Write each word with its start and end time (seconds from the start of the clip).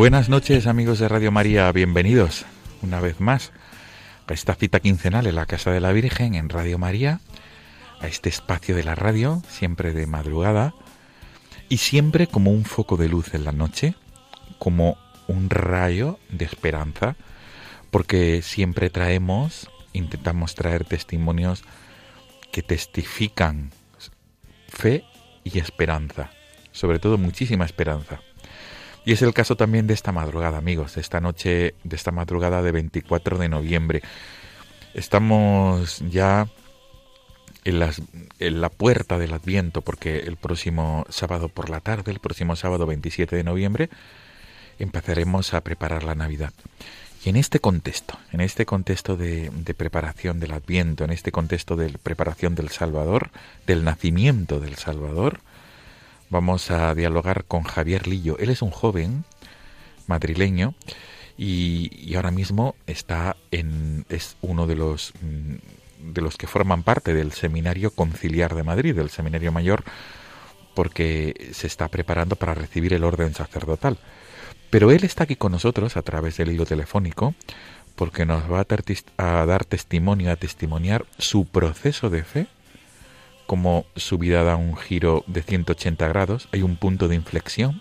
Buenas 0.00 0.30
noches 0.30 0.66
amigos 0.66 0.98
de 0.98 1.08
Radio 1.08 1.30
María, 1.30 1.70
bienvenidos 1.72 2.46
una 2.80 3.00
vez 3.00 3.20
más 3.20 3.52
a 4.26 4.32
esta 4.32 4.54
cita 4.54 4.80
quincenal 4.80 5.26
en 5.26 5.34
la 5.34 5.44
Casa 5.44 5.72
de 5.72 5.80
la 5.80 5.92
Virgen 5.92 6.36
en 6.36 6.48
Radio 6.48 6.78
María, 6.78 7.20
a 8.00 8.06
este 8.06 8.30
espacio 8.30 8.74
de 8.74 8.82
la 8.82 8.94
radio, 8.94 9.42
siempre 9.50 9.92
de 9.92 10.06
madrugada 10.06 10.72
y 11.68 11.76
siempre 11.76 12.28
como 12.28 12.50
un 12.50 12.64
foco 12.64 12.96
de 12.96 13.10
luz 13.10 13.34
en 13.34 13.44
la 13.44 13.52
noche, 13.52 13.94
como 14.58 14.96
un 15.28 15.50
rayo 15.50 16.18
de 16.30 16.46
esperanza, 16.46 17.16
porque 17.90 18.40
siempre 18.40 18.88
traemos, 18.88 19.70
intentamos 19.92 20.54
traer 20.54 20.86
testimonios 20.86 21.62
que 22.52 22.62
testifican 22.62 23.70
fe 24.66 25.04
y 25.44 25.58
esperanza, 25.58 26.30
sobre 26.72 27.00
todo 27.00 27.18
muchísima 27.18 27.66
esperanza. 27.66 28.22
Y 29.04 29.12
es 29.12 29.22
el 29.22 29.32
caso 29.32 29.56
también 29.56 29.86
de 29.86 29.94
esta 29.94 30.12
madrugada, 30.12 30.58
amigos, 30.58 30.94
de 30.94 31.00
esta 31.00 31.20
noche, 31.20 31.74
de 31.84 31.96
esta 31.96 32.10
madrugada 32.10 32.62
de 32.62 32.72
24 32.72 33.38
de 33.38 33.48
noviembre. 33.48 34.02
Estamos 34.92 36.00
ya 36.10 36.48
en, 37.64 37.78
las, 37.78 38.02
en 38.38 38.60
la 38.60 38.68
puerta 38.68 39.18
del 39.18 39.32
Adviento, 39.32 39.80
porque 39.80 40.18
el 40.18 40.36
próximo 40.36 41.06
sábado 41.08 41.48
por 41.48 41.70
la 41.70 41.80
tarde, 41.80 42.12
el 42.12 42.20
próximo 42.20 42.56
sábado 42.56 42.86
27 42.86 43.36
de 43.36 43.44
noviembre, 43.44 43.88
empezaremos 44.78 45.54
a 45.54 45.62
preparar 45.62 46.04
la 46.04 46.14
Navidad. 46.14 46.52
Y 47.24 47.28
en 47.28 47.36
este 47.36 47.58
contexto, 47.58 48.18
en 48.32 48.40
este 48.40 48.64
contexto 48.64 49.16
de, 49.16 49.50
de, 49.50 49.74
preparación 49.74 50.40
del 50.40 50.52
Adviento, 50.52 51.04
en 51.04 51.10
este 51.10 51.32
contexto 51.32 51.76
de 51.76 51.90
preparación 51.98 52.54
del 52.54 52.70
Salvador, 52.70 53.30
del 53.66 53.84
nacimiento 53.84 54.58
del 54.58 54.76
Salvador, 54.76 55.40
vamos 56.30 56.70
a 56.70 56.94
dialogar 56.94 57.44
con 57.44 57.64
Javier 57.64 58.06
Lillo. 58.06 58.38
Él 58.38 58.50
es 58.50 58.62
un 58.62 58.70
joven 58.70 59.24
madrileño 60.06 60.74
y, 61.36 62.14
ahora 62.14 62.30
mismo 62.30 62.74
está 62.86 63.36
en 63.50 64.06
es 64.08 64.36
uno 64.40 64.66
de 64.66 64.76
los 64.76 65.12
mm, 65.20 66.12
de 66.12 66.22
los 66.22 66.36
que 66.36 66.46
forman 66.46 66.82
parte 66.82 67.12
del 67.12 67.32
Seminario 67.32 67.90
Conciliar 67.90 68.54
de 68.54 68.62
Madrid, 68.62 68.94
del 68.94 69.10
Seminario 69.10 69.52
Mayor, 69.52 69.84
porque 70.74 71.50
se 71.52 71.66
está 71.66 71.88
preparando 71.88 72.36
para 72.36 72.54
recibir 72.54 72.94
el 72.94 73.04
orden 73.04 73.34
sacerdotal. 73.34 73.98
Pero 74.70 74.90
él 74.92 75.04
está 75.04 75.24
aquí 75.24 75.36
con 75.36 75.52
nosotros 75.52 75.98
a 75.98 76.02
través 76.02 76.38
del 76.38 76.52
hilo 76.52 76.64
telefónico 76.64 77.34
porque 77.96 78.24
nos 78.24 78.50
va 78.50 78.60
a, 78.60 79.40
a 79.40 79.46
dar 79.46 79.64
testimonio, 79.66 80.32
a 80.32 80.36
testimoniar 80.36 81.04
su 81.18 81.44
proceso 81.44 82.08
de 82.08 82.24
fe 82.24 82.46
como 83.50 83.84
su 83.96 84.16
vida 84.16 84.44
da 84.44 84.54
un 84.54 84.76
giro 84.76 85.24
de 85.26 85.42
180 85.42 86.06
grados, 86.06 86.48
hay 86.52 86.62
un 86.62 86.76
punto 86.76 87.08
de 87.08 87.16
inflexión, 87.16 87.80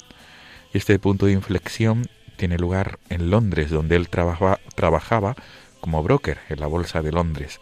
y 0.74 0.80
este 0.80 0.97
punto 0.97 1.28
de 1.28 1.34
inflexión 1.34 2.07
tiene 2.38 2.57
lugar 2.57 2.97
en 3.09 3.30
Londres, 3.30 3.69
donde 3.69 3.96
él 3.96 4.09
trabaja, 4.09 4.59
trabajaba 4.74 5.35
como 5.80 6.02
broker 6.02 6.40
en 6.50 6.59
la 6.59 6.66
Bolsa 6.66 7.03
de 7.03 7.12
Londres. 7.12 7.59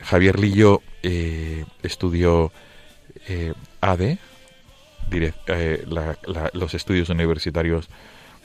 Javier 0.00 0.40
Lillo 0.40 0.80
eh, 1.02 1.66
estudió 1.82 2.50
eh, 3.28 3.52
ADE, 3.82 4.16
eh, 5.10 5.84
los 6.54 6.72
estudios 6.72 7.10
universitarios 7.10 7.90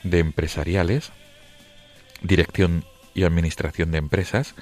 de 0.02 0.18
empresariales, 0.18 1.10
dirección 2.20 2.84
y 3.14 3.22
administración 3.22 3.92
de 3.92 3.96
empresas, 3.96 4.54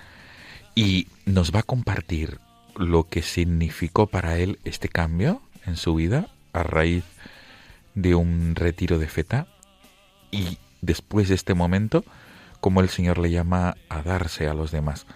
y 0.76 1.08
nos 1.26 1.52
va 1.52 1.58
a 1.58 1.64
compartir 1.64 2.38
lo 2.76 3.04
que 3.08 3.22
significó 3.22 4.06
para 4.06 4.38
él 4.38 4.58
este 4.64 4.88
cambio 4.88 5.42
en 5.66 5.76
su 5.76 5.94
vida 5.94 6.28
a 6.52 6.62
raíz 6.62 7.04
de 7.94 8.14
un 8.14 8.54
retiro 8.54 8.98
de 8.98 9.08
feta 9.08 9.46
y 10.30 10.58
después 10.80 11.28
de 11.28 11.34
este 11.34 11.54
momento, 11.54 12.04
como 12.60 12.80
el 12.80 12.88
Señor 12.88 13.18
le 13.18 13.30
llama 13.30 13.76
a 13.88 14.02
darse 14.02 14.46
a 14.46 14.54
los 14.54 14.70
demás. 14.70 15.06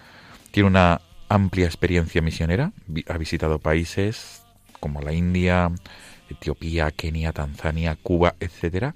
Tiene 0.51 0.67
una 0.67 1.01
amplia 1.29 1.65
experiencia 1.65 2.21
misionera, 2.21 2.71
ha 3.07 3.17
visitado 3.17 3.59
países 3.59 4.43
como 4.79 5.01
la 5.01 5.13
India, 5.13 5.71
Etiopía, 6.29 6.91
Kenia, 6.91 7.31
Tanzania, 7.31 7.97
Cuba, 8.01 8.35
etcétera. 8.39 8.93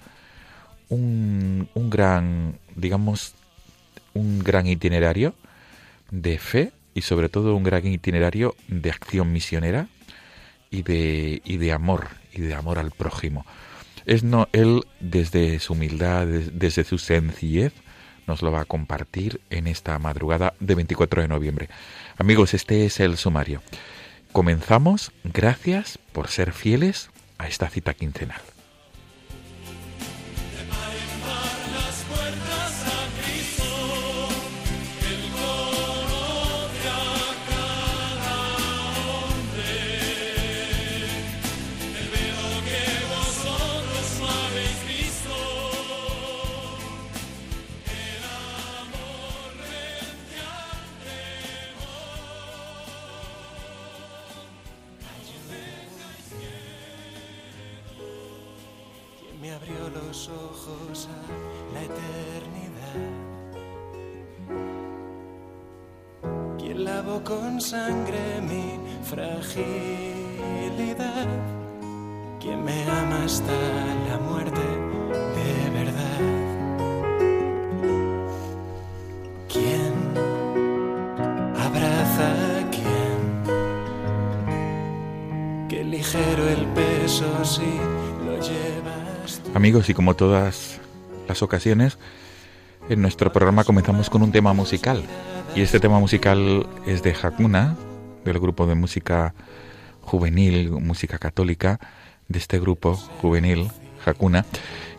Un, 0.90 1.70
un 1.74 1.90
gran, 1.90 2.60
digamos, 2.76 3.34
un 4.14 4.40
gran 4.40 4.68
itinerario 4.68 5.34
de 6.12 6.38
fe 6.38 6.72
y 7.00 7.02
sobre 7.02 7.30
todo 7.30 7.56
un 7.56 7.64
gran 7.64 7.88
itinerario 7.88 8.56
de 8.68 8.92
acción 8.92 9.32
misionera 9.32 9.88
y 10.70 10.84
de, 10.84 11.42
y 11.46 11.56
de 11.56 11.72
amor, 11.72 12.10
y 12.34 12.42
de 12.42 12.54
amor 12.54 12.78
al 12.78 12.92
prójimo. 12.92 13.46
Es 14.06 14.24
no, 14.24 14.50
él 14.52 14.84
desde 15.00 15.60
su 15.60 15.74
humildad, 15.74 16.28
desde 16.28 16.84
su 16.84 16.98
sencillez, 16.98 17.72
nos 18.28 18.42
lo 18.42 18.52
va 18.52 18.62
a 18.62 18.66
compartir 18.66 19.40
en 19.50 19.68
esta 19.68 19.98
madrugada 19.98 20.54
de 20.60 20.76
24 20.76 21.22
de 21.22 21.30
noviembre. 21.30 21.70
Amigos, 22.18 22.54
este 22.54 22.86
es 22.86 23.00
el 23.00 23.16
sumario. 23.16 23.62
Comenzamos. 24.34 25.14
Gracias 25.24 26.00
por 26.12 26.28
ser 26.28 26.52
fieles 26.52 27.12
a 27.38 27.48
esta 27.48 27.70
cita 27.70 27.94
quincenal. 27.94 28.42
Me 59.42 59.52
abrió 59.52 59.90
los 59.90 60.28
ojos 60.30 61.08
a 61.08 61.24
la 61.74 61.84
eternidad. 61.84 63.00
Quien 66.58 66.84
lavó 66.84 67.24
con 67.24 67.62
sangre 67.62 68.42
mi 68.42 68.80
fragilidad. 69.04 69.78
Quien 72.40 72.64
me 72.64 72.84
ama 72.84 73.24
hasta 73.24 73.54
la 74.10 74.18
muerte 74.18 74.99
Amigos, 89.60 89.90
y 89.90 89.94
como 89.94 90.16
todas 90.16 90.80
las 91.28 91.42
ocasiones, 91.42 91.98
en 92.88 93.02
nuestro 93.02 93.34
programa 93.34 93.66
comenzamos 93.66 94.10
con 94.10 94.22
un 94.22 94.32
tema 94.32 94.54
musical. 94.54 95.04
Y 95.54 95.60
este 95.60 95.82
tema 95.82 96.00
musical 96.00 96.66
es 96.88 97.04
de 97.04 97.14
Hakuna, 97.14 97.76
del 98.24 98.40
grupo 98.40 98.68
de 98.68 98.76
música 98.76 99.34
juvenil, 100.00 100.72
música 100.72 101.18
católica, 101.18 101.78
de 102.30 102.40
este 102.40 102.58
grupo 102.58 102.96
juvenil, 102.96 103.68
Hakuna. 104.06 104.46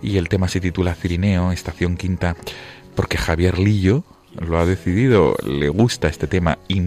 Y 0.03 0.19
el 0.19 0.29
tema 0.29 0.47
se 0.47 0.61
titula 0.61 0.95
Cirineo, 0.95 1.53
Estación 1.53 1.97
Quinta, 1.97 2.37
porque 2.95 3.17
Javier 3.17 3.59
Lillo 3.59 4.05
lo 4.39 4.59
ha 4.59 4.67
decidido, 4.67 5.37
le 5.43 5.71
gusta 5.71 6.09
este 6.09 6.27
tema 6.27 6.59
y 6.69 6.83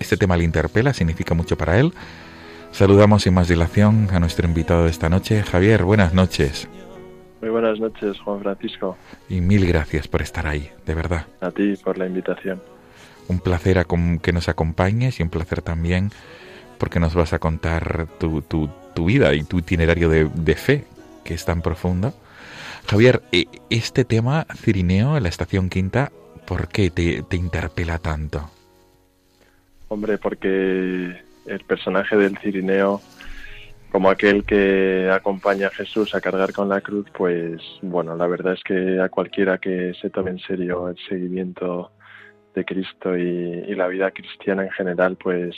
este 0.00 0.16
tema 0.16 0.38
le 0.38 0.44
interpela, 0.44 0.94
significa 0.94 1.34
mucho 1.34 1.58
para 1.58 1.78
él. 1.78 1.92
Saludamos 2.72 3.24
sin 3.24 3.34
más 3.34 3.48
dilación 3.48 4.08
a 4.10 4.20
nuestro 4.20 4.48
invitado 4.48 4.84
de 4.84 4.90
esta 4.90 5.10
noche. 5.10 5.42
Javier, 5.42 5.84
buenas 5.84 6.14
noches. 6.14 6.66
Muy 7.44 7.50
buenas 7.50 7.78
noches, 7.78 8.18
Juan 8.20 8.40
Francisco. 8.40 8.96
Y 9.28 9.42
mil 9.42 9.66
gracias 9.66 10.08
por 10.08 10.22
estar 10.22 10.46
ahí, 10.46 10.70
de 10.86 10.94
verdad. 10.94 11.26
A 11.42 11.50
ti 11.50 11.74
por 11.76 11.98
la 11.98 12.06
invitación. 12.06 12.62
Un 13.28 13.38
placer 13.38 13.84
que 14.22 14.32
nos 14.32 14.48
acompañes 14.48 15.20
y 15.20 15.22
un 15.22 15.28
placer 15.28 15.60
también 15.60 16.10
porque 16.78 17.00
nos 17.00 17.14
vas 17.14 17.34
a 17.34 17.38
contar 17.38 18.06
tu, 18.18 18.40
tu, 18.40 19.04
vida 19.04 19.34
y 19.34 19.42
tu 19.42 19.58
itinerario 19.58 20.08
de, 20.08 20.30
de, 20.34 20.54
fe, 20.54 20.84
que 21.22 21.34
es 21.34 21.44
tan 21.44 21.60
profundo. 21.60 22.14
Javier, 22.86 23.20
e, 23.30 23.44
este 23.68 24.06
tema, 24.06 24.46
Cirineo, 24.56 25.18
en 25.18 25.24
la 25.24 25.28
estación 25.28 25.68
quinta, 25.68 26.12
¿por 26.46 26.68
qué 26.68 26.88
te, 26.88 27.24
te 27.24 27.36
interpela 27.36 27.98
tanto? 27.98 28.48
Hombre, 29.88 30.16
porque 30.16 31.20
el 31.44 31.64
personaje 31.66 32.16
del 32.16 32.38
Cirineo, 32.38 33.02
como 33.94 34.10
aquel 34.10 34.42
que 34.42 35.08
acompaña 35.08 35.68
a 35.68 35.70
Jesús 35.70 36.16
a 36.16 36.20
cargar 36.20 36.52
con 36.52 36.68
la 36.68 36.80
cruz, 36.80 37.06
pues 37.16 37.62
bueno, 37.80 38.16
la 38.16 38.26
verdad 38.26 38.54
es 38.54 38.64
que 38.64 39.00
a 39.00 39.08
cualquiera 39.08 39.58
que 39.58 39.94
se 39.94 40.10
tome 40.10 40.32
en 40.32 40.40
serio 40.40 40.88
el 40.88 40.98
seguimiento 41.08 41.92
de 42.56 42.64
Cristo 42.64 43.16
y, 43.16 43.72
la 43.76 43.86
vida 43.86 44.10
cristiana 44.10 44.64
en 44.64 44.72
general, 44.72 45.14
pues, 45.14 45.54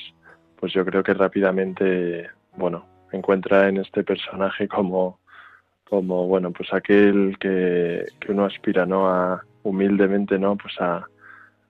pues 0.61 0.71
yo 0.75 0.85
creo 0.85 1.03
que 1.03 1.15
rápidamente, 1.15 2.29
bueno, 2.59 2.85
encuentra 3.11 3.71
en 3.71 3.79
este 3.79 4.05
personaje 4.05 4.69
como, 4.69 5.19
como 5.89 6.27
bueno, 6.27 6.51
pues 6.51 6.75
aquel 6.75 7.39
que, 7.41 8.05
que 8.21 8.33
uno 8.33 8.45
aspira, 8.45 8.85
¿no? 8.85 9.09
A 9.09 9.43
humildemente, 9.63 10.39
¿no? 10.39 10.57
Pues 10.57 10.79
a, 10.79 11.09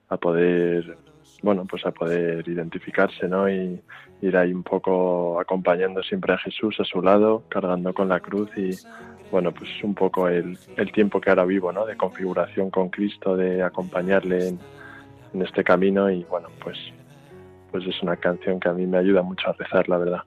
a 0.09 0.17
poder, 0.17 0.99
bueno, 1.43 1.65
pues 1.69 1.85
a 1.87 1.91
poder 1.91 2.47
identificarse, 2.49 3.29
¿no? 3.29 3.49
Y 3.49 3.81
ir 4.23 4.37
ahí 4.37 4.53
un 4.53 4.63
poco 4.63 5.39
acompañando 5.41 6.03
siempre 6.03 6.33
a 6.33 6.39
Jesús 6.39 6.77
a 6.81 6.85
su 6.85 7.03
lado, 7.03 7.45
cargando 7.49 7.93
con 7.93 8.09
la 8.09 8.21
cruz 8.21 8.51
y, 8.57 8.71
bueno, 9.31 9.53
pues 9.53 9.71
un 9.83 9.95
poco 9.95 10.29
el, 10.29 10.59
el 10.77 10.93
tiempo 10.93 11.21
que 11.21 11.31
ahora 11.31 11.45
vivo, 11.45 11.73
¿no? 11.73 11.87
De 11.87 11.97
configuración 11.97 12.71
con 12.71 12.89
Cristo, 12.89 13.37
de 13.37 13.63
acompañarle 13.63 14.49
en, 14.49 14.59
en 15.35 15.43
este 15.43 15.63
camino 15.63 16.11
y 16.11 16.25
bueno, 16.25 16.49
pues, 16.63 16.79
pues 17.71 17.87
es 17.87 18.03
una 18.03 18.17
canción 18.17 18.59
que 18.59 18.69
a 18.69 18.73
mí 18.73 18.87
me 18.87 18.99
ayuda 18.99 19.23
mucho 19.23 19.49
a 19.49 19.53
rezar, 19.53 19.89
la 19.89 19.99
verdad. 19.99 20.21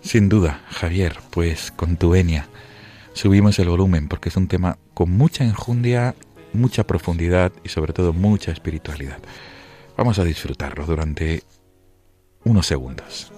Sin 0.00 0.28
duda, 0.28 0.60
Javier, 0.68 1.14
pues 1.30 1.70
con 1.70 1.96
tu 1.96 2.10
venia 2.10 2.46
subimos 3.14 3.58
el 3.58 3.68
volumen 3.68 4.08
porque 4.08 4.28
es 4.28 4.36
un 4.36 4.48
tema 4.48 4.76
con 4.92 5.10
mucha 5.10 5.44
enjundia, 5.44 6.14
mucha 6.52 6.86
profundidad 6.86 7.52
y 7.62 7.68
sobre 7.68 7.92
todo 7.92 8.12
mucha 8.12 8.52
espiritualidad. 8.52 9.18
Vamos 9.96 10.18
a 10.18 10.24
disfrutarlo 10.24 10.84
durante 10.86 11.42
unos 12.44 12.66
segundos. 12.66 13.32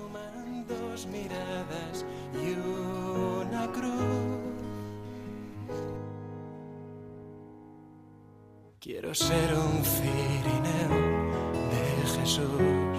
Quiero 8.81 9.15
ser 9.15 9.53
un 9.53 9.85
cirineo 9.85 11.31
de 11.71 12.21
Jesús. 12.21 12.97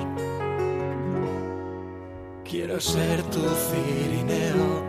Quiero 2.44 2.80
ser 2.80 3.24
tu 3.24 3.40
cirineo, 3.40 4.84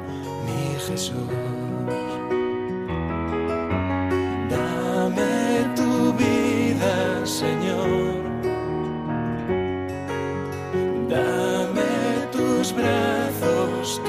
mi 0.45 0.81
Jesús. 0.89 1.15
Dame 4.51 5.75
tu 5.77 6.13
vida, 6.15 7.25
Señor. 7.25 8.28
Dame 12.69 13.33
tus 13.41 14.01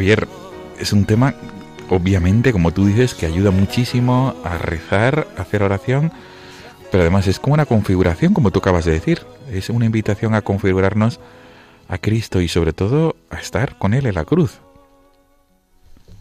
Javier, 0.00 0.28
es 0.80 0.94
un 0.94 1.04
tema, 1.04 1.34
obviamente, 1.90 2.52
como 2.52 2.72
tú 2.72 2.86
dices, 2.86 3.12
que 3.12 3.26
ayuda 3.26 3.50
muchísimo 3.50 4.34
a 4.44 4.56
rezar, 4.56 5.26
a 5.36 5.42
hacer 5.42 5.62
oración, 5.62 6.10
pero 6.90 7.02
además 7.02 7.26
es 7.26 7.38
como 7.38 7.52
una 7.52 7.66
configuración, 7.66 8.32
como 8.32 8.50
tú 8.50 8.60
acabas 8.60 8.86
de 8.86 8.92
decir. 8.92 9.18
Es 9.52 9.68
una 9.68 9.84
invitación 9.84 10.34
a 10.34 10.40
configurarnos 10.40 11.20
a 11.86 11.98
Cristo 11.98 12.40
y 12.40 12.48
sobre 12.48 12.72
todo 12.72 13.14
a 13.28 13.40
estar 13.40 13.76
con 13.76 13.92
Él 13.92 14.06
en 14.06 14.14
la 14.14 14.24
cruz. 14.24 14.58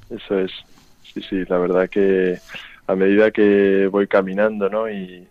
Eso 0.09 0.39
es. 0.39 0.51
Sí, 1.13 1.21
sí, 1.21 1.45
la 1.48 1.57
verdad 1.57 1.89
que 1.89 2.38
a 2.86 2.95
medida 2.95 3.31
que 3.31 3.88
voy 3.89 4.07
caminando, 4.07 4.67
¿no? 4.69 4.89
Y, 4.89 5.25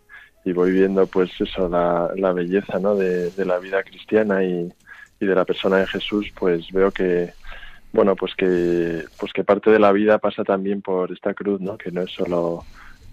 voy 0.54 0.72
viendo, 0.72 1.06
pues 1.06 1.30
eso, 1.38 1.68
la, 1.68 2.32
belleza, 2.32 2.78
¿no? 2.78 2.94
De, 2.94 3.30
la 3.44 3.58
vida 3.58 3.82
cristiana 3.82 4.42
y 4.42 4.72
de 5.20 5.34
la 5.34 5.44
persona 5.44 5.76
de 5.76 5.86
Jesús, 5.86 6.32
pues 6.34 6.72
veo 6.72 6.90
que, 6.90 7.34
bueno, 7.92 8.16
pues 8.16 8.34
que, 8.34 9.04
pues 9.18 9.32
que 9.32 9.44
parte 9.44 9.70
de 9.70 9.78
la 9.78 9.92
vida 9.92 10.18
pasa 10.18 10.44
también 10.44 10.82
por 10.82 11.12
esta 11.12 11.34
cruz, 11.34 11.60
¿no? 11.60 11.78
Que 11.78 11.90
no 11.90 12.02
es 12.02 12.10
solo, 12.10 12.64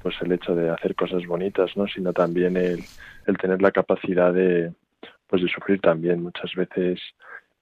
pues 0.01 0.15
el 0.21 0.31
hecho 0.31 0.55
de 0.55 0.69
hacer 0.69 0.95
cosas 0.95 1.25
bonitas, 1.25 1.75
¿no? 1.75 1.87
Sino 1.87 2.13
también 2.13 2.57
el, 2.57 2.83
el 3.25 3.37
tener 3.37 3.61
la 3.61 3.71
capacidad 3.71 4.33
de, 4.33 4.73
pues 5.27 5.41
de 5.41 5.47
sufrir 5.49 5.79
también 5.81 6.21
muchas 6.21 6.53
veces, 6.55 6.99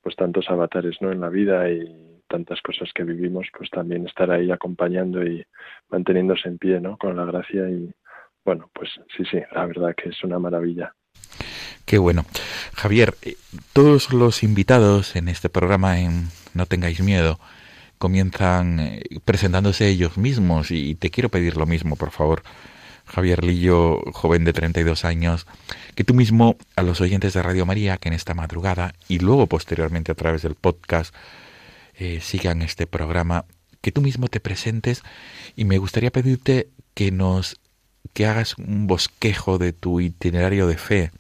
pues 0.01 0.15
tantos 0.15 0.50
avatares, 0.50 1.01
¿no? 1.01 1.12
En 1.12 1.22
la 1.22 1.29
vida 1.29 1.70
y 1.70 2.20
tantas 2.27 2.62
cosas 2.62 2.89
que 2.93 3.03
vivimos, 3.03 3.48
pues 3.55 3.70
también 3.70 4.08
estar 4.08 4.32
ahí 4.32 4.50
acompañando 4.51 5.24
y 5.24 5.46
manteniéndose 5.89 6.50
en 6.50 6.58
pie, 6.58 6.79
¿no? 6.79 6.98
Con 6.98 7.15
la 7.15 7.25
gracia 7.25 7.70
y, 7.70 7.93
bueno, 8.43 8.70
pues 8.74 8.89
sí, 9.15 9.24
sí, 9.29 9.38
la 9.53 9.65
verdad 9.67 9.96
que 9.96 10.10
es 10.10 10.24
una 10.24 10.39
maravilla. 10.39 10.93
Qué 11.86 11.98
bueno. 11.98 12.25
Javier, 12.74 13.13
eh, 13.22 13.36
todos 13.74 14.13
los 14.13 14.41
invitados 14.41 15.15
en 15.15 15.27
este 15.27 15.50
programa 15.50 16.00
en 16.00 16.27
No 16.53 16.65
tengáis 16.65 17.01
miedo 17.01 17.39
comienzan 18.03 18.81
eh, 18.81 19.01
presentándose 19.24 19.88
ellos 19.88 20.17
mismos 20.17 20.72
y 20.72 20.95
te 20.95 21.10
quiero 21.10 21.29
pedir 21.29 21.55
lo 21.55 21.65
mismo, 21.65 21.95
por 21.95 22.12
favor. 22.12 22.43
Javier 23.05 23.45
Lillo, 23.45 24.01
joven 24.12 24.43
de 24.43 24.51
32 24.51 25.05
años, 25.05 25.48
que 25.95 26.03
tú 26.03 26.13
mismo 26.13 26.57
a 26.75 26.81
los 26.81 27.00
oyentes 27.00 27.31
de 27.31 27.41
Radio 27.41 27.65
María 27.65 27.95
que 27.95 28.10
en 28.10 28.13
esta 28.13 28.33
madrugada 28.33 28.93
y 29.07 29.19
luego 29.19 29.48
posteriormente 29.48 30.12
a 30.12 30.15
través 30.15 30.41
del 30.41 30.55
podcast 30.55 31.15
eh, 31.95 32.19
sigan 32.22 32.62
este 32.62 32.88
programa, 32.88 33.45
que 33.79 33.93
tú 33.93 34.01
mismo 34.01 34.27
te 34.27 34.41
presentes 34.41 35.01
y 35.55 35.63
me 35.63 35.77
gustaría 35.77 36.12
pedirte 36.12 36.67
que 36.95 37.10
nos 37.10 37.57
que 38.12 38.25
hagas 38.25 38.57
un 38.57 38.86
bosquejo 38.86 39.60
de 39.60 39.72
tu 39.72 40.01
itinerario 40.01 40.67
de 40.67 40.77
fe. 40.77 41.12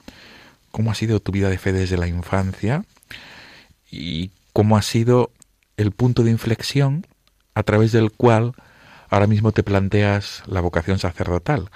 ¿Cómo 0.71 0.91
ha 0.91 0.95
sido 0.95 1.21
tu 1.21 1.31
vida 1.31 1.47
de 1.47 1.57
fe 1.57 1.71
desde 1.71 1.95
la 1.95 2.07
infancia? 2.07 2.83
Y 3.89 4.31
cómo 4.53 4.77
ha 4.77 4.81
sido 4.81 5.31
el 5.77 5.91
punto 5.91 6.23
de 6.23 6.31
inflexión 6.31 7.05
a 7.55 7.63
través 7.63 7.91
del 7.91 8.11
cual 8.11 8.53
ahora 9.09 9.27
mismo 9.27 9.51
te 9.51 9.63
planteas 9.63 10.43
la 10.47 10.61
vocación 10.61 10.99
sacerdotal. 10.99 11.69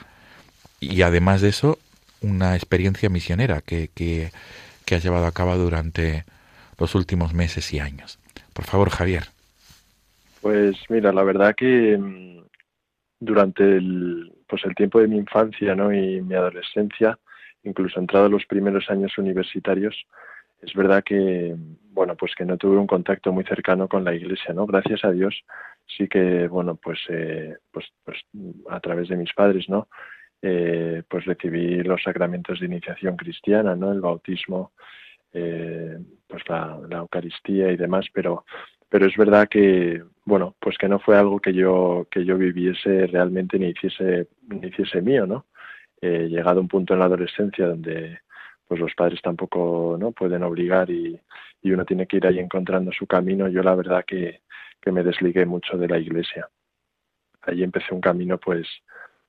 Y 0.80 1.02
además 1.02 1.42
de 1.42 1.50
eso, 1.50 1.80
una 2.22 2.56
experiencia 2.56 3.10
misionera 3.10 3.62
que, 3.62 3.90
que, 3.94 4.32
que 4.86 4.96
has 4.96 5.04
llevado 5.04 5.26
a 5.26 5.32
cabo 5.32 5.56
durante 5.58 6.24
los 6.80 6.96
últimos 6.96 7.34
meses 7.34 7.74
y 7.74 7.80
años. 7.80 8.20
Por 8.54 8.66
favor, 8.66 8.90
Javier. 8.90 9.24
Pues 10.42 10.78
mira, 10.90 11.12
la 11.12 11.24
verdad 11.24 11.56
que 11.56 11.98
mm, 11.98 12.44
durante 13.20 13.64
el, 13.64 14.32
pues 14.48 14.64
el 14.66 14.76
tiempo 14.76 15.00
de 15.00 15.08
mi 15.08 15.18
infancia 15.18 15.76
¿no? 15.76 15.94
y 15.94 16.22
mi 16.22 16.36
adolescencia, 16.36 17.18
incluso 17.64 18.00
entrado 18.00 18.30
los 18.30 18.46
primeros 18.46 18.90
años 18.90 19.18
universitarios, 19.18 19.96
es 20.62 20.74
verdad 20.74 21.04
que 21.04 21.56
bueno 21.98 22.16
pues 22.16 22.36
que 22.36 22.46
no 22.46 22.58
tuve 22.58 22.78
un 22.78 22.86
contacto 22.86 23.34
muy 23.34 23.44
cercano 23.44 23.88
con 23.88 24.04
la 24.04 24.14
iglesia 24.14 24.54
no 24.54 24.68
gracias 24.68 25.04
a 25.04 25.12
Dios 25.12 25.44
sí 25.98 26.08
que 26.08 26.48
bueno 26.48 26.76
pues 26.76 27.00
eh, 27.10 27.58
pues, 27.72 27.88
pues 28.06 28.20
a 28.70 28.80
través 28.80 29.10
de 29.10 29.16
mis 29.16 29.34
padres 29.34 29.68
no 29.68 29.88
eh, 30.44 31.02
pues 31.10 31.26
recibí 31.26 31.82
los 31.82 32.04
sacramentos 32.04 32.60
de 32.60 32.68
iniciación 32.68 33.18
cristiana 33.18 33.76
no 33.76 33.92
el 33.92 34.00
bautismo 34.00 34.74
eh, 35.34 35.98
pues 36.28 36.44
la, 36.48 36.78
Eucaristía 36.92 37.72
y 37.72 37.78
demás 37.78 38.06
pero 38.14 38.46
pero 38.88 39.08
es 39.08 39.18
verdad 39.18 39.48
que 39.50 40.04
bueno 40.24 40.56
pues 40.60 40.78
que 40.78 40.88
no 40.88 41.00
fue 41.00 41.18
algo 41.18 41.40
que 41.40 41.54
yo 41.54 42.06
que 42.12 42.24
yo 42.24 42.38
viviese 42.38 43.08
realmente 43.08 43.58
ni 43.58 43.70
hiciese 43.70 44.28
ni 44.48 44.68
hiciese 44.68 45.02
mío 45.02 45.26
no 45.26 45.48
eh, 46.00 46.28
llegado 46.30 46.60
a 46.60 46.62
un 46.62 46.68
punto 46.68 46.94
en 46.94 47.00
la 47.00 47.06
adolescencia 47.06 47.66
donde 47.66 48.20
pues 48.68 48.80
los 48.80 48.94
padres 48.94 49.20
tampoco 49.24 49.98
no 50.00 50.12
pueden 50.12 50.44
obligar 50.44 50.92
y, 50.92 51.20
y 51.62 51.72
uno 51.72 51.86
tiene 51.86 52.08
que 52.08 52.18
ir 52.18 52.28
ahí 52.28 52.40
encontrando 52.40 52.92
su 52.92 53.08
camino. 53.08 53.48
Yo 53.48 53.64
la 53.64 53.76
verdad 53.76 54.06
que, 54.06 54.42
que 54.82 54.92
me 54.92 55.04
desligué 55.04 55.46
mucho 55.46 55.78
de 55.78 55.88
la 55.88 55.98
iglesia. 55.98 56.50
Allí 57.42 57.64
empecé 57.64 57.94
un 57.94 58.02
camino 58.02 58.38
pues 58.38 58.68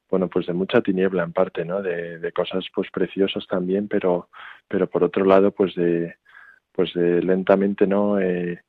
bueno 0.09 0.29
pues 0.29 0.47
de 0.47 0.53
mucha 0.53 0.81
tiniebla 0.81 1.23
en 1.23 1.33
parte 1.33 1.65
no 1.65 1.83
de, 1.83 2.19
de 2.19 2.33
cosas 2.33 2.65
pues 2.75 2.91
preciosas 2.91 3.47
también 3.47 3.89
pero 3.89 4.29
pero 4.67 4.89
por 4.89 5.05
otro 5.05 5.25
lado 5.25 5.51
pues 5.53 5.75
de 5.75 6.17
pues 6.73 6.95
de 6.95 7.23
lentamente 7.23 7.87
no 7.87 8.19
eh, 8.19 8.63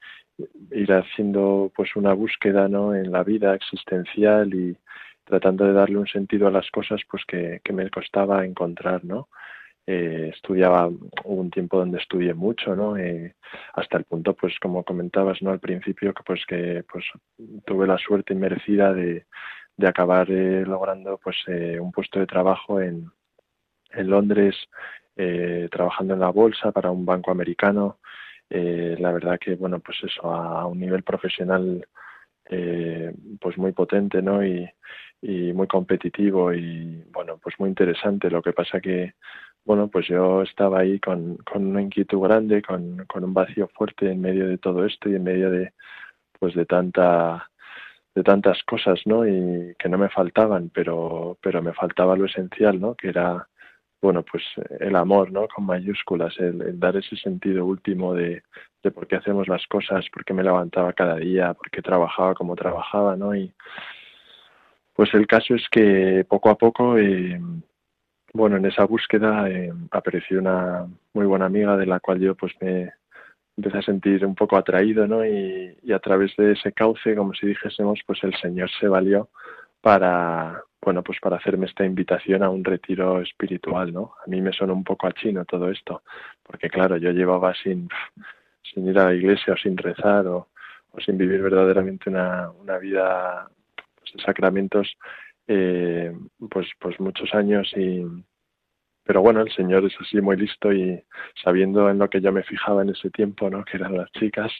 ir 0.71 0.93
haciendo 0.93 1.71
pues 1.75 1.95
una 1.95 2.13
búsqueda 2.13 2.67
no 2.67 2.93
en 2.93 3.11
la 3.11 3.23
vida 3.23 3.55
existencial 3.55 4.53
y 4.53 4.77
tratando 5.23 5.65
de 5.65 5.73
darle 5.73 5.97
un 5.97 6.07
sentido 6.07 6.47
a 6.47 6.51
las 6.51 6.69
cosas 6.71 7.01
pues 7.09 7.23
que, 7.25 7.61
que 7.63 7.73
me 7.73 7.89
costaba 7.89 8.45
encontrar 8.45 9.05
no 9.05 9.29
eh, 9.87 10.31
estudiaba 10.33 10.89
un 11.25 11.49
tiempo 11.49 11.77
donde 11.79 11.97
estudié 11.97 12.33
mucho 12.33 12.75
no 12.75 12.97
eh, 12.97 13.35
hasta 13.73 13.97
el 13.97 14.03
punto 14.03 14.33
pues 14.35 14.57
como 14.59 14.83
comentabas 14.83 15.41
no 15.41 15.51
al 15.51 15.59
principio 15.59 16.13
que 16.13 16.23
pues 16.23 16.45
que 16.45 16.83
pues 16.91 17.05
tuve 17.65 17.87
la 17.87 17.97
suerte 17.97 18.33
inmerecida 18.33 18.93
de, 18.93 19.25
de 19.79 19.87
acabar 19.87 20.29
eh, 20.29 20.63
logrando 20.65 21.17
pues 21.23 21.37
eh, 21.47 21.79
un 21.79 21.91
puesto 21.91 22.19
de 22.19 22.27
trabajo 22.27 22.81
en 22.81 23.09
en 23.91 24.09
Londres 24.09 24.55
eh, 25.15 25.67
trabajando 25.71 26.13
en 26.13 26.19
la 26.19 26.29
bolsa 26.29 26.71
para 26.71 26.91
un 26.91 27.05
banco 27.05 27.31
americano. 27.31 27.99
Eh, 28.49 28.95
la 28.99 29.11
verdad 29.11 29.39
que 29.39 29.55
bueno 29.55 29.79
pues 29.79 29.97
eso 30.03 30.31
a, 30.33 30.65
un 30.65 30.79
nivel 30.79 31.03
profesional 31.03 31.85
pues 33.39 33.57
muy 33.59 33.73
potente 33.73 34.23
no 34.23 34.43
y, 34.43 34.67
y, 35.21 35.53
muy 35.53 35.67
competitivo 35.67 36.51
y 36.51 37.03
bueno 37.11 37.37
pues 37.41 37.55
muy 37.59 37.69
interesante. 37.69 38.29
Lo 38.29 38.41
que 38.41 38.53
pasa 38.53 38.81
que 38.81 39.13
bueno 39.65 39.87
pues 39.87 40.07
yo 40.07 40.41
estaba 40.43 40.79
ahí 40.79 40.99
con, 40.99 41.37
con 41.37 41.65
una 41.67 41.81
inquietud 41.81 42.19
grande 42.19 42.61
con, 42.61 43.05
un 43.13 43.33
vacío 43.33 43.67
fuerte 43.69 44.11
en 44.11 44.21
medio 44.21 44.47
de 44.47 44.57
todo 44.57 44.85
esto 44.85 45.09
y 45.09 45.15
en 45.15 45.23
medio 45.23 45.51
de 45.51 45.73
pues 46.39 46.55
de 46.55 46.65
tanta 46.65 47.49
de 48.15 48.23
tantas 48.23 48.63
cosas 48.63 48.99
no 49.05 49.27
y 49.27 49.75
que 49.77 49.89
no 49.89 49.97
me 49.97 50.09
faltaban 50.09 50.69
pero 50.73 51.37
pero 51.41 51.61
me 51.61 51.73
faltaba 51.73 52.15
lo 52.15 52.25
esencial 52.25 52.79
no 52.79 52.95
que 52.95 53.09
era 53.09 53.47
bueno, 54.01 54.23
pues 54.23 54.43
el 54.79 54.95
amor, 54.95 55.31
¿no? 55.31 55.47
Con 55.47 55.65
mayúsculas, 55.65 56.33
el, 56.39 56.61
el, 56.61 56.79
dar 56.79 56.95
ese 56.95 57.17
sentido 57.17 57.65
último 57.65 58.13
de, 58.13 58.43
de 58.81 58.91
por 58.91 59.07
qué 59.07 59.17
hacemos 59.17 59.47
las 59.47 59.65
cosas, 59.67 60.05
por 60.11 60.23
qué 60.23 60.33
me 60.33 60.43
levantaba 60.43 60.93
cada 60.93 61.17
día, 61.17 61.53
por 61.53 61.69
qué 61.69 61.81
trabajaba 61.81 62.33
como 62.33 62.55
trabajaba, 62.55 63.15
¿no? 63.17 63.35
Y 63.35 63.53
pues 64.93 65.13
el 65.13 65.27
caso 65.27 65.55
es 65.55 65.67
que 65.69 66.25
poco 66.27 66.49
a 66.49 66.57
poco, 66.57 66.97
eh, 66.97 67.39
bueno, 68.33 68.57
en 68.57 68.65
esa 68.65 68.85
búsqueda 68.85 69.49
eh, 69.49 69.71
apareció 69.91 70.39
una 70.39 70.87
muy 71.13 71.25
buena 71.25 71.45
amiga 71.45 71.75
de 71.77 71.85
la 71.85 71.99
cual 71.99 72.19
yo 72.19 72.35
pues 72.35 72.53
me 72.61 72.93
empecé 73.57 73.77
a 73.77 73.81
sentir 73.81 74.25
un 74.25 74.35
poco 74.35 74.55
atraído, 74.57 75.05
¿no? 75.07 75.25
Y, 75.25 75.75
a 75.91 75.99
través 75.99 76.35
de 76.37 76.53
ese 76.53 76.71
cauce, 76.71 77.15
como 77.15 77.33
si 77.33 77.47
dijésemos, 77.47 77.99
pues 78.05 78.23
el 78.23 78.33
Señor 78.35 78.69
se 78.79 78.87
valió 78.87 79.29
para, 79.81 80.63
bueno, 80.81 81.03
pues 81.03 81.19
para 81.19 81.37
hacerme 81.37 81.65
esta 81.65 81.83
invitación 81.83 82.43
a 82.43 82.49
un 82.49 82.63
retiro 82.63 83.21
espiritual, 83.21 83.91
¿no? 83.91 84.13
A 84.25 84.29
mí 84.29 84.39
me 84.41 84.53
suena 84.53 84.73
un 84.73 84.83
poco 84.83 85.07
a 85.07 85.11
chino 85.13 85.43
todo 85.45 85.69
esto, 85.69 86.03
porque 86.43 86.69
claro, 86.69 86.97
yo 86.97 87.11
llevaba 87.11 87.53
sin, 87.55 87.89
ir 88.75 88.99
a 88.99 89.05
la 89.05 89.13
iglesia 89.13 89.53
o 89.53 89.57
sin 89.57 89.75
rezar 89.75 90.27
o, 90.27 90.47
sin 91.05 91.17
vivir 91.17 91.41
verdaderamente 91.41 92.09
una, 92.09 92.51
una 92.51 92.77
vida 92.77 93.49
pues, 93.99 94.13
de 94.13 94.23
sacramentos, 94.23 94.95
eh, 95.51 96.13
pues, 96.51 96.67
pues 96.79 96.99
muchos 96.99 97.33
años 97.33 97.73
y, 97.75 98.05
pero 99.03 99.23
bueno, 99.23 99.41
el 99.41 99.51
Señor 99.51 99.83
es 99.83 99.95
así 99.99 100.21
muy 100.21 100.37
listo 100.37 100.71
y 100.71 101.03
sabiendo 101.43 101.89
en 101.89 101.97
lo 101.97 102.07
que 102.07 102.21
yo 102.21 102.31
me 102.31 102.43
fijaba 102.43 102.83
en 102.83 102.89
ese 102.89 103.09
tiempo, 103.09 103.49
¿no? 103.49 103.65
Que 103.65 103.77
eran 103.77 103.97
las 103.97 104.11
chicas, 104.11 104.51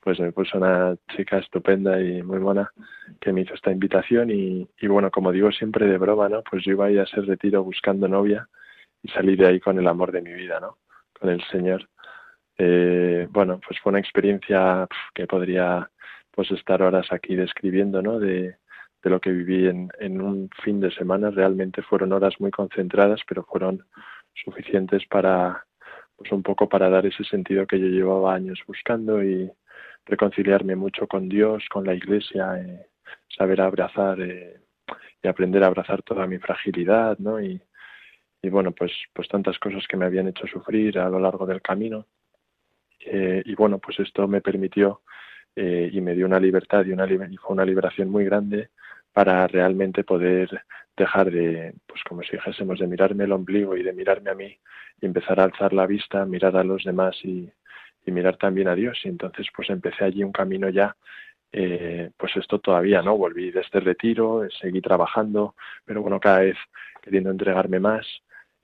pues 0.00 0.18
me 0.20 0.32
puso 0.32 0.56
una 0.56 0.96
chica 1.14 1.36
estupenda 1.36 2.00
y 2.00 2.22
muy 2.22 2.38
buena 2.38 2.72
que 3.20 3.30
me 3.30 3.42
hizo 3.42 3.52
esta 3.52 3.70
invitación 3.70 4.30
y, 4.30 4.66
y, 4.80 4.86
bueno, 4.86 5.10
como 5.10 5.32
digo 5.32 5.52
siempre 5.52 5.86
de 5.86 5.98
broma, 5.98 6.30
¿no? 6.30 6.42
Pues 6.42 6.64
yo 6.64 6.72
iba 6.72 6.86
a 6.86 6.90
ir 6.90 7.00
a 7.00 7.04
retiro 7.04 7.62
buscando 7.62 8.08
novia 8.08 8.48
y 9.02 9.08
salí 9.08 9.36
de 9.36 9.48
ahí 9.48 9.60
con 9.60 9.78
el 9.78 9.86
amor 9.86 10.12
de 10.12 10.22
mi 10.22 10.32
vida, 10.32 10.60
¿no? 10.60 10.78
Con 11.20 11.28
el 11.28 11.42
Señor. 11.50 11.86
Eh, 12.56 13.28
bueno, 13.30 13.60
pues 13.66 13.78
fue 13.80 13.90
una 13.90 14.00
experiencia 14.00 14.88
que 15.14 15.26
podría 15.26 15.90
pues 16.30 16.50
estar 16.52 16.80
horas 16.80 17.12
aquí 17.12 17.36
describiendo, 17.36 18.00
¿no? 18.00 18.18
De, 18.18 18.56
de 19.02 19.10
lo 19.10 19.20
que 19.20 19.30
viví 19.30 19.66
en, 19.66 19.90
en 19.98 20.20
un 20.20 20.50
fin 20.62 20.80
de 20.80 20.90
semana. 20.92 21.30
Realmente 21.30 21.82
fueron 21.82 22.12
horas 22.12 22.34
muy 22.38 22.50
concentradas, 22.50 23.20
pero 23.28 23.44
fueron 23.44 23.84
suficientes 24.34 25.06
para, 25.06 25.64
pues 26.16 26.32
un 26.32 26.42
poco 26.42 26.68
para 26.68 26.88
dar 26.88 27.06
ese 27.06 27.24
sentido 27.24 27.66
que 27.66 27.80
yo 27.80 27.86
llevaba 27.86 28.34
años 28.34 28.60
buscando 28.66 29.22
y, 29.22 29.50
reconciliarme 30.06 30.76
mucho 30.76 31.06
con 31.06 31.28
Dios, 31.28 31.64
con 31.70 31.84
la 31.84 31.94
Iglesia, 31.94 32.58
eh, 32.58 32.86
saber 33.36 33.60
abrazar 33.60 34.20
eh, 34.20 34.60
y 35.22 35.28
aprender 35.28 35.62
a 35.62 35.68
abrazar 35.68 36.02
toda 36.02 36.26
mi 36.26 36.38
fragilidad, 36.38 37.18
¿no? 37.18 37.40
Y, 37.40 37.60
y, 38.42 38.48
bueno, 38.48 38.72
pues, 38.72 38.92
pues 39.12 39.28
tantas 39.28 39.58
cosas 39.58 39.86
que 39.86 39.96
me 39.96 40.06
habían 40.06 40.28
hecho 40.28 40.46
sufrir 40.46 40.98
a 40.98 41.08
lo 41.08 41.20
largo 41.20 41.46
del 41.46 41.62
camino. 41.62 42.06
Eh, 43.00 43.42
y 43.44 43.54
bueno, 43.54 43.78
pues 43.78 43.98
esto 44.00 44.26
me 44.28 44.40
permitió 44.40 45.02
y 45.54 46.00
me 46.00 46.14
dio 46.14 46.24
una 46.24 46.40
libertad 46.40 46.82
y, 46.86 46.92
una, 46.92 47.04
y 47.04 47.36
fue 47.36 47.52
una 47.52 47.66
liberación 47.66 48.08
muy 48.08 48.24
grande 48.24 48.70
para 49.12 49.46
realmente 49.46 50.04
poder 50.04 50.64
dejar 50.96 51.30
de, 51.30 51.74
pues 51.86 52.02
como 52.08 52.22
si 52.22 52.32
dijésemos, 52.32 52.78
de 52.78 52.86
mirarme 52.86 53.24
el 53.24 53.32
ombligo 53.32 53.76
y 53.76 53.82
de 53.82 53.92
mirarme 53.92 54.30
a 54.30 54.34
mí 54.34 54.58
y 55.00 55.06
empezar 55.06 55.40
a 55.40 55.44
alzar 55.44 55.72
la 55.72 55.86
vista, 55.86 56.24
mirar 56.24 56.56
a 56.56 56.64
los 56.64 56.84
demás 56.84 57.16
y, 57.24 57.50
mirar 58.06 58.36
también 58.36 58.68
a 58.68 58.74
Dios. 58.74 58.98
Y 59.04 59.08
entonces 59.08 59.46
pues 59.54 59.70
empecé 59.70 60.04
allí 60.04 60.24
un 60.24 60.32
camino 60.32 60.68
ya, 60.68 60.96
eh, 61.52 62.10
pues 62.16 62.36
esto 62.36 62.58
todavía, 62.58 63.00
¿no? 63.00 63.16
Volví 63.16 63.50
de 63.50 63.60
este 63.60 63.80
retiro, 63.80 64.42
seguí 64.60 64.80
trabajando, 64.80 65.54
pero 65.84 66.02
bueno, 66.02 66.18
cada 66.18 66.40
vez 66.40 66.56
queriendo 67.00 67.30
entregarme 67.30 67.80
más. 67.80 68.06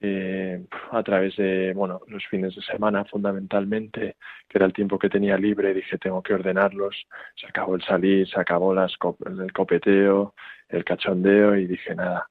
Eh, 0.00 0.64
a 0.93 1.02
través 1.02 1.35
de 1.35 1.73
bueno 1.75 2.00
los 2.07 2.25
fines 2.28 2.55
de 2.55 2.62
semana 2.62 3.05
fundamentalmente 3.05 4.14
que 4.49 4.59
era 4.59 4.64
el 4.64 4.73
tiempo 4.73 4.97
que 4.97 5.11
tenía 5.11 5.37
libre 5.37 5.75
dije 5.75 5.99
tengo 5.99 6.23
que 6.23 6.35
ordenarlos 6.35 6.95
se 7.35 7.49
acabó 7.49 7.75
el 7.75 7.83
salir 7.83 8.28
se 8.28 8.38
acabó 8.38 8.75
el 8.75 9.52
copeteo 9.52 10.35
el 10.69 10.85
cachondeo 10.85 11.57
y 11.57 11.67
dije 11.67 11.97
nada 11.97 12.28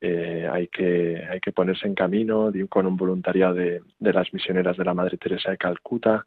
eh, 0.00 0.48
hay, 0.50 0.68
que, 0.68 1.26
hay 1.28 1.40
que 1.40 1.52
ponerse 1.52 1.86
en 1.86 1.94
camino 1.94 2.50
con 2.70 2.86
un 2.86 2.96
voluntariado 2.96 3.54
de, 3.54 3.82
de 3.98 4.12
las 4.12 4.32
misioneras 4.32 4.76
de 4.76 4.84
la 4.84 4.94
Madre 4.94 5.18
Teresa 5.18 5.50
de 5.50 5.58
Calcuta. 5.58 6.26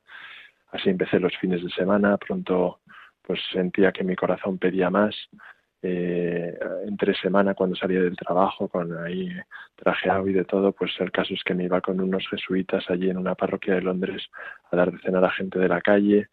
Así 0.71 0.89
empecé 0.89 1.19
los 1.19 1.35
fines 1.37 1.63
de 1.63 1.69
semana, 1.71 2.17
pronto 2.17 2.81
pues 3.23 3.39
sentía 3.51 3.91
que 3.91 4.03
mi 4.03 4.15
corazón 4.15 4.59
pedía 4.59 4.89
más. 4.89 5.15
Eh, 5.85 6.57
entre 6.87 7.13
semana 7.13 7.55
cuando 7.55 7.75
salía 7.75 7.99
del 7.99 8.15
trabajo 8.15 8.69
con 8.69 8.97
ahí 9.05 9.29
trajeado 9.75 10.29
y 10.29 10.33
de 10.33 10.45
todo, 10.45 10.71
pues 10.71 10.93
el 10.99 11.11
caso 11.11 11.33
es 11.33 11.43
que 11.43 11.53
me 11.53 11.65
iba 11.65 11.81
con 11.81 11.99
unos 11.99 12.25
jesuitas 12.29 12.89
allí 12.89 13.09
en 13.09 13.17
una 13.17 13.35
parroquia 13.35 13.75
de 13.75 13.81
Londres 13.81 14.29
a 14.71 14.77
dar 14.77 14.93
de 14.93 14.99
cenar 14.99 15.25
a 15.25 15.31
gente 15.31 15.59
de 15.59 15.67
la 15.67 15.81
calle. 15.81 16.29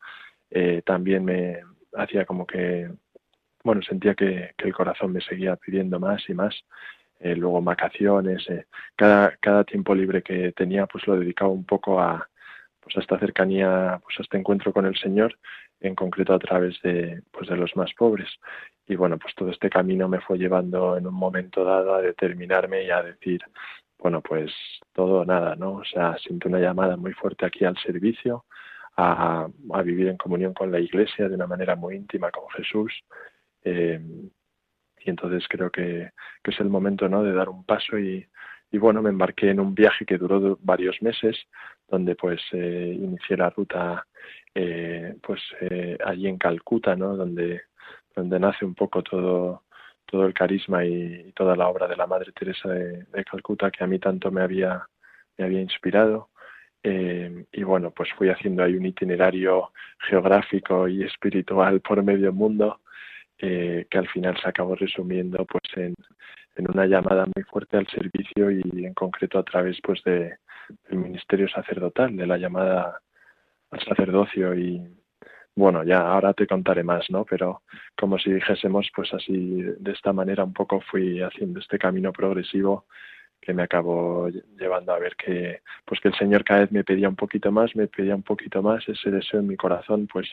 Eh, 0.50 0.82
también 0.86 1.24
me 1.24 1.62
hacía 1.94 2.24
como 2.24 2.46
que, 2.46 2.92
bueno, 3.64 3.82
sentía 3.82 4.14
que, 4.14 4.54
el 4.56 4.72
corazón 4.72 5.12
me 5.12 5.20
seguía 5.20 5.56
pidiendo 5.56 5.98
más 5.98 6.22
y 6.28 6.34
más. 6.34 6.54
Eh, 7.18 7.34
luego 7.34 7.60
vacaciones, 7.60 8.48
eh, 8.48 8.66
cada, 8.94 9.36
cada 9.38 9.64
tiempo 9.64 9.96
libre 9.96 10.22
que 10.22 10.52
tenía 10.52 10.86
pues 10.86 11.06
lo 11.08 11.18
dedicaba 11.18 11.50
un 11.50 11.64
poco 11.64 12.00
a, 12.00 12.28
pues 12.80 12.96
a 12.96 13.00
esta 13.00 13.18
cercanía, 13.18 14.00
pues 14.02 14.18
a 14.20 14.22
este 14.22 14.38
encuentro 14.38 14.72
con 14.72 14.86
el 14.86 14.96
Señor, 14.96 15.36
en 15.80 15.94
concreto 15.94 16.34
a 16.34 16.38
través 16.38 16.80
de, 16.82 17.22
pues 17.30 17.48
de 17.48 17.56
los 17.56 17.74
más 17.76 17.92
pobres. 17.94 18.28
Y 18.86 18.96
bueno, 18.96 19.18
pues 19.18 19.34
todo 19.34 19.50
este 19.50 19.70
camino 19.70 20.08
me 20.08 20.20
fue 20.20 20.38
llevando 20.38 20.96
en 20.96 21.06
un 21.06 21.14
momento 21.14 21.64
dado 21.64 21.94
a 21.94 22.02
determinarme 22.02 22.84
y 22.84 22.90
a 22.90 23.02
decir, 23.02 23.40
bueno, 23.98 24.20
pues 24.20 24.52
todo 24.92 25.20
o 25.20 25.24
nada, 25.24 25.56
¿no? 25.56 25.74
O 25.74 25.84
sea, 25.84 26.16
siento 26.18 26.48
una 26.48 26.58
llamada 26.58 26.96
muy 26.96 27.12
fuerte 27.12 27.46
aquí 27.46 27.64
al 27.64 27.76
servicio, 27.78 28.44
a, 28.96 29.48
a 29.72 29.82
vivir 29.82 30.08
en 30.08 30.16
comunión 30.16 30.54
con 30.54 30.70
la 30.72 30.80
Iglesia 30.80 31.28
de 31.28 31.34
una 31.34 31.46
manera 31.46 31.76
muy 31.76 31.96
íntima 31.96 32.30
con 32.30 32.48
Jesús. 32.50 32.92
Eh, 33.62 34.00
y 35.02 35.10
entonces 35.10 35.46
creo 35.48 35.70
que, 35.70 36.10
que, 36.42 36.50
es 36.50 36.60
el 36.60 36.68
momento, 36.68 37.08
¿no? 37.08 37.22
De 37.22 37.32
dar 37.32 37.48
un 37.48 37.64
paso 37.64 37.98
y, 37.98 38.26
y 38.72 38.78
bueno, 38.78 39.02
me 39.02 39.10
embarqué 39.10 39.50
en 39.50 39.60
un 39.60 39.74
viaje 39.74 40.06
que 40.06 40.18
duró 40.18 40.58
varios 40.62 41.02
meses, 41.02 41.36
donde 41.88 42.14
pues 42.14 42.40
eh, 42.52 42.96
inicié 42.96 43.36
la 43.36 43.50
ruta 43.50 44.06
eh, 44.54 45.16
pues 45.22 45.40
eh, 45.60 45.98
allí 46.04 46.28
en 46.28 46.38
Calcuta, 46.38 46.94
¿no? 46.94 47.16
Donde, 47.16 47.62
donde 48.14 48.38
nace 48.38 48.64
un 48.64 48.74
poco 48.74 49.02
todo, 49.02 49.64
todo 50.06 50.24
el 50.26 50.34
carisma 50.34 50.84
y, 50.84 51.32
toda 51.34 51.56
la 51.56 51.68
obra 51.68 51.88
de 51.88 51.96
la 51.96 52.06
Madre 52.06 52.32
Teresa 52.32 52.68
de, 52.68 53.24
Calcuta 53.24 53.70
que 53.70 53.82
a 53.82 53.86
mí 53.88 53.98
tanto 53.98 54.30
me 54.30 54.42
había, 54.42 54.86
me 55.36 55.44
había 55.46 55.60
inspirado. 55.60 56.30
Y 56.82 57.62
bueno, 57.62 57.90
pues 57.90 58.08
fui 58.16 58.30
haciendo 58.30 58.62
ahí 58.62 58.74
un 58.74 58.86
itinerario 58.86 59.70
geográfico 59.98 60.88
y 60.88 61.02
espiritual 61.02 61.80
por 61.80 62.02
medio 62.02 62.32
mundo 62.32 62.80
que 63.36 63.86
al 63.92 64.08
final 64.08 64.38
se 64.40 64.48
acabó 64.48 64.74
resumiendo 64.76 65.44
pues 65.44 65.62
en, 65.76 65.94
en 66.56 66.70
una 66.70 66.86
llamada 66.86 67.26
muy 67.34 67.44
fuerte 67.44 67.76
al 67.76 67.86
servicio 67.88 68.50
y 68.50 68.84
en 68.84 68.94
concreto 68.94 69.38
a 69.38 69.44
través 69.44 69.78
pues 69.82 70.02
de 70.04 70.38
del 70.88 70.98
ministerio 70.98 71.48
sacerdotal, 71.48 72.16
de 72.16 72.26
la 72.26 72.38
llamada 72.38 73.00
al 73.70 73.80
sacerdocio. 73.80 74.54
Y 74.54 74.82
bueno, 75.54 75.84
ya 75.84 76.00
ahora 76.00 76.32
te 76.34 76.46
contaré 76.46 76.82
más, 76.82 77.10
¿no? 77.10 77.24
Pero 77.24 77.62
como 77.98 78.18
si 78.18 78.32
dijésemos, 78.32 78.90
pues 78.94 79.12
así 79.14 79.62
de 79.62 79.92
esta 79.92 80.12
manera 80.12 80.44
un 80.44 80.52
poco 80.52 80.80
fui 80.80 81.20
haciendo 81.22 81.60
este 81.60 81.78
camino 81.78 82.12
progresivo 82.12 82.86
que 83.40 83.54
me 83.54 83.62
acabó 83.62 84.28
llevando 84.28 84.92
a 84.92 84.98
ver 84.98 85.16
que 85.16 85.62
pues 85.86 86.00
que 86.00 86.08
el 86.08 86.14
Señor 86.14 86.44
cada 86.44 86.60
vez 86.60 86.72
me 86.72 86.84
pedía 86.84 87.08
un 87.08 87.16
poquito 87.16 87.50
más, 87.50 87.74
me 87.74 87.88
pedía 87.88 88.14
un 88.14 88.22
poquito 88.22 88.62
más, 88.62 88.86
ese 88.88 89.10
deseo 89.10 89.40
en 89.40 89.46
mi 89.46 89.56
corazón 89.56 90.06
pues 90.12 90.30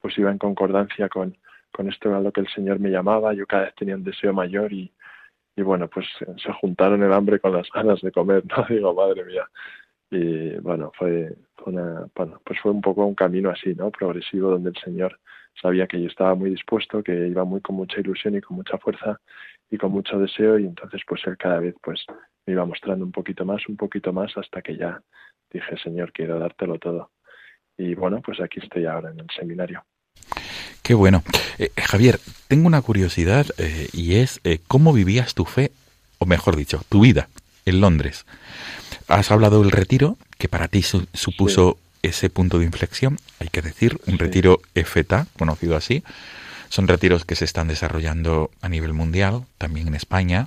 pues 0.00 0.16
iba 0.18 0.30
en 0.30 0.38
concordancia 0.38 1.08
con 1.08 1.36
con 1.70 1.90
esto 1.90 2.14
a 2.14 2.20
lo 2.20 2.32
que 2.32 2.40
el 2.40 2.48
Señor 2.48 2.78
me 2.80 2.88
llamaba, 2.88 3.34
yo 3.34 3.46
cada 3.46 3.64
vez 3.64 3.74
tenía 3.74 3.96
un 3.96 4.04
deseo 4.04 4.32
mayor 4.32 4.72
y, 4.72 4.90
y 5.56 5.62
bueno, 5.62 5.88
pues 5.88 6.06
se 6.18 6.52
juntaron 6.52 7.02
el 7.02 7.12
hambre 7.12 7.40
con 7.40 7.52
las 7.52 7.68
ganas 7.70 8.00
de 8.02 8.12
comer, 8.12 8.44
¿no? 8.46 8.64
Digo, 8.68 8.94
madre 8.94 9.24
mía. 9.24 9.48
Y 10.10 10.56
bueno, 10.58 10.92
fue, 10.96 11.34
una, 11.64 12.06
bueno, 12.14 12.40
pues 12.44 12.60
fue 12.60 12.70
un 12.70 12.80
poco 12.82 13.06
un 13.06 13.14
camino 13.14 13.50
así, 13.50 13.74
¿no? 13.74 13.90
Progresivo, 13.90 14.50
donde 14.50 14.70
el 14.70 14.76
Señor 14.76 15.18
sabía 15.60 15.86
que 15.86 16.00
yo 16.00 16.08
estaba 16.08 16.34
muy 16.34 16.50
dispuesto, 16.50 17.02
que 17.02 17.28
iba 17.28 17.44
muy 17.44 17.60
con 17.62 17.76
mucha 17.76 18.00
ilusión 18.00 18.36
y 18.36 18.40
con 18.42 18.56
mucha 18.56 18.78
fuerza 18.78 19.20
y 19.70 19.78
con 19.78 19.90
mucho 19.92 20.18
deseo 20.18 20.58
y 20.58 20.66
entonces 20.66 21.02
pues 21.06 21.22
él 21.26 21.36
cada 21.38 21.58
vez 21.58 21.74
pues 21.82 22.04
me 22.44 22.52
iba 22.52 22.64
mostrando 22.64 23.04
un 23.04 23.12
poquito 23.12 23.44
más, 23.44 23.66
un 23.68 23.76
poquito 23.76 24.12
más 24.12 24.36
hasta 24.36 24.62
que 24.62 24.76
ya 24.76 25.02
dije, 25.50 25.76
Señor, 25.78 26.12
quiero 26.12 26.38
dártelo 26.38 26.78
todo. 26.78 27.10
Y 27.78 27.94
bueno, 27.94 28.20
pues 28.22 28.40
aquí 28.40 28.60
estoy 28.60 28.86
ahora 28.86 29.10
en 29.10 29.20
el 29.20 29.26
seminario. 29.36 29.84
Qué 30.86 30.94
bueno. 30.94 31.24
Eh, 31.58 31.72
Javier, 31.76 32.20
tengo 32.46 32.68
una 32.68 32.80
curiosidad 32.80 33.44
eh, 33.58 33.88
y 33.92 34.18
es 34.18 34.38
eh, 34.44 34.60
cómo 34.68 34.92
vivías 34.92 35.34
tu 35.34 35.44
fe, 35.44 35.72
o 36.18 36.26
mejor 36.26 36.54
dicho, 36.54 36.80
tu 36.88 37.00
vida 37.00 37.28
en 37.64 37.80
Londres. 37.80 38.24
Has 39.08 39.32
hablado 39.32 39.62
del 39.62 39.72
retiro, 39.72 40.16
que 40.38 40.48
para 40.48 40.68
ti 40.68 40.84
supuso 40.84 41.76
ese 42.04 42.30
punto 42.30 42.60
de 42.60 42.66
inflexión, 42.66 43.18
hay 43.40 43.48
que 43.48 43.62
decir, 43.62 43.98
un 44.06 44.16
retiro 44.16 44.60
EFETA, 44.76 45.26
conocido 45.36 45.74
así. 45.76 46.04
Son 46.68 46.86
retiros 46.86 47.24
que 47.24 47.34
se 47.34 47.46
están 47.46 47.66
desarrollando 47.66 48.52
a 48.60 48.68
nivel 48.68 48.92
mundial, 48.92 49.42
también 49.58 49.88
en 49.88 49.96
España, 49.96 50.46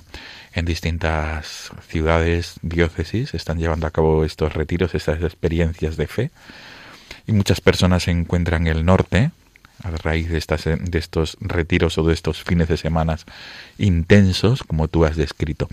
en 0.54 0.64
distintas 0.64 1.70
ciudades, 1.86 2.54
diócesis, 2.62 3.34
están 3.34 3.58
llevando 3.58 3.86
a 3.86 3.90
cabo 3.90 4.24
estos 4.24 4.54
retiros, 4.54 4.94
estas 4.94 5.22
experiencias 5.22 5.98
de 5.98 6.06
fe. 6.06 6.30
Y 7.26 7.32
muchas 7.32 7.60
personas 7.60 8.04
se 8.04 8.10
encuentran 8.10 8.66
en 8.66 8.74
el 8.78 8.86
norte, 8.86 9.32
a 9.82 9.90
raíz 9.90 10.28
de, 10.28 10.38
estas, 10.38 10.64
de 10.64 10.98
estos 10.98 11.36
retiros 11.40 11.98
o 11.98 12.04
de 12.04 12.14
estos 12.14 12.42
fines 12.42 12.68
de 12.68 12.76
semana 12.76 13.18
intensos, 13.78 14.62
como 14.62 14.88
tú 14.88 15.04
has 15.04 15.16
descrito. 15.16 15.68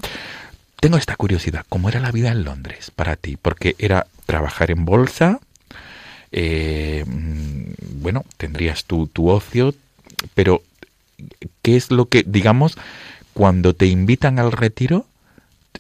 Tengo 0.80 0.98
esta 0.98 1.16
curiosidad, 1.16 1.66
¿cómo 1.70 1.90
era 1.90 2.00
la 2.00 2.12
vida 2.12 2.32
en 2.32 2.44
Londres 2.44 2.92
para 2.96 3.16
ti? 3.16 3.38
Porque 3.42 3.76
era 3.80 4.08
trabajar 4.26 4.72
en 4.72 4.86
bolsa, 4.86 5.40
eh, 6.32 7.04
mm, 7.08 8.02
bueno, 8.02 8.26
tendrías 8.38 8.86
tu, 8.86 9.08
tu 9.08 9.30
ocio, 9.30 9.74
pero 10.36 10.62
¿qué 11.62 11.76
es 11.76 11.92
lo 11.92 12.06
que, 12.06 12.24
digamos, 12.26 12.78
cuando 13.34 13.74
te 13.74 13.86
invitan 13.86 14.40
al 14.40 14.52
retiro, 14.52 15.06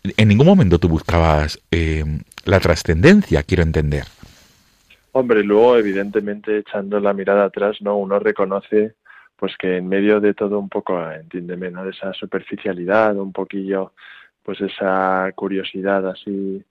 en 0.03 0.27
ningún 0.27 0.47
momento 0.47 0.79
tú 0.79 0.89
buscabas 0.89 1.59
eh, 1.71 2.05
la 2.45 2.59
trascendencia, 2.59 3.43
quiero 3.43 3.63
entender. 3.63 4.05
Hombre, 5.19 5.43
luego 5.43 5.75
evidentemente 5.77 6.59
echando 6.59 6.99
la 6.99 7.11
mirada 7.11 7.45
atrás, 7.45 7.81
¿no? 7.81 7.97
Uno 7.97 8.19
reconoce 8.19 8.93
pues 9.35 9.57
que 9.57 9.77
en 9.77 9.87
medio 9.87 10.19
de 10.19 10.35
todo 10.35 10.59
un 10.59 10.69
poco, 10.69 10.93
entiéndeme, 11.11 11.71
¿no? 11.71 11.83
De 11.83 11.89
esa 11.89 12.13
superficialidad, 12.13 13.17
un 13.17 13.33
poquillo, 13.33 13.93
pues 14.43 14.61
esa 14.61 15.31
curiosidad 15.33 16.07
así 16.07 16.63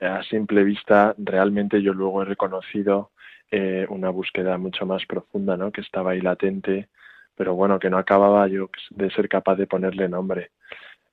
a 0.00 0.20
simple 0.24 0.64
vista, 0.64 1.14
realmente 1.16 1.80
yo 1.80 1.94
luego 1.94 2.22
he 2.22 2.24
reconocido 2.24 3.12
eh, 3.52 3.86
una 3.88 4.10
búsqueda 4.10 4.58
mucho 4.58 4.84
más 4.84 5.06
profunda, 5.06 5.56
¿no? 5.56 5.70
Que 5.70 5.82
estaba 5.82 6.10
ahí 6.10 6.20
latente, 6.20 6.88
pero 7.36 7.54
bueno, 7.54 7.78
que 7.78 7.88
no 7.88 7.98
acababa 7.98 8.48
yo 8.48 8.68
de 8.90 9.12
ser 9.12 9.28
capaz 9.28 9.54
de 9.54 9.68
ponerle 9.68 10.08
nombre. 10.08 10.50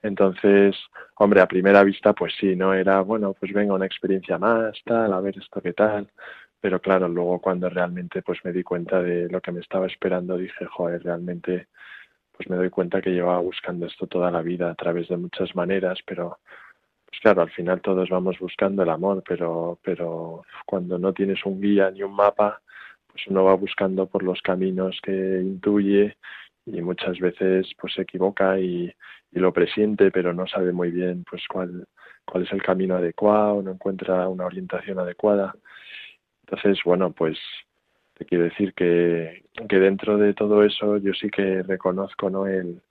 Entonces, 0.01 0.75
hombre, 1.17 1.41
a 1.41 1.47
primera 1.47 1.83
vista, 1.83 2.13
pues 2.13 2.33
sí, 2.39 2.55
¿no? 2.55 2.73
Era, 2.73 3.01
bueno, 3.01 3.35
pues 3.39 3.53
venga, 3.53 3.75
una 3.75 3.85
experiencia 3.85 4.39
más, 4.39 4.75
tal, 4.85 5.13
a 5.13 5.19
ver 5.21 5.37
esto 5.37 5.61
qué 5.61 5.73
tal 5.73 6.09
pero 6.61 6.81
claro, 6.81 7.07
luego 7.07 7.39
cuando 7.39 7.69
realmente 7.69 8.21
pues 8.21 8.39
me 8.43 8.51
di 8.51 8.63
cuenta 8.63 9.01
de 9.01 9.29
lo 9.29 9.41
que 9.41 9.51
me 9.51 9.61
estaba 9.61 9.87
esperando, 9.87 10.37
dije, 10.37 10.65
joder, 10.65 11.03
realmente 11.03 11.67
pues 12.31 12.49
me 12.49 12.55
doy 12.57 12.69
cuenta 12.69 13.01
que 13.01 13.11
llevaba 13.11 13.39
buscando 13.39 13.85
esto 13.85 14.07
toda 14.07 14.31
la 14.31 14.41
vida 14.41 14.71
a 14.71 14.75
través 14.75 15.09
de 15.09 15.17
muchas 15.17 15.55
maneras, 15.55 15.99
pero 16.05 16.39
pues 17.05 17.19
claro, 17.21 17.41
al 17.41 17.51
final 17.51 17.81
todos 17.81 18.09
vamos 18.09 18.39
buscando 18.39 18.83
el 18.83 18.89
amor, 18.89 19.23
pero 19.27 19.79
pero 19.83 20.43
cuando 20.65 20.97
no 20.99 21.13
tienes 21.13 21.45
un 21.45 21.61
guía 21.61 21.91
ni 21.91 22.03
un 22.03 22.15
mapa, 22.15 22.61
pues 23.11 23.25
uno 23.27 23.43
va 23.45 23.55
buscando 23.55 24.07
por 24.07 24.23
los 24.23 24.41
caminos 24.41 24.99
que 25.03 25.11
intuye 25.41 26.17
y 26.65 26.81
muchas 26.81 27.19
veces 27.19 27.71
pues 27.79 27.93
se 27.93 28.03
equivoca 28.03 28.59
y, 28.59 28.93
y 29.31 29.39
lo 29.39 29.51
presiente, 29.53 30.11
pero 30.11 30.33
no 30.33 30.47
sabe 30.47 30.71
muy 30.71 30.91
bien 30.91 31.23
pues 31.29 31.43
cuál 31.47 31.87
cuál 32.25 32.43
es 32.43 32.51
el 32.53 32.61
camino 32.61 32.95
adecuado, 32.95 33.61
no 33.61 33.71
encuentra 33.71 34.27
una 34.29 34.45
orientación 34.45 34.99
adecuada. 34.99 35.55
Entonces, 36.49 36.79
bueno, 36.83 37.11
pues 37.11 37.37
te 38.17 38.25
quiero 38.25 38.45
decir 38.45 38.73
que, 38.73 39.45
que 39.67 39.79
dentro 39.79 40.17
de 40.17 40.33
todo 40.33 40.63
eso 40.63 40.97
yo 40.97 41.13
sí 41.13 41.29
que 41.29 41.61
reconozco, 41.61 42.29
¿no? 42.29 42.47
El, 42.47 42.81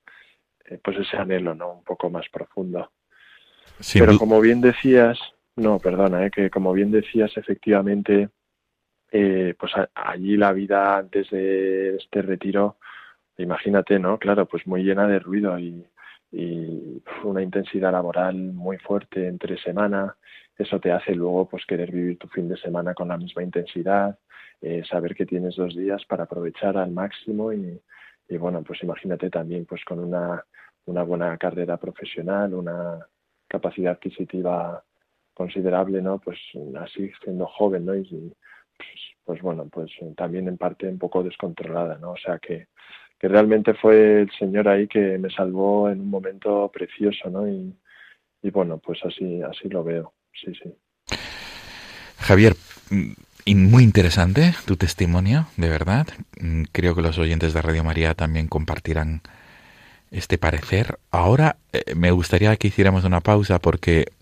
eh, 0.66 0.78
pues 0.82 0.98
ese 0.98 1.16
anhelo, 1.16 1.56
¿no? 1.56 1.72
Un 1.72 1.84
poco 1.84 2.08
más 2.08 2.28
profundo. 2.28 2.92
Pero 3.92 4.16
como 4.16 4.40
bien 4.40 4.60
decías, 4.60 5.18
no, 5.56 5.80
perdona, 5.80 6.26
¿eh? 6.26 6.30
que 6.30 6.50
como 6.50 6.72
bien 6.72 6.92
decías, 6.92 7.36
efectivamente, 7.36 8.28
eh, 9.10 9.54
pues 9.58 9.72
allí 9.94 10.36
la 10.36 10.52
vida 10.52 10.96
antes 10.96 11.30
de 11.30 11.96
este 11.96 12.22
retiro, 12.22 12.76
imagínate, 13.38 13.98
¿no? 13.98 14.18
Claro, 14.18 14.46
pues 14.46 14.66
muy 14.68 14.84
llena 14.84 15.08
de 15.08 15.18
ruido 15.18 15.58
y, 15.58 15.84
y 16.30 17.02
una 17.24 17.42
intensidad 17.42 17.90
laboral 17.90 18.36
muy 18.36 18.78
fuerte 18.78 19.26
entre 19.26 19.58
semana, 19.58 20.16
eso 20.58 20.80
te 20.80 20.92
hace 20.92 21.14
luego 21.14 21.48
pues 21.48 21.64
querer 21.66 21.90
vivir 21.92 22.18
tu 22.18 22.28
fin 22.28 22.48
de 22.48 22.56
semana 22.56 22.94
con 22.94 23.08
la 23.08 23.16
misma 23.16 23.42
intensidad, 23.42 24.18
eh, 24.60 24.82
saber 24.84 25.14
que 25.14 25.24
tienes 25.26 25.56
dos 25.56 25.74
días 25.74 26.04
para 26.06 26.24
aprovechar 26.24 26.76
al 26.76 26.90
máximo 26.90 27.52
y, 27.52 27.80
y, 28.28 28.36
bueno, 28.36 28.62
pues 28.62 28.82
imagínate 28.82 29.30
también 29.30 29.64
pues 29.64 29.84
con 29.84 30.00
una, 30.00 30.44
una 30.86 31.02
buena 31.04 31.36
carrera 31.38 31.76
profesional, 31.76 32.54
una, 32.54 33.06
capacidad 33.48 33.94
adquisitiva 33.94 34.84
considerable, 35.34 36.02
¿no? 36.02 36.18
Pues 36.18 36.38
así 36.80 37.10
siendo 37.22 37.46
joven, 37.46 37.86
¿no? 37.86 37.96
Y 37.96 38.04
pues, 38.76 38.88
pues, 39.24 39.42
bueno, 39.42 39.68
pues 39.70 39.90
también 40.16 40.46
en 40.48 40.58
parte 40.58 40.86
un 40.86 40.98
poco 40.98 41.22
descontrolada, 41.22 41.98
¿no? 41.98 42.12
O 42.12 42.16
sea 42.16 42.38
que, 42.38 42.68
que 43.18 43.28
realmente 43.28 43.74
fue 43.74 44.22
el 44.22 44.30
Señor 44.32 44.68
ahí 44.68 44.86
que 44.86 45.18
me 45.18 45.30
salvó 45.30 45.88
en 45.88 46.00
un 46.00 46.10
momento 46.10 46.70
precioso, 46.72 47.30
¿no? 47.30 47.48
Y, 47.48 47.74
y 48.42 48.50
bueno, 48.50 48.78
pues 48.78 49.00
así, 49.04 49.42
así 49.42 49.68
lo 49.68 49.82
veo, 49.82 50.12
sí, 50.32 50.52
sí. 50.62 51.16
Javier, 52.18 52.56
y 53.44 53.54
muy 53.54 53.82
interesante 53.82 54.54
tu 54.66 54.76
testimonio, 54.76 55.46
de 55.56 55.68
verdad. 55.70 56.06
Mm, 56.40 56.64
creo 56.72 56.94
que 56.94 57.02
los 57.02 57.16
oyentes 57.16 57.54
de 57.54 57.62
Radio 57.62 57.84
María 57.84 58.14
también 58.14 58.46
compartirán 58.46 59.22
este 60.10 60.36
parecer. 60.36 60.98
Ahora 61.10 61.56
eh, 61.72 61.94
me 61.94 62.10
gustaría 62.10 62.54
que 62.56 62.68
hiciéramos 62.68 63.04
una 63.04 63.20
pausa 63.20 63.58
porque 63.58 64.12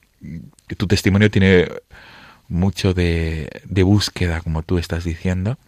tu 0.76 0.86
testimonio 0.86 1.30
tiene 1.30 1.68
mucho 2.48 2.94
de, 2.94 3.50
búsqueda, 3.84 4.40
como 4.40 4.62
tú 4.62 4.78
estás 4.78 5.04
diciendo, 5.04 5.58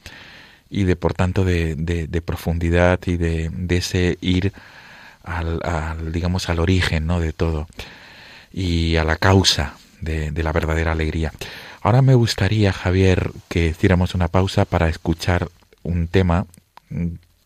y 0.70 0.84
de 0.84 0.96
por 0.96 1.14
tanto 1.14 1.44
de, 1.44 2.22
profundidad 2.24 3.00
y 3.06 3.16
de, 3.16 3.50
ese 3.70 4.18
ir 4.20 4.52
al, 5.24 6.12
digamos 6.12 6.48
al 6.48 6.60
origen 6.60 7.06
¿no? 7.06 7.20
de 7.20 7.32
todo 7.32 7.66
y 8.52 8.96
a 8.96 9.04
la 9.04 9.16
causa 9.16 9.74
de 10.00 10.42
la 10.42 10.52
verdadera 10.52 10.92
alegría. 10.92 11.32
Ahora 11.80 12.02
me 12.02 12.14
gustaría, 12.14 12.72
Javier, 12.72 13.30
que 13.48 13.66
hiciéramos 13.66 14.14
una 14.14 14.28
pausa 14.28 14.64
para 14.64 14.88
escuchar 14.88 15.48
un 15.82 16.08
tema 16.08 16.46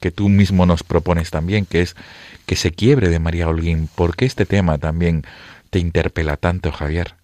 que 0.00 0.10
tú 0.10 0.28
mismo 0.28 0.66
nos 0.66 0.82
propones 0.82 1.30
también, 1.30 1.64
que 1.64 1.82
es 1.82 1.96
que 2.46 2.56
se 2.56 2.72
quiebre 2.72 3.08
de 3.08 3.18
María 3.18 3.48
Holguín. 3.48 3.88
¿Por 3.94 4.16
qué 4.16 4.24
este 4.24 4.46
tema 4.46 4.78
también 4.78 5.22
te 5.70 5.78
interpela 5.78 6.36
tanto, 6.36 6.72
Javier? 6.72 7.14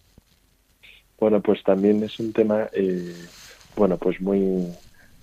Bueno, 1.19 1.41
pues 1.41 1.63
también 1.65 2.03
es 2.05 2.21
un 2.21 2.33
tema, 2.33 2.69
eh, 2.73 3.15
bueno, 3.77 3.97
pues 3.97 4.21
muy, 4.21 4.69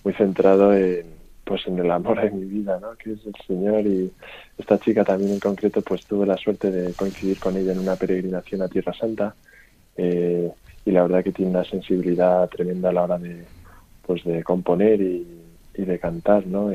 muy 0.03 0.13
centrado 0.15 0.75
en, 0.75 1.05
pues 1.45 1.65
en 1.67 1.79
el 1.79 1.89
amor 1.89 2.21
de 2.21 2.31
mi 2.31 2.43
vida, 2.43 2.79
¿no? 2.81 2.95
Que 2.97 3.13
es 3.13 3.19
el 3.25 3.35
Señor 3.47 3.87
y 3.87 4.11
esta 4.57 4.77
chica 4.77 5.05
también 5.05 5.31
en 5.31 5.39
concreto, 5.39 5.81
pues 5.81 6.05
tuve 6.05 6.25
la 6.25 6.35
suerte 6.35 6.69
de 6.71 6.93
coincidir 6.93 7.39
con 7.39 7.55
ella 7.55 7.71
en 7.71 7.79
una 7.79 7.95
peregrinación 7.95 8.61
a 8.61 8.67
Tierra 8.67 8.93
Santa. 8.93 9.33
Eh, 9.97 10.51
y 10.85 10.91
la 10.91 11.03
verdad 11.03 11.23
que 11.23 11.31
tiene 11.31 11.51
una 11.51 11.63
sensibilidad 11.63 12.47
tremenda 12.49 12.89
a 12.89 12.93
la 12.93 13.03
hora 13.03 13.17
de 13.17 13.45
pues 14.05 14.23
de 14.23 14.43
componer 14.43 15.01
y, 15.01 15.41
de 15.73 15.99
cantar 15.99 16.47
no 16.47 16.71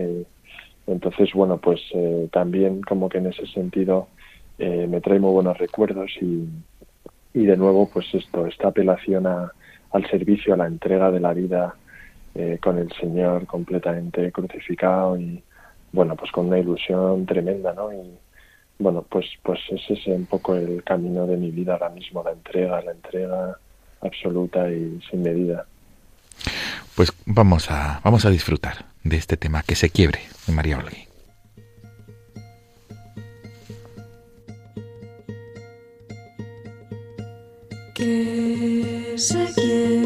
entonces 0.86 1.32
bueno 1.32 1.58
pues 1.58 1.80
eh, 1.94 2.28
también 2.30 2.82
como 2.82 3.08
que 3.08 3.18
en 3.18 3.26
ese 3.26 3.46
sentido 3.46 4.08
eh, 4.58 4.86
me 4.86 5.00
trae 5.00 5.18
muy 5.18 5.32
buenos 5.32 5.56
recuerdos 5.56 6.10
y, 6.20 6.46
y 7.32 7.46
de 7.46 7.56
nuevo 7.56 7.88
pues 7.88 8.06
esto 8.12 8.46
esta 8.46 8.68
apelación 8.68 9.26
a, 9.26 9.52
al 9.92 10.06
servicio 10.10 10.52
a 10.52 10.56
la 10.58 10.66
entrega 10.66 11.10
de 11.10 11.20
la 11.20 11.32
vida 11.32 11.74
eh, 12.34 12.58
con 12.62 12.78
el 12.78 12.92
Señor 12.92 13.46
completamente 13.46 14.30
crucificado 14.32 15.18
y 15.18 15.42
bueno 15.92 16.14
pues 16.16 16.30
con 16.30 16.46
una 16.46 16.58
ilusión 16.58 17.24
tremenda 17.24 17.72
no 17.72 17.92
y 17.92 18.18
bueno 18.80 19.06
pues 19.08 19.26
pues 19.44 19.60
ese 19.70 19.92
es 19.92 20.06
un 20.08 20.26
poco 20.26 20.56
el 20.56 20.82
camino 20.82 21.26
de 21.26 21.36
mi 21.36 21.52
vida 21.52 21.74
ahora 21.74 21.90
mismo 21.90 22.24
la 22.24 22.32
entrega 22.32 22.82
la 22.82 22.90
entrega 22.90 23.56
absoluta 24.00 24.70
y 24.70 25.00
sin 25.10 25.22
medida. 25.22 25.66
Pues 26.94 27.12
vamos 27.26 27.70
a, 27.70 28.00
vamos 28.04 28.24
a 28.24 28.30
disfrutar 28.30 28.86
de 29.04 29.16
este 29.16 29.36
tema 29.36 29.62
que 29.62 29.74
se 29.74 29.90
quiebre 29.90 30.20
de 30.46 30.52
María 30.52 30.78
Olgui. 30.78 31.06
Que 37.94 39.14
se 39.16 39.52
quiebre 39.54 39.99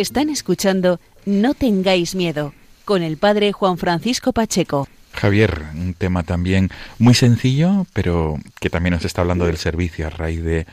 Están 0.00 0.28
escuchando 0.28 1.00
No 1.24 1.54
tengáis 1.54 2.14
miedo 2.14 2.52
con 2.84 3.02
el 3.02 3.16
padre 3.16 3.52
Juan 3.52 3.78
Francisco 3.78 4.34
Pacheco. 4.34 4.86
Javier, 5.14 5.62
un 5.74 5.94
tema 5.94 6.22
también 6.22 6.68
muy 6.98 7.14
sencillo, 7.14 7.86
pero 7.94 8.36
que 8.60 8.68
también 8.68 8.92
nos 8.92 9.06
está 9.06 9.22
hablando 9.22 9.46
del 9.46 9.56
servicio 9.56 10.06
a 10.06 10.10
raíz 10.10 10.44
de, 10.44 10.66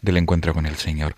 del 0.00 0.16
encuentro 0.16 0.54
con 0.54 0.66
el 0.66 0.76
Señor. 0.76 1.14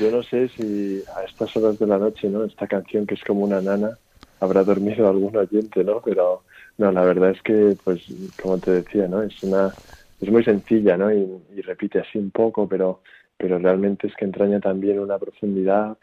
Yo 0.00 0.10
no 0.10 0.24
sé 0.24 0.48
si 0.48 1.00
a 1.16 1.22
estas 1.22 1.56
horas 1.56 1.78
de 1.78 1.86
la 1.86 1.98
noche, 1.98 2.28
¿no? 2.28 2.42
Esta 2.42 2.66
canción 2.66 3.06
que 3.06 3.14
es 3.14 3.22
como 3.22 3.44
una 3.44 3.60
nana, 3.60 3.96
habrá 4.40 4.64
dormido 4.64 5.08
algún 5.08 5.36
oyente, 5.36 5.84
¿no? 5.84 6.02
Pero 6.04 6.42
no, 6.78 6.90
la 6.90 7.02
verdad 7.02 7.30
es 7.30 7.40
que, 7.42 7.76
pues, 7.84 8.02
como 8.42 8.58
te 8.58 8.72
decía, 8.72 9.06
¿no? 9.06 9.22
Es 9.22 9.40
una 9.44 9.72
es 10.20 10.28
muy 10.28 10.42
sencilla, 10.42 10.96
¿no? 10.96 11.12
Y, 11.12 11.24
y 11.56 11.60
repite 11.60 12.00
así 12.00 12.18
un 12.18 12.32
poco, 12.32 12.68
pero, 12.68 13.02
pero 13.36 13.56
realmente 13.56 14.08
es 14.08 14.16
que 14.16 14.24
entraña 14.24 14.58
también 14.58 14.98
una 14.98 15.16
profundidad 15.16 15.96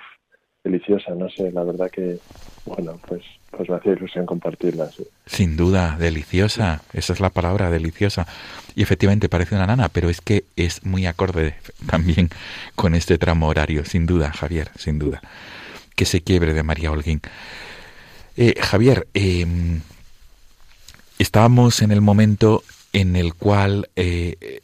deliciosa, 0.65 1.13
no 1.13 1.30
sé, 1.30 1.51
la 1.51 1.63
verdad 1.63 1.89
que, 1.91 2.17
bueno, 2.65 2.99
pues, 3.08 3.21
pues 3.51 3.69
me 3.69 3.75
hacía 3.75 3.93
ilusión 3.93 4.25
compartirla. 4.25 4.89
Sin 5.28 5.56
duda, 5.56 5.95
deliciosa. 5.97 6.82
Esa 6.91 7.13
es 7.13 7.19
la 7.19 7.30
palabra, 7.30 7.69
deliciosa. 7.69 8.28
Y 8.75 8.82
efectivamente 8.82 9.30
parece 9.30 9.56
una 9.56 9.67
nana, 9.67 9.89
pero 9.89 10.10
es 10.10 10.21
que 10.21 10.43
es 10.56 10.84
muy 10.84 11.06
acorde 11.06 11.56
también 11.89 12.30
con 12.75 12.95
este 12.95 13.17
tramo 13.17 13.47
horario, 13.47 13.86
sin 13.86 14.08
duda, 14.08 14.34
Javier, 14.34 14.71
sin 14.75 14.97
duda. 14.97 15.21
Que 15.95 16.06
se 16.06 16.21
quiebre 16.21 16.54
de 16.54 16.63
María 16.63 16.91
Holguín. 16.91 17.21
Eh, 18.36 18.56
Javier, 18.60 19.08
eh, 19.13 19.45
estábamos 21.19 21.82
en 21.84 21.91
el 21.91 22.01
momento 22.01 22.63
en 22.91 23.15
el 23.15 23.36
cual 23.36 23.88
eh, 23.95 24.62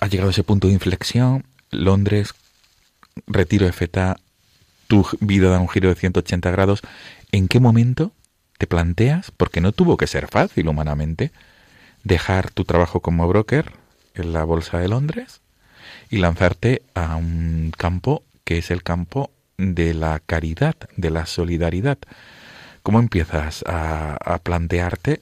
ha 0.00 0.06
llegado 0.06 0.30
ese 0.30 0.42
punto 0.42 0.66
de 0.66 0.72
inflexión, 0.72 1.44
Londres, 1.70 2.34
retiro 3.26 3.66
de 3.66 3.72
feta, 3.72 4.16
tu 4.86 5.06
vida 5.20 5.50
da 5.50 5.60
un 5.60 5.68
giro 5.68 5.88
de 5.88 5.94
180 5.94 6.50
grados. 6.50 6.82
¿En 7.32 7.48
qué 7.48 7.60
momento 7.60 8.12
te 8.58 8.66
planteas, 8.66 9.30
porque 9.30 9.60
no 9.60 9.72
tuvo 9.72 9.96
que 9.96 10.06
ser 10.06 10.28
fácil 10.28 10.68
humanamente, 10.68 11.32
dejar 12.04 12.50
tu 12.50 12.64
trabajo 12.64 13.00
como 13.00 13.28
broker 13.28 13.72
en 14.14 14.32
la 14.32 14.44
Bolsa 14.44 14.78
de 14.78 14.88
Londres 14.88 15.40
y 16.10 16.18
lanzarte 16.18 16.82
a 16.94 17.16
un 17.16 17.72
campo 17.76 18.22
que 18.44 18.58
es 18.58 18.70
el 18.70 18.82
campo 18.82 19.30
de 19.58 19.94
la 19.94 20.20
caridad, 20.24 20.76
de 20.96 21.10
la 21.10 21.26
solidaridad? 21.26 21.98
¿Cómo 22.82 23.00
empiezas 23.00 23.64
a, 23.66 24.38
plantearte 24.42 25.20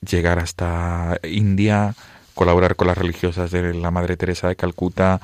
llegar 0.00 0.38
hasta 0.38 1.18
India, 1.22 1.94
colaborar 2.34 2.76
con 2.76 2.86
las 2.86 2.96
religiosas 2.96 3.50
de 3.50 3.74
la 3.74 3.90
Madre 3.90 4.16
Teresa 4.16 4.48
de 4.48 4.56
Calcuta, 4.56 5.20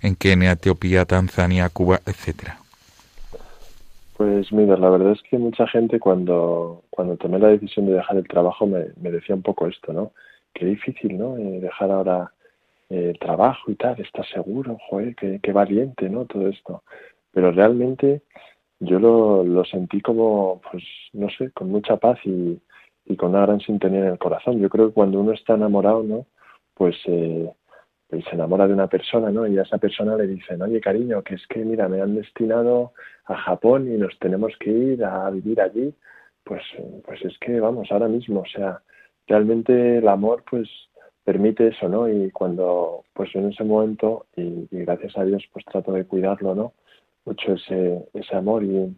en 0.00 0.16
Kenia, 0.16 0.52
Etiopía, 0.52 1.04
Tanzania, 1.04 1.68
Cuba, 1.68 2.00
etcétera? 2.04 2.63
Pues 4.24 4.50
mira, 4.52 4.78
la 4.78 4.88
verdad 4.88 5.12
es 5.12 5.22
que 5.24 5.36
mucha 5.36 5.66
gente 5.66 6.00
cuando, 6.00 6.84
cuando 6.88 7.18
tomé 7.18 7.38
la 7.38 7.48
decisión 7.48 7.84
de 7.84 7.92
dejar 7.92 8.16
el 8.16 8.26
trabajo 8.26 8.66
me, 8.66 8.86
decía 8.96 9.34
un 9.34 9.42
poco 9.42 9.66
esto, 9.66 9.92
¿no? 9.92 10.12
Qué 10.54 10.64
difícil, 10.64 11.18
¿no? 11.18 11.36
Eh, 11.36 11.60
dejar 11.60 11.90
ahora 11.90 12.32
eh, 12.88 13.10
el 13.10 13.18
trabajo 13.18 13.70
y 13.70 13.74
tal, 13.74 14.00
estás 14.00 14.26
seguro, 14.30 14.78
joder, 14.88 15.14
qué, 15.14 15.40
qué 15.42 15.52
valiente, 15.52 16.08
¿no? 16.08 16.24
Todo 16.24 16.48
esto. 16.48 16.84
Pero 17.32 17.52
realmente 17.52 18.22
yo 18.80 18.98
lo, 18.98 19.44
lo 19.44 19.62
sentí 19.66 20.00
como, 20.00 20.62
pues, 20.72 20.82
no 21.12 21.28
sé, 21.28 21.50
con 21.50 21.68
mucha 21.68 21.98
paz 21.98 22.18
y, 22.24 22.58
y 23.04 23.16
con 23.16 23.32
una 23.32 23.42
gran 23.42 23.60
sintonía 23.60 24.00
en 24.00 24.06
el 24.06 24.18
corazón. 24.18 24.58
Yo 24.58 24.70
creo 24.70 24.88
que 24.88 24.94
cuando 24.94 25.20
uno 25.20 25.32
está 25.32 25.52
enamorado, 25.52 26.02
¿no? 26.02 26.26
Pues, 26.72 26.96
eh, 27.08 27.52
pues 28.14 28.26
se 28.26 28.36
enamora 28.36 28.68
de 28.68 28.74
una 28.74 28.86
persona, 28.86 29.30
¿no? 29.30 29.44
Y 29.46 29.58
a 29.58 29.62
esa 29.62 29.78
persona 29.78 30.16
le 30.16 30.28
dicen, 30.28 30.62
oye, 30.62 30.80
cariño, 30.80 31.22
que 31.22 31.34
es 31.34 31.44
que, 31.48 31.64
mira, 31.64 31.88
me 31.88 32.00
han 32.00 32.14
destinado 32.14 32.92
a 33.24 33.34
Japón 33.34 33.92
y 33.92 33.96
nos 33.98 34.16
tenemos 34.20 34.52
que 34.60 34.70
ir 34.70 35.04
a 35.04 35.28
vivir 35.30 35.60
allí. 35.60 35.92
Pues, 36.44 36.62
pues 37.04 37.24
es 37.24 37.36
que, 37.40 37.58
vamos, 37.58 37.90
ahora 37.90 38.06
mismo, 38.06 38.40
o 38.40 38.46
sea, 38.46 38.80
realmente 39.26 39.98
el 39.98 40.06
amor, 40.06 40.44
pues, 40.48 40.68
permite 41.24 41.68
eso, 41.68 41.88
¿no? 41.88 42.08
Y 42.08 42.30
cuando, 42.30 43.02
pues 43.14 43.34
en 43.34 43.50
ese 43.50 43.64
momento, 43.64 44.26
y, 44.36 44.68
y 44.70 44.84
gracias 44.84 45.18
a 45.18 45.24
Dios, 45.24 45.42
pues 45.52 45.64
trato 45.64 45.90
de 45.92 46.04
cuidarlo, 46.04 46.54
¿no? 46.54 46.72
Mucho 47.24 47.54
ese, 47.54 48.06
ese 48.14 48.36
amor 48.36 48.62
y, 48.62 48.94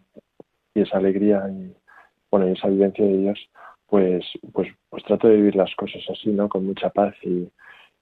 y 0.75 0.81
esa 0.81 0.97
alegría 0.97 1.43
y, 1.49 1.73
bueno, 2.29 2.49
y 2.49 2.51
esa 2.51 2.67
vivencia 2.67 3.03
de 3.03 3.17
Dios, 3.17 3.49
pues, 3.87 4.25
pues, 4.53 4.67
pues 4.89 5.03
trato 5.05 5.27
de 5.27 5.37
vivir 5.37 5.55
las 5.55 5.73
cosas 5.75 6.03
así, 6.07 6.29
¿no? 6.29 6.49
Con 6.49 6.65
mucha 6.65 6.91
paz 6.91 7.15
y, 7.23 7.49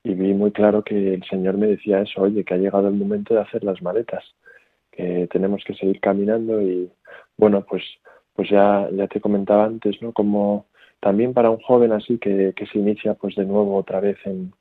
y 0.05 0.13
vi 0.13 0.35
muy 0.35 0.51
claro 0.51 0.83
que 0.83 1.15
el 1.15 1.23
Señor 1.23 1.57
me 1.57 1.65
decía 1.65 1.99
eso, 1.99 2.21
oye, 2.21 2.43
que 2.43 2.53
ha 2.53 2.57
llegado 2.57 2.87
el 2.87 2.93
momento 2.93 3.33
de 3.33 3.41
hacer 3.41 3.63
las 3.63 3.81
maletas, 3.81 4.23
que 4.91 5.27
tenemos 5.31 5.63
que 5.65 5.73
seguir 5.73 5.99
caminando 5.99 6.61
y, 6.61 6.91
bueno, 7.37 7.65
pues, 7.67 7.83
pues 8.35 8.47
ya, 8.47 8.87
ya 8.91 9.07
te 9.07 9.19
comentaba 9.19 9.65
antes, 9.65 9.99
¿no? 10.03 10.13
Como 10.13 10.67
también 10.99 11.33
para 11.33 11.49
un 11.49 11.59
joven 11.59 11.91
así 11.91 12.19
que, 12.19 12.53
que 12.55 12.67
se 12.67 12.77
inicia 12.77 13.15
pues 13.15 13.35
de 13.35 13.45
nuevo 13.45 13.75
otra 13.75 13.99
vez 13.99 14.17
en, 14.25 14.53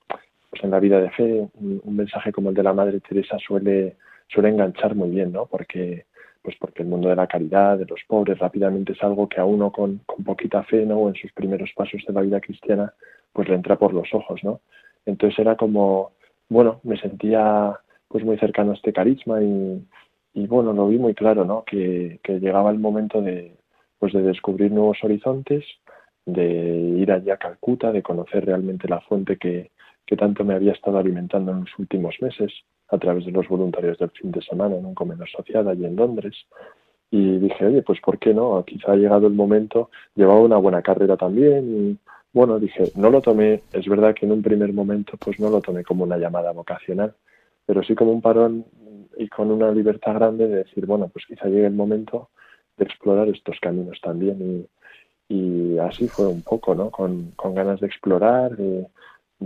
pues 0.49 0.65
en 0.65 0.71
la 0.71 0.81
vida 0.81 0.99
de 0.99 1.11
fe, 1.11 1.47
un, 1.61 1.83
mensaje 1.95 2.33
como 2.33 2.49
el 2.49 2.55
de 2.55 2.63
la 2.63 2.73
Madre 2.73 3.01
Teresa 3.01 3.37
suele, 3.39 3.97
suele 4.29 4.49
enganchar 4.49 4.95
muy 4.95 5.11
bien, 5.11 5.31
¿no? 5.31 5.45
Porque 5.45 6.07
pues 6.41 6.57
porque 6.59 6.83
el 6.83 6.89
mundo 6.89 7.11
de 7.11 7.17
la 7.17 7.27
caridad, 7.27 7.77
de 7.77 7.87
los 7.87 8.01
pobres, 8.07 8.39
rápidamente 8.39 8.93
es 8.93 9.03
algo 9.03 9.29
que 9.29 9.41
a 9.41 9.45
uno 9.45 9.71
con, 9.71 10.01
con 10.07 10.25
poquita 10.25 10.63
fe, 10.63 10.87
¿no? 10.87 11.01
O 11.01 11.09
en 11.09 11.15
sus 11.17 11.33
primeros 11.33 11.71
pasos 11.77 12.03
de 12.07 12.15
la 12.15 12.23
vida 12.23 12.41
cristiana, 12.41 12.95
pues 13.33 13.49
le 13.49 13.57
entra 13.57 13.77
por 13.77 13.93
los 13.93 14.13
ojos, 14.15 14.43
¿no? 14.43 14.61
Entonces 15.07 15.39
era 15.39 15.57
como, 15.57 16.13
bueno, 16.49 16.81
me 16.85 16.99
sentía 16.99 17.79
pues 18.09 18.25
muy 18.25 18.39
cercano 18.39 18.73
a 18.73 18.75
este 18.75 18.93
carisma 18.93 19.43
y, 19.43 19.87
y 20.35 20.47
bueno, 20.47 20.73
lo 20.73 20.89
vi 20.89 20.99
muy 20.99 21.15
claro, 21.15 21.45
¿no? 21.45 21.65
Que, 21.65 22.21
que 22.23 22.41
llegaba 22.41 22.71
el 22.71 22.79
momento 22.79 23.21
de, 23.21 23.57
pues 23.99 24.13
de 24.13 24.23
descubrir 24.23 24.71
nuevos 24.71 24.99
horizontes, 25.03 25.65
de 26.27 26.45
ir 26.45 27.13
allí 27.13 27.31
a 27.31 27.37
Calcuta, 27.37 27.93
de 27.93 28.03
conocer 28.03 28.47
realmente 28.47 28.89
la 28.89 29.01
fuente 29.01 29.37
que, 29.37 29.71
que 30.07 30.17
tanto 30.17 30.45
me 30.45 30.55
había 30.55 30.73
estado 30.73 30.99
alimentando 30.99 31.53
en 31.53 31.61
los 31.61 31.79
últimos 31.79 32.17
meses 32.21 32.53
a 32.89 32.99
través 32.99 33.25
de 33.25 33.33
los 33.33 33.49
voluntarios 33.49 33.99
del 33.99 34.11
fin 34.11 34.31
de 34.31 34.43
semana 34.43 34.77
en 34.77 34.85
un 34.85 34.95
comedor 34.95 35.29
social 35.29 35.69
allí 35.69 35.85
en 35.85 35.97
Londres. 35.97 36.35
Y 37.11 37.39
dije, 37.39 37.67
oye, 37.67 37.83
pues 37.83 38.01
¿por 38.01 38.19
qué 38.19 38.35
no? 38.35 38.63
Quizá 38.67 38.93
ha 38.93 38.97
llegado 38.97 39.27
el 39.27 39.35
momento, 39.35 39.91
llevaba 40.15 40.41
una 40.41 40.57
buena 40.57 40.83
carrera 40.83 41.17
también 41.17 41.65
y 41.69 41.99
bueno, 42.35 42.59
dije, 42.59 42.91
no 42.97 43.11
lo 43.11 43.23
tomé, 43.23 43.63
es 43.73 43.87
verdad 43.87 44.13
que 44.15 44.27
en 44.27 44.33
un 44.33 44.43
primer 44.43 44.73
momento 44.73 45.17
pues 45.23 45.39
no 45.39 45.51
lo 45.51 45.61
tomé 45.61 45.85
como 45.85 46.03
una 46.03 46.19
llamada 46.19 46.51
vocacional, 46.51 47.15
pero 47.65 47.83
sí 47.85 47.95
como 47.95 48.11
un 48.11 48.21
parón 48.21 48.67
y 49.17 49.29
con 49.29 49.53
una 49.53 49.71
libertad 49.71 50.15
grande 50.15 50.49
de 50.49 50.57
decir, 50.65 50.85
bueno, 50.85 51.09
pues 51.09 51.25
quizá 51.27 51.47
llegue 51.47 51.67
el 51.67 51.75
momento 51.75 52.31
de 52.77 52.85
explorar 52.85 53.29
estos 53.29 53.59
caminos 53.61 54.01
también 54.03 54.67
y, 55.29 55.79
así 55.79 56.09
fue 56.09 56.27
un 56.27 56.43
poco, 56.43 56.75
¿no? 56.75 56.91
Con, 56.91 57.33
con 57.37 57.55
ganas 57.55 57.81
de 57.81 57.87
explorar, 57.87 58.57
de, 58.57 58.87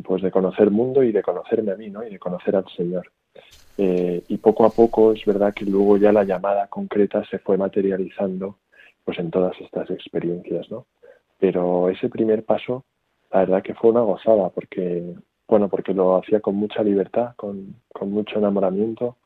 pues 0.05 0.22
de 0.22 0.31
conocer 0.31 0.70
mundo 0.70 1.03
y 1.03 1.12
de 1.12 1.22
conocerme 1.22 1.72
a 1.72 1.77
mí, 1.77 1.90
¿no? 1.90 2.07
Y 2.07 2.11
de 2.11 2.18
conocer 2.18 2.57
al 2.57 2.66
Señor. 2.77 3.11
Eh, 3.77 4.24
y 4.29 4.38
poco 4.38 4.64
a 4.64 4.74
poco 4.74 5.12
es 5.12 5.24
verdad 5.24 5.55
que 5.55 5.64
luego 5.64 5.96
ya 5.96 6.12
la 6.12 6.24
llamada 6.24 6.66
concreta 6.68 7.24
se 7.27 7.38
fue 7.38 7.57
materializando 7.57 8.59
pues 9.05 9.18
en 9.18 9.31
todas 9.31 9.59
estas 9.61 9.90
experiencias, 9.90 10.70
¿no? 10.70 10.87
Pero 11.38 11.88
ese 11.88 12.09
primer 12.09 12.44
paso, 12.44 12.85
la 13.33 13.40
verdad 13.40 13.62
que 13.62 13.74
fue 13.74 13.90
una 13.90 14.01
gozada 14.01 14.51
porque, 14.51 15.14
bueno, 15.46 15.68
porque 15.68 15.94
lo 15.94 16.16
hacía 16.16 16.40
con 16.40 16.57
mucha 16.57 16.83
libertad, 16.83 17.35
con, 17.37 17.77
con 17.92 18.11
mucho 18.11 18.38
enamoramiento 18.38 19.16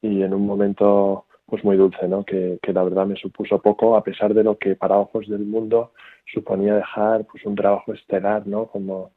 y 0.00 0.22
en 0.22 0.34
un 0.34 0.46
momento 0.46 1.26
pues 1.46 1.64
muy 1.64 1.76
dulce, 1.76 2.08
¿no? 2.08 2.24
Que, 2.24 2.58
que 2.60 2.72
la 2.72 2.82
verdad 2.82 3.06
me 3.06 3.16
supuso 3.16 3.60
poco, 3.60 3.96
a 3.96 4.02
pesar 4.02 4.34
de 4.34 4.42
lo 4.42 4.58
que 4.58 4.74
para 4.74 4.98
ojos 4.98 5.28
del 5.28 5.44
mundo 5.44 5.92
suponía 6.32 6.74
dejar 6.74 7.24
pues 7.24 7.44
un 7.46 7.54
trabajo 7.54 7.92
estelar, 7.92 8.46
¿no? 8.46 8.66
Como, 8.66 9.12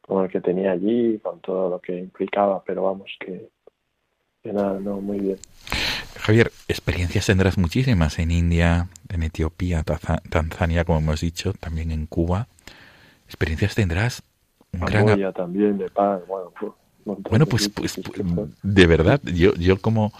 como 0.00 0.24
el 0.24 0.30
que 0.30 0.40
tenía 0.40 0.72
allí, 0.72 1.18
con 1.18 1.40
todo 1.40 1.68
lo 1.68 1.80
que 1.80 1.96
implicaba, 1.98 2.62
pero 2.64 2.84
vamos, 2.84 3.10
que, 3.20 3.50
que 4.42 4.52
nada, 4.52 4.80
no, 4.80 5.00
muy 5.00 5.20
bien. 5.20 5.38
Javier, 6.18 6.52
experiencias 6.68 7.26
tendrás 7.26 7.58
muchísimas 7.58 8.18
en 8.18 8.30
India, 8.30 8.88
en 9.08 9.22
Etiopía, 9.22 9.82
Taza- 9.82 10.22
Tanzania, 10.30 10.84
como 10.84 10.98
hemos 10.98 11.20
dicho, 11.20 11.52
también 11.54 11.90
en 11.90 12.06
Cuba. 12.06 12.48
Experiencias 13.26 13.74
tendrás 13.74 14.22
un 14.72 14.80
gran... 14.80 15.32
También, 15.32 15.78
de 15.78 15.88
paz, 15.90 16.22
bueno, 16.26 16.52
Bueno, 17.04 17.46
pues, 17.46 17.68
pues, 17.68 17.98
pues, 17.98 18.48
de 18.62 18.86
verdad, 18.86 19.20
yo, 19.24 19.54
yo 19.54 19.80
como, 19.80 20.12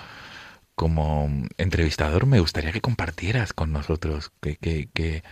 como 0.74 1.28
entrevistador 1.56 2.26
me 2.26 2.40
gustaría 2.40 2.72
que 2.72 2.80
compartieras 2.80 3.52
con 3.52 3.72
nosotros 3.72 4.30
que, 4.40 4.56
que, 4.56 4.88
que 4.92 5.22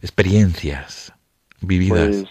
experiencias 0.00 1.12
vividas. 1.60 2.08
Pues 2.08 2.24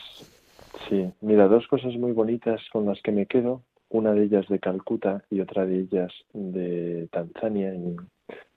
sí, 0.90 1.12
mira, 1.22 1.48
dos 1.48 1.68
cosas 1.68 1.94
muy 1.96 2.12
bonitas 2.12 2.62
con 2.72 2.86
las 2.86 3.02
que 3.02 3.12
me 3.12 3.26
quedo, 3.26 3.64
una 3.90 4.14
de 4.14 4.24
ellas 4.24 4.48
de 4.48 4.60
Calcuta 4.60 5.24
y 5.30 5.40
otra 5.40 5.66
de 5.66 5.80
ellas 5.80 6.12
de 6.34 7.08
Tanzania 7.12 7.74
y 7.74 7.96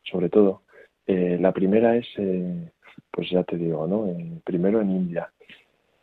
sobre 0.04 0.28
todo. 0.28 0.62
eh, 1.06 1.38
la 1.40 1.52
primera 1.52 1.96
es, 1.96 2.06
eh, 2.18 2.70
pues 3.10 3.30
ya 3.30 3.42
te 3.44 3.56
digo, 3.56 3.86
¿no? 3.86 4.06
Eh, 4.06 4.40
primero 4.44 4.80
en 4.80 4.90
India. 4.90 5.32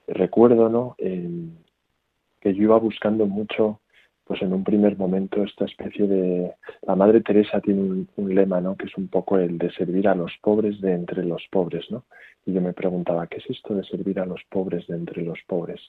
Recuerdo, 0.07 0.69
¿no? 0.69 0.95
Que 0.97 2.53
yo 2.53 2.63
iba 2.63 2.77
buscando 2.77 3.25
mucho, 3.25 3.81
pues 4.25 4.41
en 4.41 4.53
un 4.53 4.63
primer 4.63 4.97
momento, 4.97 5.43
esta 5.43 5.65
especie 5.65 6.07
de... 6.07 6.53
La 6.81 6.95
Madre 6.95 7.21
Teresa 7.21 7.59
tiene 7.61 7.81
un, 7.81 8.09
un 8.15 8.35
lema, 8.35 8.61
¿no? 8.61 8.75
Que 8.75 8.85
es 8.87 8.97
un 8.97 9.07
poco 9.07 9.37
el 9.37 9.57
de 9.57 9.71
servir 9.71 10.07
a 10.07 10.15
los 10.15 10.31
pobres 10.41 10.79
de 10.81 10.93
entre 10.93 11.23
los 11.25 11.43
pobres, 11.51 11.89
¿no? 11.91 12.05
Y 12.45 12.53
yo 12.53 12.61
me 12.61 12.73
preguntaba, 12.73 13.27
¿qué 13.27 13.37
es 13.37 13.49
esto 13.49 13.75
de 13.75 13.83
servir 13.83 14.19
a 14.19 14.25
los 14.25 14.41
pobres 14.49 14.87
de 14.87 14.95
entre 14.95 15.23
los 15.23 15.39
pobres? 15.47 15.81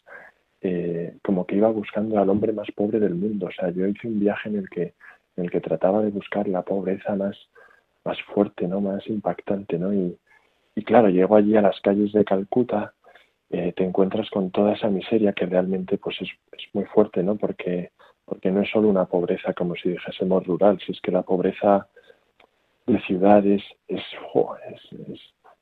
Eh, 0.61 1.17
como 1.23 1.47
que 1.47 1.57
iba 1.57 1.69
buscando 1.69 2.19
al 2.19 2.29
hombre 2.31 2.53
más 2.53 2.69
pobre 2.75 2.99
del 2.99 3.15
mundo. 3.15 3.47
O 3.47 3.53
sea, 3.53 3.71
yo 3.71 3.87
hice 3.87 4.09
un 4.09 4.19
viaje 4.19 4.49
en 4.49 4.57
el 4.57 4.69
que, 4.69 4.95
en 5.37 5.45
el 5.45 5.51
que 5.51 5.61
trataba 5.61 6.03
de 6.03 6.11
buscar 6.11 6.49
la 6.49 6.63
pobreza 6.63 7.15
más, 7.15 7.37
más 8.05 8.21
fuerte, 8.23 8.67
¿no? 8.67 8.81
Más 8.81 9.07
impactante, 9.07 9.79
¿no? 9.79 9.95
Y, 9.95 10.19
y 10.75 10.85
claro, 10.85 11.09
llego 11.09 11.37
allí 11.37 11.57
a 11.57 11.63
las 11.63 11.81
calles 11.81 12.13
de 12.13 12.25
Calcuta 12.25 12.95
eh, 13.51 13.73
te 13.75 13.83
encuentras 13.83 14.29
con 14.29 14.51
toda 14.51 14.75
esa 14.75 14.89
miseria 14.89 15.33
que 15.33 15.47
realmente 15.47 15.97
pues 15.97 16.21
es, 16.21 16.29
es 16.53 16.65
muy 16.75 16.85
fuerte, 16.85 17.23
¿no? 17.23 17.37
Porque, 17.37 17.93
porque 18.27 18.51
no 18.51 18.61
es 18.61 18.71
solo 18.71 18.89
una 18.89 19.07
pobreza 19.07 19.55
como 19.55 19.75
si 19.75 19.91
dijésemos 19.91 20.47
rural, 20.47 20.79
si 20.85 20.93
es 20.93 21.01
que 21.01 21.11
la 21.11 21.23
pobreza 21.23 21.89
de 22.87 23.01
ciudades 23.01 23.63
es, 23.87 24.03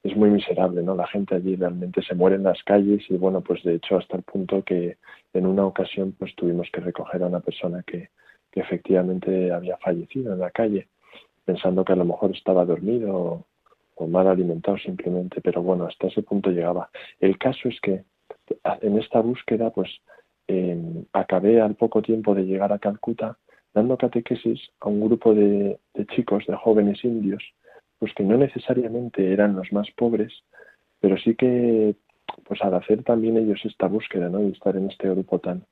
es, 0.06 0.16
muy 0.16 0.30
miserable, 0.30 0.82
¿no? 0.82 0.94
La 0.94 1.06
gente 1.06 1.34
allí 1.34 1.56
realmente 1.56 2.02
se 2.02 2.14
muere 2.14 2.36
en 2.36 2.44
las 2.44 2.62
calles 2.62 3.04
y 3.08 3.16
bueno, 3.16 3.40
pues 3.40 3.62
de 3.62 3.74
hecho 3.74 3.96
hasta 3.96 4.16
el 4.16 4.22
punto 4.22 4.62
que 4.62 4.96
en 5.32 5.46
una 5.46 5.66
ocasión 5.66 6.12
pues 6.18 6.34
tuvimos 6.34 6.68
que 6.72 6.80
recoger 6.80 7.22
a 7.22 7.26
una 7.26 7.40
persona 7.40 7.82
que, 7.86 8.10
que 8.50 8.60
efectivamente 8.60 9.52
había 9.52 9.76
fallecido 9.78 10.32
en 10.32 10.40
la 10.40 10.50
calle, 10.50 10.88
pensando 11.44 11.84
que 11.84 11.92
a 11.92 11.96
lo 11.96 12.04
mejor 12.04 12.30
estaba 12.30 12.64
dormido 12.64 13.44
o, 13.96 14.06
mal 14.06 14.26
alimentado 14.26 14.76
simplemente, 14.78 15.40
pero 15.40 15.62
bueno, 15.62 15.86
hasta 15.86 16.08
ese 16.08 16.22
punto 16.22 16.50
llegaba. 16.50 16.90
El 17.18 17.38
caso 17.38 17.68
es 17.68 17.80
que 17.80 18.04
en 18.82 18.98
esta 18.98 19.20
búsqueda 19.20 19.70
pues 19.70 19.90
eh, 20.48 21.04
acabé 21.12 21.60
al 21.60 21.74
poco 21.74 22.02
tiempo 22.02 22.34
de 22.34 22.44
llegar 22.44 22.72
a 22.72 22.78
Calcuta 22.78 23.38
dando 23.74 23.98
catequesis 23.98 24.58
a 24.80 24.88
un 24.88 25.00
grupo 25.00 25.34
de, 25.34 25.78
de, 25.92 26.06
chicos, 26.06 26.46
de 26.46 26.56
jóvenes 26.56 27.04
indios, 27.04 27.42
pues 27.98 28.12
que 28.14 28.24
no 28.24 28.36
necesariamente 28.36 29.32
eran 29.32 29.56
los 29.56 29.72
más 29.72 29.90
pobres, 29.96 30.32
pero 31.00 31.16
sí 31.18 31.34
que, 31.34 31.96
pues 32.44 32.60
al 32.62 32.74
hacer 32.74 33.02
también 33.02 33.36
ellos 33.36 33.60
esta 33.64 33.86
búsqueda, 33.86 34.28
¿no? 34.28 34.42
Y 34.42 34.52
estar 34.52 34.76
en 34.76 34.90
este 34.90 35.08
grupo 35.08 35.38
tan, 35.38 35.64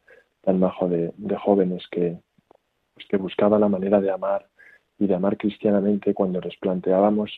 tan 0.42 0.58
majo 0.58 0.88
de, 0.88 1.12
de 1.16 1.37
jóvenes 1.37 1.87
que, 1.90 2.18
pues 2.94 3.06
que 3.08 3.16
buscaba 3.16 3.58
la 3.58 3.68
manera 3.68 4.00
de 4.00 4.10
amar 4.10 4.46
y 4.98 5.06
de 5.06 5.14
amar 5.14 5.37
cristianamente 5.37 6.14
cuando 6.14 6.40
les 6.40 6.56
planteábamos 6.56 7.30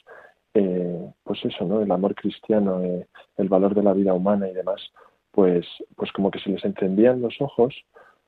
eh, 0.58 1.12
pues 1.22 1.44
eso, 1.44 1.66
¿no? 1.66 1.82
El 1.82 1.92
amor 1.92 2.14
cristiano, 2.14 2.82
eh, 2.82 3.06
el 3.36 3.48
valor 3.50 3.74
de 3.74 3.82
la 3.82 3.92
vida 3.92 4.14
humana 4.14 4.48
y 4.48 4.54
demás, 4.54 4.80
pues, 5.30 5.66
pues 5.96 6.10
como 6.12 6.30
que 6.30 6.38
se 6.38 6.48
les 6.48 6.64
encendían 6.64 7.20
los 7.20 7.38
ojos 7.42 7.74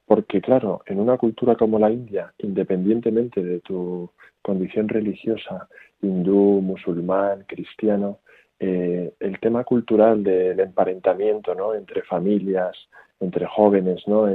porque 0.08 0.40
claro, 0.40 0.80
en 0.86 1.00
una 1.00 1.18
cultura 1.18 1.54
como 1.54 1.78
la 1.78 1.90
India, 1.90 2.32
independientemente 2.38 3.42
de 3.42 3.60
tu 3.60 4.10
condición 4.40 4.88
religiosa, 4.88 5.68
hindú, 6.00 6.62
musulmán, 6.62 7.44
cristiano, 7.46 8.20
eh, 8.58 9.12
el 9.20 9.38
tema 9.38 9.64
cultural 9.64 10.24
del 10.24 10.60
emparentamiento 10.60 11.54
¿no? 11.54 11.74
entre 11.74 12.02
familias, 12.04 12.74
entre 13.20 13.44
jóvenes, 13.46 14.02
¿no? 14.08 14.26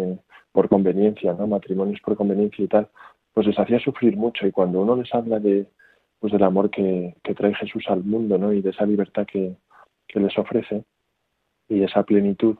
Por 0.51 0.69
conveniencia, 0.69 1.33
¿no? 1.33 1.47
matrimonios 1.47 1.99
por 2.01 2.15
conveniencia 2.15 2.63
y 2.63 2.67
tal, 2.67 2.87
pues 3.33 3.47
les 3.47 3.57
hacía 3.57 3.79
sufrir 3.79 4.15
mucho 4.15 4.45
y 4.45 4.51
cuando 4.51 4.79
uno 4.79 4.95
les 4.95 5.11
habla 5.13 5.39
de 5.39 5.65
pues 6.19 6.31
del 6.31 6.43
amor 6.43 6.69
que, 6.69 7.15
que 7.23 7.33
trae 7.33 7.55
Jesús 7.55 7.85
al 7.87 8.03
mundo 8.03 8.37
¿no? 8.37 8.53
y 8.53 8.61
de 8.61 8.69
esa 8.69 8.85
libertad 8.85 9.25
que, 9.25 9.55
que 10.07 10.19
les 10.19 10.37
ofrece 10.37 10.83
y 11.67 11.81
esa 11.81 12.03
plenitud, 12.03 12.57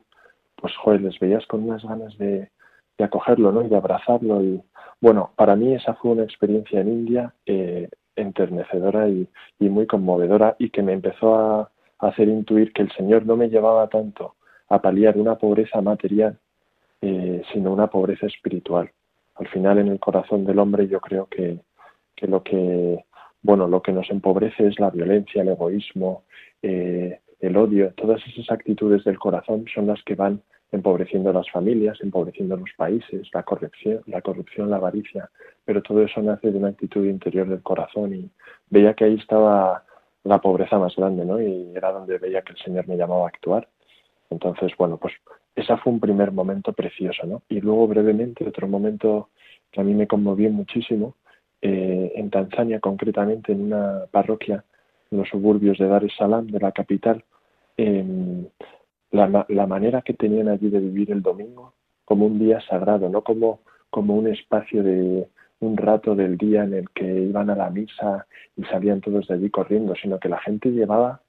pues 0.56 0.74
joder, 0.76 1.00
les 1.00 1.16
veías 1.20 1.46
con 1.46 1.62
unas 1.62 1.84
ganas 1.84 2.18
de, 2.18 2.50
de 2.98 3.04
acogerlo 3.04 3.52
¿no? 3.52 3.62
y 3.62 3.68
de 3.68 3.76
abrazarlo. 3.76 4.42
Y 4.42 4.62
bueno, 5.00 5.30
para 5.36 5.56
mí 5.56 5.74
esa 5.74 5.94
fue 5.94 6.12
una 6.12 6.24
experiencia 6.24 6.80
en 6.80 6.88
India 6.88 7.34
eh, 7.46 7.88
enternecedora 8.16 9.08
y, 9.08 9.28
y, 9.58 9.68
muy 9.68 9.86
conmovedora 9.86 10.56
y 10.58 10.70
que 10.70 10.82
me 10.82 10.92
empezó 10.92 11.34
a, 11.34 11.70
hacer 11.98 12.28
intuir 12.28 12.72
que 12.72 12.82
el 12.82 12.92
Señor 12.92 13.24
no 13.24 13.36
me 13.36 13.48
llevaba 13.48 13.88
tanto 13.88 14.34
a 14.68 14.80
paliar 14.82 15.16
una 15.16 15.36
pobreza 15.36 15.80
material, 15.80 16.38
eh, 17.00 17.42
sino 17.52 17.72
una 17.72 17.86
pobreza 17.86 18.26
espiritual. 18.26 18.90
Al 19.36 19.48
final 19.48 19.78
en 19.78 19.88
el 19.88 19.98
corazón 19.98 20.44
del 20.44 20.58
hombre 20.58 20.86
yo 20.88 21.00
creo 21.00 21.26
que, 21.26 21.60
que 22.14 22.26
lo 22.26 22.42
que 22.42 23.04
bueno 23.42 23.66
lo 23.68 23.82
que 23.82 23.92
nos 23.92 24.10
empobrece 24.10 24.66
es 24.66 24.78
la 24.78 24.90
violencia, 24.90 25.42
el 25.42 25.48
egoísmo, 25.48 26.24
eh, 26.62 27.20
el 27.44 27.56
odio, 27.56 27.92
todas 27.94 28.20
esas 28.26 28.50
actitudes 28.50 29.04
del 29.04 29.18
corazón 29.18 29.64
son 29.72 29.86
las 29.86 30.02
que 30.04 30.14
van 30.14 30.42
empobreciendo 30.72 31.32
las 31.32 31.48
familias, 31.50 31.98
empobreciendo 32.00 32.56
los 32.56 32.70
países, 32.76 33.28
la 33.32 33.42
corrupción, 33.42 34.70
la 34.70 34.76
avaricia, 34.76 35.30
pero 35.64 35.82
todo 35.82 36.02
eso 36.02 36.20
nace 36.20 36.50
de 36.50 36.58
una 36.58 36.68
actitud 36.68 37.04
interior 37.04 37.48
del 37.48 37.62
corazón 37.62 38.14
y 38.14 38.30
veía 38.70 38.94
que 38.94 39.04
ahí 39.04 39.14
estaba 39.14 39.84
la 40.24 40.40
pobreza 40.40 40.78
más 40.78 40.96
grande, 40.96 41.24
¿no? 41.24 41.40
Y 41.40 41.72
era 41.76 41.92
donde 41.92 42.18
veía 42.18 42.42
que 42.42 42.52
el 42.52 42.58
Señor 42.58 42.88
me 42.88 42.96
llamaba 42.96 43.26
a 43.26 43.28
actuar. 43.28 43.68
Entonces, 44.30 44.72
bueno, 44.76 44.96
pues 44.96 45.14
ese 45.54 45.76
fue 45.76 45.92
un 45.92 46.00
primer 46.00 46.32
momento 46.32 46.72
precioso, 46.72 47.26
¿no? 47.26 47.42
Y 47.48 47.60
luego 47.60 47.86
brevemente 47.86 48.48
otro 48.48 48.66
momento 48.66 49.28
que 49.70 49.80
a 49.80 49.84
mí 49.84 49.94
me 49.94 50.06
conmovió 50.06 50.50
muchísimo, 50.50 51.14
eh, 51.60 52.12
en 52.16 52.30
Tanzania 52.30 52.80
concretamente, 52.80 53.52
en 53.52 53.72
una 53.72 54.06
parroquia 54.10 54.64
en 55.10 55.18
los 55.18 55.28
suburbios 55.28 55.78
de 55.78 55.86
Dar 55.86 56.04
es 56.04 56.14
Salaam, 56.16 56.46
de 56.48 56.58
la 56.58 56.72
capital, 56.72 57.24
eh, 57.76 58.50
la, 59.10 59.46
la 59.48 59.66
manera 59.66 60.02
que 60.02 60.14
tenían 60.14 60.48
allí 60.48 60.70
de 60.70 60.80
vivir 60.80 61.10
el 61.10 61.22
domingo 61.22 61.74
como 62.04 62.26
un 62.26 62.38
día 62.38 62.60
sagrado, 62.68 63.08
no 63.08 63.22
como, 63.22 63.60
como 63.90 64.14
un 64.14 64.28
espacio 64.28 64.82
de 64.82 65.28
un 65.60 65.76
rato 65.76 66.14
del 66.14 66.36
día 66.36 66.64
en 66.64 66.74
el 66.74 66.90
que 66.90 67.06
iban 67.06 67.50
a 67.50 67.56
la 67.56 67.70
misa 67.70 68.26
y 68.56 68.64
salían 68.64 69.00
todos 69.00 69.26
de 69.28 69.34
allí 69.34 69.50
corriendo, 69.50 69.94
sino 69.94 70.18
que 70.18 70.28
la 70.28 70.38
gente 70.40 70.70
llevaba 70.70 71.22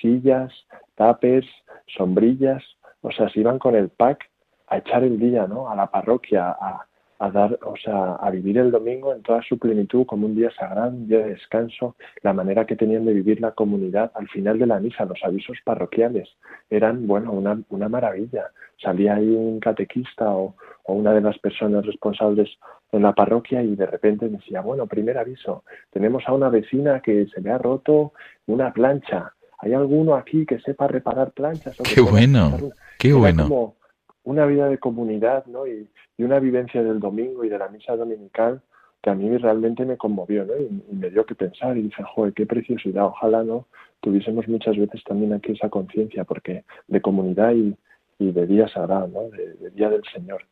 sillas, 0.00 0.52
tapes, 0.94 1.46
sombrillas, 1.86 2.62
o 3.00 3.10
sea, 3.10 3.28
se 3.30 3.40
iban 3.40 3.58
con 3.58 3.74
el 3.74 3.88
pack 3.88 4.30
a 4.66 4.78
echar 4.78 5.04
el 5.04 5.18
día, 5.18 5.46
¿no? 5.46 5.70
A 5.70 5.76
la 5.76 5.90
parroquia, 5.90 6.50
a, 6.50 6.86
a 7.20 7.30
dar, 7.30 7.58
o 7.64 7.74
sea, 7.76 8.14
a 8.14 8.30
vivir 8.30 8.58
el 8.58 8.70
domingo 8.70 9.12
en 9.12 9.22
toda 9.22 9.42
su 9.42 9.58
plenitud 9.58 10.06
como 10.06 10.26
un 10.26 10.36
día 10.36 10.50
sagrado, 10.52 10.90
un 10.90 11.08
día 11.08 11.18
de 11.18 11.30
descanso, 11.30 11.96
la 12.22 12.32
manera 12.32 12.64
que 12.64 12.76
tenían 12.76 13.04
de 13.06 13.12
vivir 13.12 13.40
la 13.40 13.52
comunidad 13.52 14.12
al 14.14 14.28
final 14.28 14.58
de 14.58 14.66
la 14.66 14.78
misa, 14.78 15.04
los 15.04 15.18
avisos 15.24 15.58
parroquiales, 15.64 16.28
eran, 16.70 17.06
bueno, 17.06 17.32
una, 17.32 17.60
una 17.70 17.88
maravilla. 17.88 18.50
Salía 18.80 19.16
ahí 19.16 19.28
un 19.28 19.58
catequista 19.58 20.30
o, 20.30 20.54
o 20.84 20.92
una 20.92 21.12
de 21.12 21.20
las 21.20 21.38
personas 21.38 21.84
responsables 21.84 22.48
en 22.92 23.02
la 23.02 23.12
parroquia 23.12 23.62
y 23.62 23.74
de 23.74 23.86
repente 23.86 24.28
decía, 24.28 24.60
bueno, 24.60 24.86
primer 24.86 25.18
aviso, 25.18 25.64
tenemos 25.90 26.22
a 26.26 26.32
una 26.32 26.48
vecina 26.48 27.00
que 27.00 27.26
se 27.26 27.40
le 27.40 27.50
ha 27.50 27.58
roto 27.58 28.12
una 28.46 28.72
plancha. 28.72 29.32
¿Hay 29.58 29.72
alguno 29.74 30.14
aquí 30.14 30.46
que 30.46 30.60
sepa 30.60 30.86
reparar 30.86 31.32
planchas? 31.32 31.80
O 31.80 31.82
qué 31.82 32.00
bueno, 32.00 32.56
qué 32.96 33.12
bueno. 33.12 33.48
Como 33.48 33.77
una 34.24 34.46
vida 34.46 34.68
de 34.68 34.78
comunidad, 34.78 35.46
¿no? 35.46 35.66
Y, 35.66 35.88
y, 36.16 36.22
una 36.22 36.38
vivencia 36.38 36.82
del 36.82 37.00
domingo 37.00 37.44
y 37.44 37.48
de 37.48 37.58
la 37.58 37.68
misa 37.68 37.96
dominical 37.96 38.60
que 39.02 39.10
a 39.10 39.14
mí 39.14 39.36
realmente 39.36 39.84
me 39.84 39.96
conmovió, 39.96 40.44
¿no? 40.44 40.56
Y, 40.56 40.94
me 40.94 41.10
dio 41.10 41.24
que 41.24 41.34
pensar 41.34 41.76
y 41.76 41.82
dije, 41.82 42.02
joder, 42.02 42.32
qué 42.34 42.46
preciosidad. 42.46 43.06
Ojalá, 43.06 43.42
¿no? 43.44 43.66
Tuviésemos 44.00 44.46
muchas 44.48 44.76
veces 44.76 45.02
también 45.04 45.32
aquí 45.32 45.52
esa 45.52 45.68
conciencia, 45.68 46.24
porque 46.24 46.64
de 46.86 47.00
comunidad 47.00 47.52
y, 47.54 47.76
de 48.18 48.46
día 48.46 48.68
sagrado, 48.68 49.08
¿no? 49.08 49.30
De, 49.30 49.54
de, 49.54 49.70
día 49.70 49.88
del 49.88 50.02
Señor. 50.12 50.44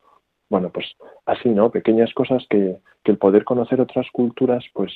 Bueno, 0.48 0.70
pues 0.70 0.86
así, 1.24 1.48
¿no? 1.48 1.70
Pequeñas 1.70 2.14
cosas 2.14 2.46
que, 2.48 2.78
que 3.02 3.12
el 3.12 3.18
poder 3.18 3.44
conocer 3.44 3.80
otras 3.80 4.06
culturas, 4.12 4.64
pues, 4.72 4.92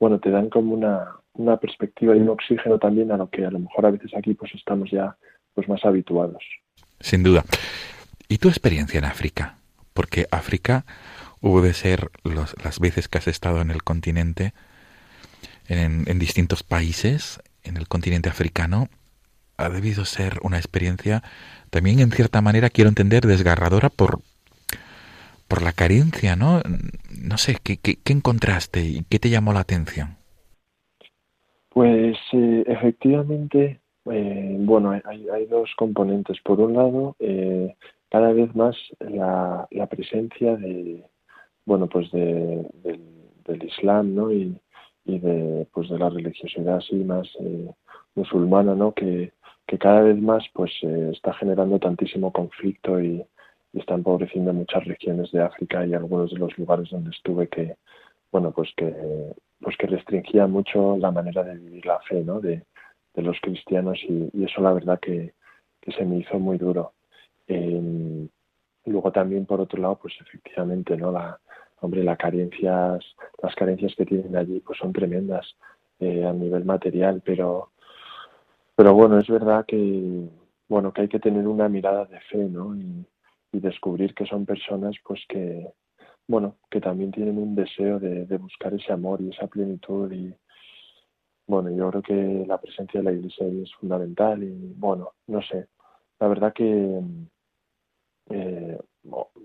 bueno, 0.00 0.18
te 0.18 0.30
dan 0.30 0.48
como 0.48 0.72
una, 0.74 1.16
una 1.34 1.56
perspectiva 1.56 2.16
y 2.16 2.20
un 2.20 2.28
oxígeno 2.28 2.78
también 2.78 3.10
a 3.12 3.16
lo 3.16 3.28
que 3.28 3.44
a 3.44 3.50
lo 3.50 3.58
mejor 3.58 3.86
a 3.86 3.90
veces 3.90 4.12
aquí 4.16 4.34
pues 4.34 4.54
estamos 4.54 4.90
ya 4.90 5.16
pues 5.54 5.68
más 5.68 5.84
habituados. 5.84 6.42
Sin 7.00 7.22
duda. 7.22 7.44
¿Y 8.28 8.38
tu 8.38 8.48
experiencia 8.48 8.98
en 8.98 9.04
África? 9.04 9.58
Porque 9.92 10.26
África 10.30 10.84
hubo 11.40 11.60
de 11.60 11.74
ser 11.74 12.10
los, 12.22 12.54
las 12.62 12.80
veces 12.80 13.08
que 13.08 13.18
has 13.18 13.28
estado 13.28 13.60
en 13.60 13.70
el 13.70 13.82
continente, 13.82 14.54
en, 15.68 16.18
distintos 16.18 16.62
países, 16.62 17.40
en 17.62 17.76
el 17.76 17.88
continente 17.88 18.28
africano, 18.28 18.88
ha 19.56 19.68
debido 19.68 20.04
ser 20.04 20.38
una 20.42 20.58
experiencia 20.58 21.22
también 21.70 22.00
en 22.00 22.10
cierta 22.10 22.40
manera, 22.40 22.70
quiero 22.70 22.88
entender, 22.88 23.26
desgarradora 23.26 23.88
por, 23.88 24.20
por 25.48 25.62
la 25.62 25.72
carencia, 25.72 26.36
¿no? 26.36 26.62
No 27.20 27.38
sé, 27.38 27.58
¿qué, 27.62 27.76
qué, 27.76 27.96
qué 28.02 28.12
encontraste 28.12 28.82
y 28.82 29.04
qué 29.08 29.18
te 29.18 29.30
llamó 29.30 29.52
la 29.52 29.60
atención? 29.60 30.16
Pues 31.74 32.16
eh, 32.32 32.64
efectivamente, 32.68 33.80
eh, 34.10 34.56
bueno, 34.60 34.90
hay, 34.92 35.26
hay, 35.28 35.46
dos 35.46 35.70
componentes. 35.76 36.38
Por 36.44 36.60
un 36.60 36.74
lado, 36.74 37.16
eh, 37.18 37.74
cada 38.14 38.32
vez 38.32 38.54
más 38.54 38.76
la, 39.00 39.66
la, 39.72 39.86
presencia 39.88 40.54
de, 40.54 41.04
bueno, 41.66 41.88
pues 41.88 42.12
de, 42.12 42.64
del, 43.44 43.64
Islam, 43.64 44.14
¿no? 44.14 44.30
Y, 44.30 44.56
y, 45.04 45.18
de, 45.18 45.66
pues 45.72 45.88
de 45.88 45.98
la 45.98 46.10
religiosidad 46.10 46.76
así 46.76 46.94
más 46.94 47.26
eh, 47.40 47.74
musulmana, 48.14 48.76
¿no? 48.76 48.92
Que, 48.94 49.32
que 49.66 49.78
cada 49.78 50.02
vez 50.02 50.16
más, 50.16 50.44
pues, 50.52 50.70
eh, 50.82 51.10
está 51.12 51.34
generando 51.34 51.80
tantísimo 51.80 52.32
conflicto 52.32 53.00
y, 53.00 53.26
y 53.72 53.80
está 53.80 53.94
empobreciendo 53.94 54.52
muchas 54.52 54.84
regiones 54.84 55.32
de 55.32 55.42
África 55.42 55.84
y 55.84 55.94
algunos 55.94 56.30
de 56.30 56.38
los 56.38 56.56
lugares 56.56 56.90
donde 56.90 57.10
estuve 57.10 57.48
que, 57.48 57.74
bueno, 58.30 58.52
pues 58.52 58.70
que, 58.76 58.94
pues 59.60 59.76
que 59.76 59.88
restringía 59.88 60.46
mucho 60.46 60.96
la 60.98 61.10
manera 61.10 61.42
de 61.42 61.56
vivir 61.56 61.84
la 61.84 61.98
fe, 62.08 62.22
¿no? 62.22 62.40
De, 62.40 62.62
de 63.14 63.22
los 63.22 63.40
cristianos 63.40 63.98
y, 64.08 64.30
y, 64.32 64.44
eso 64.44 64.60
la 64.60 64.72
verdad 64.72 65.00
que, 65.00 65.34
que 65.80 65.90
se 65.90 66.04
me 66.04 66.18
hizo 66.18 66.38
muy 66.38 66.58
duro. 66.58 66.92
Eh, 67.46 68.28
luego 68.86 69.12
también 69.12 69.46
por 69.46 69.60
otro 69.60 69.80
lado, 69.80 69.98
pues 70.00 70.14
efectivamente, 70.20 70.96
¿no? 70.96 71.12
La, 71.12 71.38
hombre, 71.80 72.02
las 72.02 72.18
carencias, 72.18 73.04
las 73.42 73.54
carencias 73.54 73.94
que 73.96 74.06
tienen 74.06 74.36
allí, 74.36 74.60
pues 74.60 74.78
son 74.78 74.92
tremendas 74.92 75.46
eh, 76.00 76.24
a 76.24 76.32
nivel 76.32 76.64
material, 76.64 77.22
pero, 77.24 77.72
pero 78.74 78.94
bueno, 78.94 79.18
es 79.18 79.28
verdad 79.28 79.64
que, 79.66 80.28
bueno, 80.68 80.92
que 80.92 81.02
hay 81.02 81.08
que 81.08 81.20
tener 81.20 81.46
una 81.46 81.68
mirada 81.68 82.04
de 82.06 82.20
fe, 82.20 82.38
¿no? 82.38 82.76
Y, 82.76 83.06
descubrir 83.52 84.16
que 84.16 84.26
son 84.26 84.44
personas, 84.44 84.96
pues 85.04 85.20
que, 85.28 85.64
bueno, 86.26 86.56
que 86.68 86.80
también 86.80 87.12
tienen 87.12 87.38
un 87.38 87.54
deseo 87.54 88.00
de, 88.00 88.26
de 88.26 88.36
buscar 88.36 88.74
ese 88.74 88.92
amor 88.92 89.20
y 89.22 89.30
esa 89.30 89.46
plenitud 89.46 90.10
y, 90.10 90.34
bueno, 91.46 91.70
yo 91.70 91.88
creo 91.90 92.02
que 92.02 92.44
la 92.48 92.60
presencia 92.60 92.98
de 92.98 93.04
la 93.04 93.12
iglesia 93.12 93.46
es 93.46 93.72
fundamental 93.74 94.42
y, 94.42 94.74
bueno, 94.76 95.12
no 95.28 95.40
sé, 95.42 95.68
la 96.18 96.26
verdad 96.26 96.52
que 96.52 97.00
eh, 98.30 98.78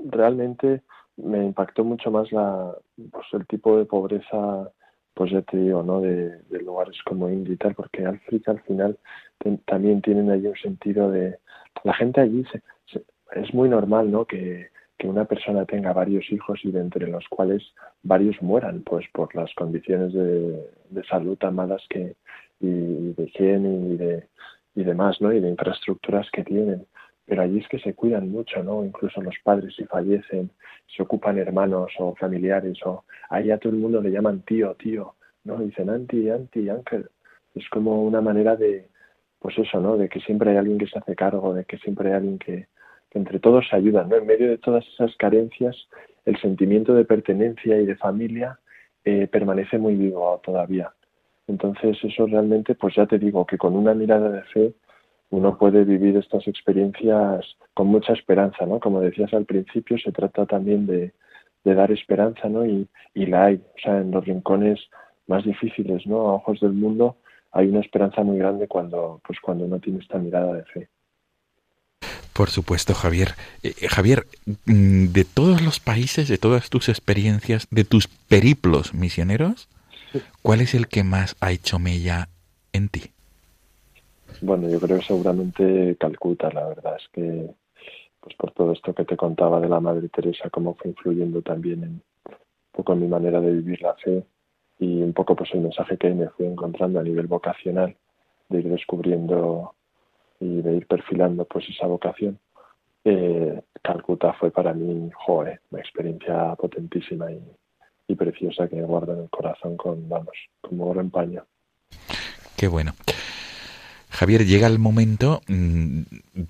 realmente 0.10 0.82
me 1.18 1.44
impactó 1.46 1.84
mucho 1.84 2.12
más 2.12 2.32
la, 2.32 2.76
pues 3.12 3.26
el 3.34 3.46
tipo 3.48 3.78
de 3.78 3.86
pobreza, 3.86 4.72
pues 5.14 5.32
ya 5.32 5.42
te 5.42 5.58
digo, 5.58 5.84
¿no? 5.84 6.02
De, 6.02 6.40
lugares 6.62 6.98
como 7.06 7.30
India 7.30 7.58
porque 7.76 8.06
África 8.06 8.52
al 8.52 8.62
final 8.62 8.98
también 9.66 10.02
tienen 10.02 10.30
ahí 10.30 10.46
un 10.48 10.56
sentido 10.56 11.12
de... 11.12 11.38
La 11.84 11.94
gente 11.94 12.22
allí 12.22 12.44
se, 12.52 12.62
se- 12.86 13.04
es 13.40 13.54
muy 13.54 13.70
normal, 13.70 14.12
¿no? 14.12 14.26
Que, 14.26 14.70
que 14.98 15.08
una 15.08 15.26
persona 15.26 15.66
tenga 15.66 15.94
varios 15.94 16.30
hijos 16.32 16.60
y 16.64 16.72
de 16.72 16.82
entre 16.82 17.08
los 17.08 17.28
cuales 17.30 17.64
varios 18.04 18.42
mueran, 18.42 18.82
pues 18.84 19.06
por 19.14 19.34
las 19.36 19.54
condiciones 19.56 20.14
de, 20.14 20.70
de 20.90 21.04
salud 21.06 21.38
tan 21.38 21.56
malas 21.56 21.82
que 21.90 22.16
y 22.60 23.14
de 23.14 23.24
higiene 23.24 23.94
y 23.94 23.98
de 23.98 24.28
y 24.76 24.84
demás, 24.84 25.20
¿no? 25.22 25.34
Y 25.34 25.40
de 25.40 25.50
infraestructuras 25.50 26.30
que 26.32 26.44
tienen. 26.44 26.86
Pero 27.30 27.44
allí 27.44 27.60
es 27.60 27.68
que 27.68 27.78
se 27.78 27.94
cuidan 27.94 28.32
mucho, 28.32 28.64
¿no? 28.64 28.84
Incluso 28.84 29.22
los 29.22 29.36
padres 29.44 29.76
si 29.76 29.86
fallecen, 29.86 30.50
se 30.88 31.04
ocupan 31.04 31.38
hermanos 31.38 31.92
o 32.00 32.16
familiares 32.16 32.80
o 32.84 33.06
ahí 33.30 33.52
a 33.52 33.60
todo 33.60 33.72
el 33.72 33.78
mundo 33.78 34.02
le 34.02 34.10
llaman 34.10 34.42
tío, 34.42 34.74
tío, 34.74 35.14
¿no? 35.44 35.60
Dicen 35.60 35.92
anti, 35.92 36.28
anti, 36.28 36.68
ángel. 36.70 37.08
Es 37.54 37.70
como 37.70 38.02
una 38.04 38.20
manera 38.20 38.56
de, 38.56 38.90
pues 39.38 39.56
eso, 39.60 39.80
¿no? 39.80 39.96
De 39.96 40.10
que 40.10 40.20
siempre 40.22 40.50
hay 40.50 40.58
alguien 40.58 40.80
que 40.80 40.88
se 40.88 40.98
hace 40.98 41.16
cargo, 41.16 41.54
de 41.54 41.66
que 41.66 41.78
siempre 41.78 42.10
hay 42.10 42.16
alguien 42.16 42.40
que, 42.40 42.68
que 43.12 43.20
entre 43.20 43.38
todos 43.40 43.68
se 43.70 43.76
ayudan, 43.76 44.10
¿no? 44.10 44.16
En 44.16 44.26
medio 44.26 44.50
de 44.50 44.58
todas 44.58 44.84
esas 44.88 45.16
carencias, 45.18 45.76
el 46.26 46.36
sentimiento 46.42 46.96
de 46.96 47.06
pertenencia 47.06 47.80
y 47.80 47.86
de 47.86 47.96
familia 47.96 48.60
eh, 49.06 49.28
permanece 49.28 49.78
muy 49.78 49.94
vivo 49.94 50.42
todavía. 50.44 50.92
Entonces 51.46 51.96
eso 52.04 52.26
realmente, 52.26 52.74
pues 52.74 52.96
ya 52.96 53.06
te 53.06 53.20
digo, 53.20 53.46
que 53.46 53.60
con 53.60 53.76
una 53.76 53.94
mirada 53.94 54.32
de 54.32 54.42
fe 54.46 54.74
uno 55.32 55.58
puede 55.58 55.84
vivir 55.84 56.18
estas 56.18 56.48
experiencias 56.48 57.46
con 57.74 57.88
mucha 57.88 58.14
esperanza, 58.14 58.66
¿no? 58.66 58.80
Como 58.80 59.02
decías 59.02 59.34
al 59.34 59.46
principio, 59.46 59.98
se 59.98 60.12
trata 60.12 60.46
también 60.46 60.88
de, 60.88 61.14
de 61.64 61.74
dar 61.76 61.92
esperanza, 61.92 62.50
¿no? 62.50 62.66
Y, 62.66 62.88
y 63.14 63.26
la 63.28 63.46
hay, 63.46 63.56
o 63.56 63.80
sea, 63.82 63.98
en 64.00 64.12
los 64.12 64.26
rincones 64.26 64.80
más 65.28 65.44
difíciles, 65.46 66.06
¿no? 66.08 66.30
A 66.30 66.34
ojos 66.36 66.60
del 66.60 66.74
mundo 66.74 67.18
hay 67.52 67.68
una 67.68 67.82
esperanza 67.82 68.24
muy 68.24 68.38
grande 68.38 68.68
cuando, 68.68 69.22
pues 69.26 69.40
cuando 69.40 69.66
uno 69.66 69.80
tiene 69.80 70.00
esta 70.00 70.18
mirada 70.18 70.54
de 70.54 70.64
fe. 70.66 70.90
Por 72.34 72.50
supuesto, 72.50 72.94
Javier. 72.94 73.30
Eh, 73.64 73.74
Javier, 73.90 74.26
mm, 74.66 75.08
de 75.08 75.26
todos 75.26 75.62
los 75.62 75.80
países, 75.80 76.28
de 76.28 76.38
todas 76.38 76.70
tus 76.70 76.90
experiencias, 76.90 77.68
de 77.70 77.84
tus 77.84 78.08
periplos 78.08 78.94
misioneros, 78.94 79.68
¿cuál 80.42 80.62
es 80.62 80.74
el 80.74 80.88
que 80.88 81.04
más 81.04 81.36
ha 81.42 81.52
hecho 81.52 81.80
mella 81.80 82.30
en 82.72 82.90
ti? 82.90 83.12
Bueno, 84.42 84.70
yo 84.70 84.80
creo 84.80 85.02
seguramente 85.02 85.98
Calcuta, 86.00 86.50
la 86.52 86.68
verdad 86.68 86.96
es 86.98 87.08
que, 87.12 87.50
pues 88.22 88.36
por 88.36 88.52
todo 88.52 88.72
esto 88.72 88.94
que 88.94 89.06
te 89.06 89.18
contaba 89.18 89.60
de 89.60 89.70
la 89.70 89.80
Madre 89.80 90.10
Teresa, 90.10 90.50
cómo 90.50 90.76
fue 90.76 90.92
influyendo 90.92 91.42
también 91.42 91.84
en 91.84 91.90
un 91.90 92.36
poco 92.72 92.96
mi 92.96 93.08
manera 93.08 93.42
de 93.42 93.52
vivir 93.52 93.82
la 93.82 93.96
fe 93.96 94.24
y 94.80 95.02
un 95.02 95.14
poco 95.14 95.36
pues 95.36 95.54
el 95.54 95.62
mensaje 95.62 95.98
que 95.98 96.10
me 96.10 96.30
fui 96.30 96.46
encontrando 96.46 97.00
a 97.00 97.04
nivel 97.04 97.28
vocacional, 97.28 97.96
de 98.48 98.60
ir 98.60 98.70
descubriendo 98.70 99.76
y 100.40 100.62
de 100.62 100.78
ir 100.78 100.88
perfilando 100.88 101.46
pues 101.46 101.68
esa 101.70 101.88
vocación. 101.88 102.40
Eh, 103.04 103.62
Calcuta 103.82 104.34
fue 104.34 104.52
para 104.52 104.74
mí, 104.74 105.10
joder, 105.14 105.62
una 105.72 105.82
experiencia 105.82 106.56
potentísima 106.56 107.32
y, 107.32 107.42
preciosa 108.16 108.68
que 108.68 108.82
guardo 108.82 109.14
en 109.14 109.20
el 109.20 109.30
corazón 109.30 109.78
con, 109.78 110.10
vamos, 110.10 110.36
como 110.62 110.90
oro 110.90 111.08
paño. 111.10 111.46
Qué 112.58 112.68
bueno. 112.68 112.94
Javier, 114.20 114.46
llega 114.46 114.68
el 114.68 114.80
momento, 114.80 115.40
mmm, 115.48 116.02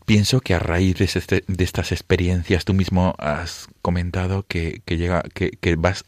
pienso 0.08 0.40
que 0.40 0.56
a 0.56 0.60
raíz 0.60 0.98
de, 0.98 1.06
este, 1.06 1.44
de, 1.48 1.64
estas 1.64 1.92
experiencias, 1.92 2.66
tú 2.66 2.74
mismo 2.74 3.14
has 3.20 3.68
comentado 3.84 4.44
que, 4.48 4.82
llega, 4.88 5.22
que, 5.22 5.76
vas 5.76 6.04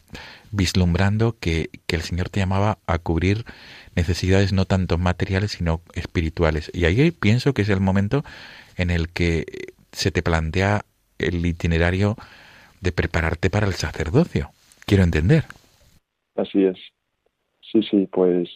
vislumbrando 0.50 1.36
que, 1.38 1.70
que, 1.86 1.94
el 1.94 2.02
Señor 2.02 2.30
te 2.30 2.40
llamaba 2.40 2.78
a 2.88 2.98
cubrir 2.98 3.44
necesidades 3.94 4.52
no 4.52 4.64
tanto 4.64 4.98
materiales, 4.98 5.52
sino 5.52 5.82
espirituales. 5.94 6.68
Y 6.74 6.84
ahí 6.84 7.12
pienso 7.12 7.54
que 7.54 7.62
es 7.62 7.68
el 7.68 7.78
momento 7.78 8.24
en 8.76 8.90
el 8.90 9.08
que 9.08 9.46
se 9.92 10.10
te 10.10 10.20
plantea 10.20 10.84
el 11.18 11.46
itinerario 11.46 12.16
de 12.80 12.90
prepararte 12.90 13.50
para 13.50 13.68
el 13.68 13.74
sacerdocio. 13.74 14.50
Quiero 14.84 15.04
entender. 15.04 15.44
Así 16.34 16.64
es. 16.64 16.78
Sí, 17.70 17.84
sí, 17.88 18.08
pues 18.10 18.48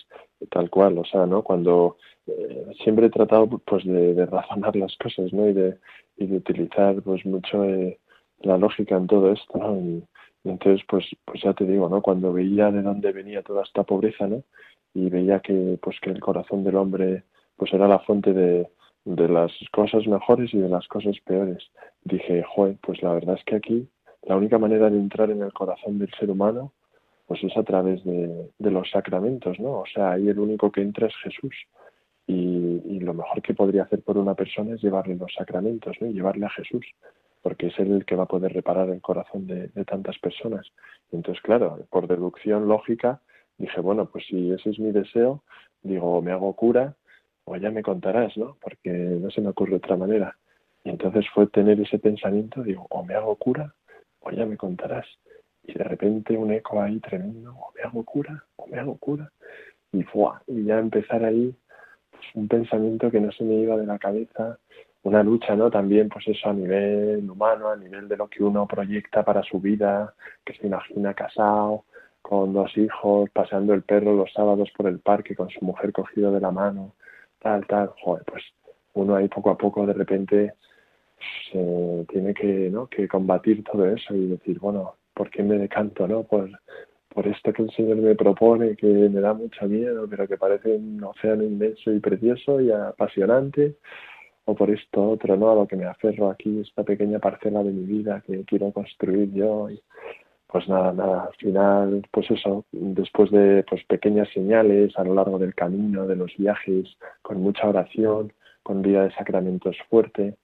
tal 0.51 0.71
cual. 0.71 0.99
O 0.99 1.05
sea, 1.05 1.25
¿no? 1.25 1.43
Cuando 1.43 1.99
eh, 2.27 2.67
siempre 2.83 3.07
he 3.07 3.11
tratado 3.11 3.47
pues 3.47 3.85
de, 3.85 4.27
razonar 4.27 4.75
las 4.75 4.97
cosas 4.97 5.33
no 5.33 5.49
y 5.49 5.53
de, 5.53 5.79
y 6.17 6.27
de 6.27 6.37
utilizar 6.39 7.01
pues 7.03 7.25
mucho 7.25 7.65
eh, 7.65 7.99
la 8.41 8.59
lógica 8.59 8.97
en 8.97 9.07
todo 9.07 9.33
esto 9.33 9.59
no 9.59 9.77
y, 9.77 10.03
y, 10.45 10.51
entonces 10.51 10.85
pues 10.89 11.05
pues 11.25 11.41
ya 11.43 11.53
te 11.55 11.65
digo 11.65 11.89
no 11.89 12.03
cuando 12.03 12.33
veía 12.33 12.71
de 12.73 12.83
dónde 12.83 13.13
venía 13.13 13.43
toda 13.43 13.63
esta 13.63 13.85
pobreza 13.85 14.27
no 14.27 14.43
y 14.93 15.09
veía 15.09 15.41
que 15.41 15.79
pues 15.81 16.01
que 16.01 16.11
el 16.11 16.21
corazón 16.21 16.65
del 16.65 16.77
hombre 16.77 17.23
pues 17.57 17.73
era 17.73 17.87
la 17.87 18.01
fuente 18.01 18.33
de, 18.33 18.69
de 19.05 19.29
las 19.29 19.53
cosas 19.73 20.07
mejores 20.07 20.53
y 20.53 20.59
de 20.59 20.69
las 20.69 20.87
cosas 20.89 21.17
peores. 21.25 21.71
Dije 22.03 22.43
joder 22.43 22.77
pues 22.83 23.03
la 23.03 23.13
verdad 23.13 23.37
es 23.39 23.45
que 23.45 23.57
aquí 23.57 23.89
la 24.23 24.37
única 24.37 24.59
manera 24.59 24.91
de 24.91 24.99
entrar 24.99 25.31
en 25.31 25.43
el 25.43 25.53
corazón 25.53 26.01
del 26.01 26.11
ser 26.19 26.31
humano 26.31 26.73
pues 27.27 27.43
es 27.45 27.57
a 27.57 27.63
través 27.63 28.03
de, 28.05 28.51
de 28.59 28.71
los 28.71 28.91
sacramentos 28.91 29.61
no 29.61 29.81
o 29.81 29.85
sea 29.87 30.13
ahí 30.13 30.29
el 30.29 30.41
único 30.41 30.73
que 30.73 30.81
entra 30.81 31.07
es 31.07 31.15
Jesús 31.23 31.55
y, 32.27 32.83
y, 32.85 33.01
lo 33.01 33.15
mejor 33.15 33.41
que 33.41 33.55
podría 33.55 33.85
hacer 33.85 34.03
por 34.03 34.19
una 34.19 34.35
persona 34.35 34.75
es 34.75 34.83
llevarle 34.83 35.15
los 35.15 35.33
sacramentos, 35.33 35.97
¿no? 36.01 36.09
Llevarle 36.09 36.47
a 36.47 36.51
Jesús, 36.51 36.85
porque 37.47 37.69
es 37.69 37.79
él 37.79 37.93
el 37.93 38.05
que 38.05 38.17
va 38.17 38.25
a 38.25 38.27
poder 38.27 38.53
reparar 38.53 38.91
el 38.91 39.01
corazón 39.01 39.47
de, 39.47 39.69
tantas 39.85 40.19
personas. 40.19 40.67
Entonces, 41.13 41.41
claro, 41.43 41.79
por 41.91 42.09
deducción 42.09 42.67
lógica, 42.67 43.21
dije, 43.57 43.81
bueno, 43.81 44.07
pues 44.07 44.27
si 44.27 44.51
ese 44.51 44.71
es 44.71 44.81
mi 44.81 44.91
deseo, 44.91 45.45
digo, 45.85 46.21
me 46.23 46.33
hago 46.33 46.53
cura 46.55 46.97
o 47.45 47.57
ya 47.57 47.71
me 47.71 47.83
contarás, 47.83 48.37
¿no? 48.37 48.57
Porque 48.61 48.91
no 48.91 49.31
se 49.31 49.41
me 49.41 49.51
ocurre 49.51 49.77
otra 49.77 49.97
manera. 49.97 50.37
Y 50.83 50.91
entonces 50.91 51.25
fue 51.33 51.47
tener 51.47 51.81
ese 51.81 52.01
pensamiento, 52.01 52.65
digo, 52.65 52.89
o 52.91 53.05
me 53.05 53.15
hago 53.15 53.37
cura 53.37 53.73
o 54.19 54.33
ya 54.33 54.45
me 54.45 54.57
contarás. 54.57 55.07
Y 55.63 55.73
de 55.75 55.85
repente 55.85 56.37
un 56.37 56.53
eco 56.53 56.83
ahí 56.83 56.99
tremendo, 56.99 57.53
o 57.53 57.73
me 57.77 57.83
hago 57.83 58.05
cura 58.05 58.45
o 58.57 58.67
me 58.67 58.81
hago 58.81 58.97
cura. 58.97 59.31
Y, 59.93 60.03
¡fua! 60.03 60.43
y 60.49 60.65
ya 60.65 60.81
empezar 60.81 61.25
ahí 61.25 61.55
un 62.35 62.49
pensamiento 62.49 63.11
que 63.11 63.21
no 63.21 63.33
se 63.33 63.45
me 63.45 63.55
iba 63.55 63.77
de 63.77 63.87
la 63.87 63.99
cabeza, 63.99 64.59
una 65.03 65.23
lucha, 65.23 65.55
¿no? 65.55 65.71
También, 65.71 66.09
pues 66.09 66.27
eso 66.29 66.49
a 66.49 66.53
nivel 66.53 67.29
humano, 67.31 67.71
a 67.71 67.77
nivel 67.77 68.09
de 68.09 68.17
lo 68.17 68.29
que 68.29 68.43
uno 68.43 68.67
proyecta 68.67 69.25
para 69.25 69.43
su 69.43 69.61
vida, 69.61 70.15
que 70.45 70.55
se 70.55 70.67
imagina 70.67 71.15
casado, 71.15 71.85
con 72.23 72.53
dos 72.53 72.77
hijos, 72.77 73.31
paseando 73.31 73.73
el 73.73 73.83
perro 73.83 74.17
los 74.17 74.33
sábados 74.33 74.71
por 74.77 74.89
el 74.89 74.99
parque 74.99 75.37
con 75.37 75.49
su 75.49 75.65
mujer 75.65 75.93
cogido 75.93 76.33
de 76.33 76.41
la 76.41 76.51
mano, 76.51 76.95
tal, 77.39 77.65
tal, 77.69 77.91
joder, 78.03 78.25
pues 78.25 78.43
uno 78.95 79.15
ahí 79.15 79.29
poco 79.29 79.51
a 79.51 79.57
poco 79.57 79.87
de 79.87 79.93
repente 79.93 80.55
se 81.51 82.07
tiene 82.09 82.35
que, 82.35 82.69
¿no? 82.71 82.89
que 82.89 83.07
combatir 83.07 83.63
todo 83.63 83.87
eso 83.87 84.15
y 84.15 84.27
decir, 84.27 84.59
bueno, 84.59 84.97
¿por 85.15 85.31
qué 85.31 85.45
me 85.45 85.57
decanto, 85.57 86.09
no? 86.09 86.25
Por, 86.25 86.51
por 87.17 87.27
esto 87.29 87.51
que 87.51 87.63
el 87.63 87.71
Señor 87.71 87.97
me 87.97 88.15
propone, 88.15 88.77
que 88.77 88.87
me 88.87 89.21
da 89.23 89.33
mucho 89.33 89.67
miedo, 89.67 90.07
pero 90.07 90.29
que 90.29 90.37
parece 90.37 90.75
un 90.77 91.03
océano 91.03 91.45
inmenso 91.45 91.91
y 91.91 91.99
precioso 91.99 92.61
y 92.61 92.71
apasionante, 92.71 93.77
o 94.45 94.55
por 94.55 94.69
esto 94.69 95.13
otro, 95.13 95.35
¿no? 95.35 95.51
A 95.51 95.55
lo 95.55 95.67
que 95.67 95.77
me 95.77 95.87
aferro 95.87 96.29
aquí, 96.29 96.61
esta 96.61 96.83
pequeña 96.85 97.19
parcela 97.19 97.63
de 97.63 97.73
mi 97.73 97.85
vida 97.85 98.23
que 98.27 98.45
quiero 98.45 98.71
construir 98.71 99.33
yo. 99.33 99.71
Y, 99.71 99.81
pues 100.47 100.69
nada, 100.69 100.93
nada, 100.93 101.25
al 101.25 101.35
final, 101.37 102.07
pues 102.11 102.31
eso, 102.31 102.67
después 102.71 103.31
de 103.31 103.65
pues 103.67 103.83
pequeñas 103.85 104.29
señales 104.35 104.93
a 104.99 105.05
lo 105.05 105.15
largo 105.15 105.39
del 105.39 105.55
camino, 105.55 106.07
de 106.07 106.17
los 106.17 106.37
viajes, 106.37 106.99
con 107.23 107.41
mucha 107.41 107.67
oración, 107.67 108.31
con 108.63 108.83
vida 108.83 109.05
de 109.05 109.15
sacramentos 109.15 109.75
fuerte, 109.89 110.35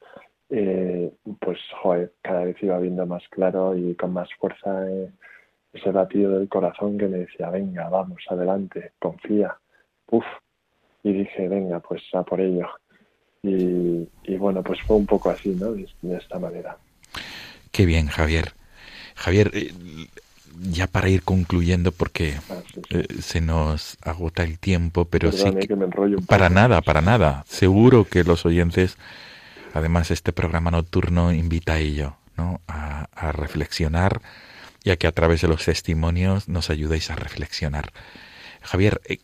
eh, 0.48 1.12
pues 1.38 1.58
joder, 1.82 2.12
cada 2.22 2.44
vez 2.44 2.56
iba 2.62 2.78
viendo 2.78 3.04
más 3.04 3.28
claro 3.28 3.76
y 3.76 3.94
con 3.94 4.14
más 4.14 4.30
fuerza 4.40 4.90
eh, 4.90 5.10
ese 5.72 5.92
latido 5.92 6.38
del 6.38 6.48
corazón 6.48 6.98
que 6.98 7.08
me 7.08 7.18
decía, 7.18 7.50
venga, 7.50 7.88
vamos, 7.88 8.22
adelante, 8.28 8.92
confía, 8.98 9.56
uf, 10.10 10.24
y 11.02 11.12
dije, 11.12 11.48
venga, 11.48 11.80
pues 11.80 12.02
a 12.12 12.22
por 12.22 12.40
ello. 12.40 12.68
Y, 13.42 14.08
y 14.24 14.36
bueno, 14.36 14.62
pues 14.62 14.80
fue 14.82 14.96
un 14.96 15.06
poco 15.06 15.30
así, 15.30 15.50
¿no? 15.50 15.72
De, 15.72 15.88
de, 16.02 16.16
esta 16.16 16.38
manera. 16.38 16.76
Qué 17.72 17.86
bien, 17.86 18.06
Javier. 18.06 18.52
Javier, 19.16 19.50
eh, 19.54 19.72
ya 20.60 20.86
para 20.86 21.08
ir 21.08 21.22
concluyendo, 21.22 21.90
porque 21.90 22.34
ah, 22.50 22.62
sí, 22.72 22.80
sí. 22.88 22.98
Eh, 22.98 23.06
se 23.20 23.40
nos 23.40 23.96
agota 24.02 24.44
el 24.44 24.60
tiempo, 24.60 25.06
pero 25.06 25.32
sí 25.32 25.50
que 25.66 25.74
me 25.74 25.86
enrollo 25.86 26.18
un 26.18 26.26
para 26.26 26.48
poco. 26.48 26.60
nada, 26.60 26.82
para 26.82 27.00
nada. 27.00 27.42
Seguro 27.46 28.04
que 28.04 28.22
los 28.22 28.46
oyentes 28.46 28.96
Además, 29.74 30.10
este 30.10 30.32
programa 30.32 30.70
nocturno 30.70 31.32
invita 31.32 31.74
a 31.74 31.78
ello, 31.78 32.16
¿no? 32.36 32.60
A, 32.68 33.06
a 33.14 33.32
reflexionar 33.32 34.20
y 34.84 34.90
a 34.90 34.96
que 34.96 35.06
a 35.06 35.12
través 35.12 35.40
de 35.42 35.48
los 35.48 35.64
testimonios 35.64 36.48
nos 36.48 36.70
ayudéis 36.70 37.10
a 37.10 37.16
reflexionar. 37.16 37.92
Javier, 38.62 39.00
eh, 39.06 39.18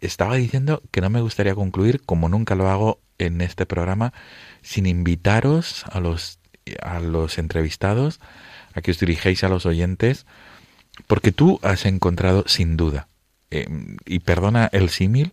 estaba 0.00 0.36
diciendo 0.36 0.82
que 0.90 1.00
no 1.00 1.10
me 1.10 1.20
gustaría 1.20 1.54
concluir, 1.54 2.02
como 2.04 2.28
nunca 2.28 2.54
lo 2.54 2.68
hago 2.68 3.00
en 3.18 3.40
este 3.40 3.66
programa, 3.66 4.12
sin 4.62 4.86
invitaros 4.86 5.84
a 5.90 6.00
los, 6.00 6.38
a 6.82 7.00
los 7.00 7.38
entrevistados 7.38 8.20
a 8.74 8.80
que 8.82 8.90
os 8.90 8.98
dirigéis 8.98 9.44
a 9.44 9.48
los 9.48 9.66
oyentes, 9.66 10.26
porque 11.06 11.32
tú 11.32 11.60
has 11.62 11.86
encontrado 11.86 12.44
sin 12.46 12.76
duda, 12.76 13.08
eh, 13.50 13.66
y 14.04 14.18
perdona 14.20 14.68
el 14.72 14.90
símil, 14.90 15.32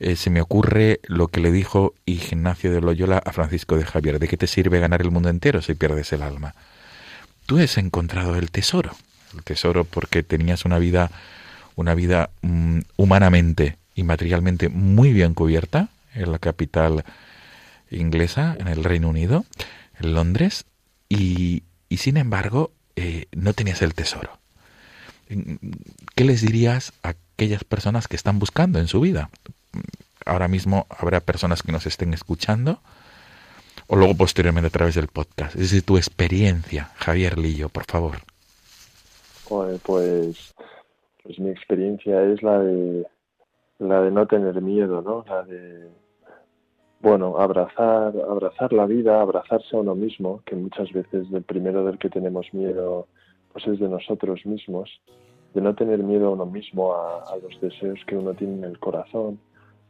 eh, 0.00 0.16
se 0.16 0.30
me 0.30 0.40
ocurre 0.40 1.00
lo 1.04 1.28
que 1.28 1.40
le 1.40 1.52
dijo 1.52 1.94
Ignacio 2.04 2.72
de 2.72 2.80
Loyola 2.80 3.18
a 3.24 3.32
Francisco 3.32 3.76
de 3.76 3.84
Javier, 3.84 4.18
¿de 4.18 4.28
qué 4.28 4.36
te 4.36 4.48
sirve 4.48 4.80
ganar 4.80 5.02
el 5.02 5.10
mundo 5.10 5.28
entero 5.28 5.62
si 5.62 5.74
pierdes 5.74 6.12
el 6.12 6.22
alma? 6.22 6.54
Tú 7.46 7.58
has 7.58 7.78
encontrado 7.78 8.36
el 8.36 8.50
tesoro, 8.50 8.96
tesoro 9.42 9.84
porque 9.84 10.22
tenías 10.22 10.64
una 10.64 10.78
vida, 10.78 11.10
una 11.76 11.94
vida 11.94 12.30
mm, 12.42 12.80
humanamente 12.96 13.76
y 13.94 14.02
materialmente 14.02 14.68
muy 14.68 15.12
bien 15.12 15.34
cubierta 15.34 15.88
en 16.14 16.32
la 16.32 16.38
capital 16.38 17.04
inglesa, 17.90 18.56
en 18.58 18.68
el 18.68 18.84
Reino 18.84 19.08
Unido, 19.08 19.44
en 20.00 20.14
Londres, 20.14 20.64
y, 21.08 21.62
y 21.88 21.98
sin 21.98 22.16
embargo 22.16 22.72
eh, 22.96 23.26
no 23.32 23.52
tenías 23.52 23.82
el 23.82 23.94
tesoro. 23.94 24.38
¿Qué 26.14 26.24
les 26.24 26.42
dirías 26.42 26.92
a 27.02 27.14
aquellas 27.34 27.64
personas 27.64 28.08
que 28.08 28.16
están 28.16 28.38
buscando 28.38 28.78
en 28.78 28.88
su 28.88 29.00
vida? 29.00 29.30
Ahora 30.26 30.48
mismo 30.48 30.86
habrá 30.90 31.20
personas 31.20 31.62
que 31.62 31.72
nos 31.72 31.86
estén 31.86 32.14
escuchando 32.14 32.80
o 33.86 33.96
luego 33.96 34.14
posteriormente 34.16 34.68
a 34.68 34.70
través 34.70 34.94
del 34.94 35.08
podcast. 35.08 35.56
Es 35.56 35.84
tu 35.84 35.96
experiencia, 35.96 36.90
Javier 36.96 37.38
Lillo, 37.38 37.68
por 37.68 37.84
favor. 37.84 38.22
Pues, 39.82 40.52
pues, 41.22 41.38
mi 41.38 41.50
experiencia 41.50 42.22
es 42.24 42.42
la 42.42 42.58
de 42.58 43.06
la 43.78 44.02
de 44.02 44.10
no 44.10 44.26
tener 44.26 44.60
miedo, 44.60 45.00
¿no? 45.00 45.24
La 45.28 45.44
de 45.44 45.90
bueno, 47.00 47.38
abrazar, 47.38 48.14
abrazar 48.28 48.72
la 48.72 48.86
vida, 48.86 49.20
abrazarse 49.20 49.76
a 49.76 49.80
uno 49.80 49.94
mismo, 49.94 50.42
que 50.46 50.56
muchas 50.56 50.90
veces 50.92 51.26
el 51.32 51.42
primero 51.42 51.84
del 51.84 51.98
que 51.98 52.08
tenemos 52.08 52.52
miedo 52.52 53.06
pues 53.52 53.66
es 53.68 53.78
de 53.78 53.88
nosotros 53.88 54.44
mismos, 54.44 54.90
de 55.52 55.60
no 55.60 55.74
tener 55.74 56.02
miedo 56.02 56.28
a 56.28 56.30
uno 56.30 56.46
mismo, 56.46 56.94
a, 56.94 57.22
a 57.22 57.36
los 57.36 57.60
deseos 57.60 58.00
que 58.06 58.16
uno 58.16 58.34
tiene 58.34 58.54
en 58.54 58.64
el 58.64 58.80
corazón, 58.80 59.38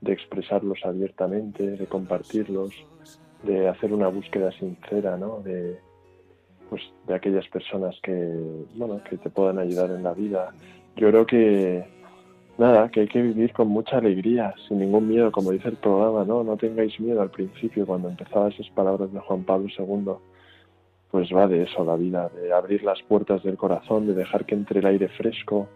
de 0.03 0.13
expresarlos 0.13 0.81
abiertamente, 0.85 1.77
de 1.79 1.87
compartirlos, 1.87 2.75
de 3.45 3.69
hacer 3.69 3.95
una 3.95 4.09
búsqueda 4.09 4.53
sincera, 4.53 5.17
¿no? 5.17 5.41
De, 5.41 5.79
pues, 6.75 6.83
de 7.07 7.15
aquellas 7.15 7.47
personas 7.51 7.95
que, 8.03 8.13
bueno, 8.75 9.01
que 9.09 9.17
te 9.17 9.31
puedan 9.31 9.61
ayudar 9.61 9.93
en 9.93 10.03
la 10.03 10.13
vida. 10.13 10.53
Yo 10.97 11.09
creo 11.09 11.25
que, 11.25 11.85
nada, 12.59 12.89
que 12.89 13.03
hay 13.03 13.07
que 13.07 13.23
vivir 13.23 13.53
con 13.53 13.69
mucha 13.69 13.99
alegría, 13.99 14.53
sin 14.67 14.81
ningún 14.81 15.07
miedo, 15.07 15.31
como 15.31 15.53
dice 15.53 15.69
el 15.69 15.77
programa, 15.77 16.25
¿no? 16.25 16.43
No 16.43 16.57
tengáis 16.57 16.99
miedo 16.99 17.23
al 17.23 17.31
principio, 17.31 17.87
cuando 17.87 18.09
empezaba 18.09 18.49
esas 18.49 18.69
palabras 18.71 19.13
de 19.13 19.21
Juan 19.21 19.45
Pablo 19.45 19.69
II, 19.79 20.15
pues 21.13 21.29
va 21.33 21.47
de 21.47 21.63
eso 21.63 21.85
la 21.85 21.95
vida, 21.95 22.29
de 22.31 22.53
abrir 22.53 22.83
las 22.83 23.01
puertas 23.05 23.45
del 23.45 23.57
corazón, 23.57 24.09
de 24.09 24.15
dejar 24.15 24.45
que 24.45 24.57
entre 24.57 24.81
el 24.81 24.87
aire 24.87 25.07
fresco, 25.07 25.69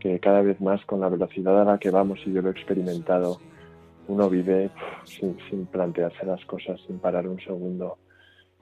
que 0.00 0.18
cada 0.18 0.42
vez 0.42 0.60
más 0.60 0.84
con 0.86 0.98
la 0.98 1.08
velocidad 1.08 1.62
a 1.62 1.64
la 1.64 1.78
que 1.78 1.90
vamos, 1.90 2.18
y 2.26 2.32
yo 2.32 2.42
lo 2.42 2.48
he 2.48 2.52
experimentado, 2.52 3.38
uno 4.08 4.28
vive 4.28 4.70
sin, 5.04 5.36
sin 5.48 5.66
plantearse 5.66 6.26
las 6.26 6.44
cosas, 6.46 6.80
sin 6.84 6.98
parar 6.98 7.28
un 7.28 7.38
segundo. 7.38 7.96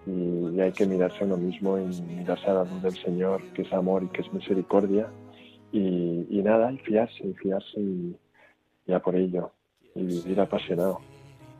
Y, 0.06 0.60
hay 0.60 0.72
que 0.72 0.86
mirarse 0.86 1.22
a 1.22 1.26
uno 1.26 1.36
mismo 1.36 1.78
y 1.78 1.86
mirarse 2.02 2.46
a 2.46 2.54
la 2.54 2.64
luz 2.64 2.82
del 2.82 3.02
Señor, 3.02 3.42
que 3.54 3.62
es 3.62 3.72
amor 3.72 4.02
y 4.04 4.08
que 4.08 4.22
es 4.22 4.32
misericordia. 4.32 5.08
Y, 5.72 6.26
y 6.28 6.42
nada, 6.42 6.72
y 6.72 6.78
fiarse, 6.78 7.26
y 7.26 7.34
fiarse 7.34 7.80
y, 7.80 8.16
y 8.86 8.92
a 8.92 9.00
por 9.00 9.16
ello. 9.16 9.52
Y 9.94 10.02
vivir 10.02 10.40
apasionado, 10.40 11.00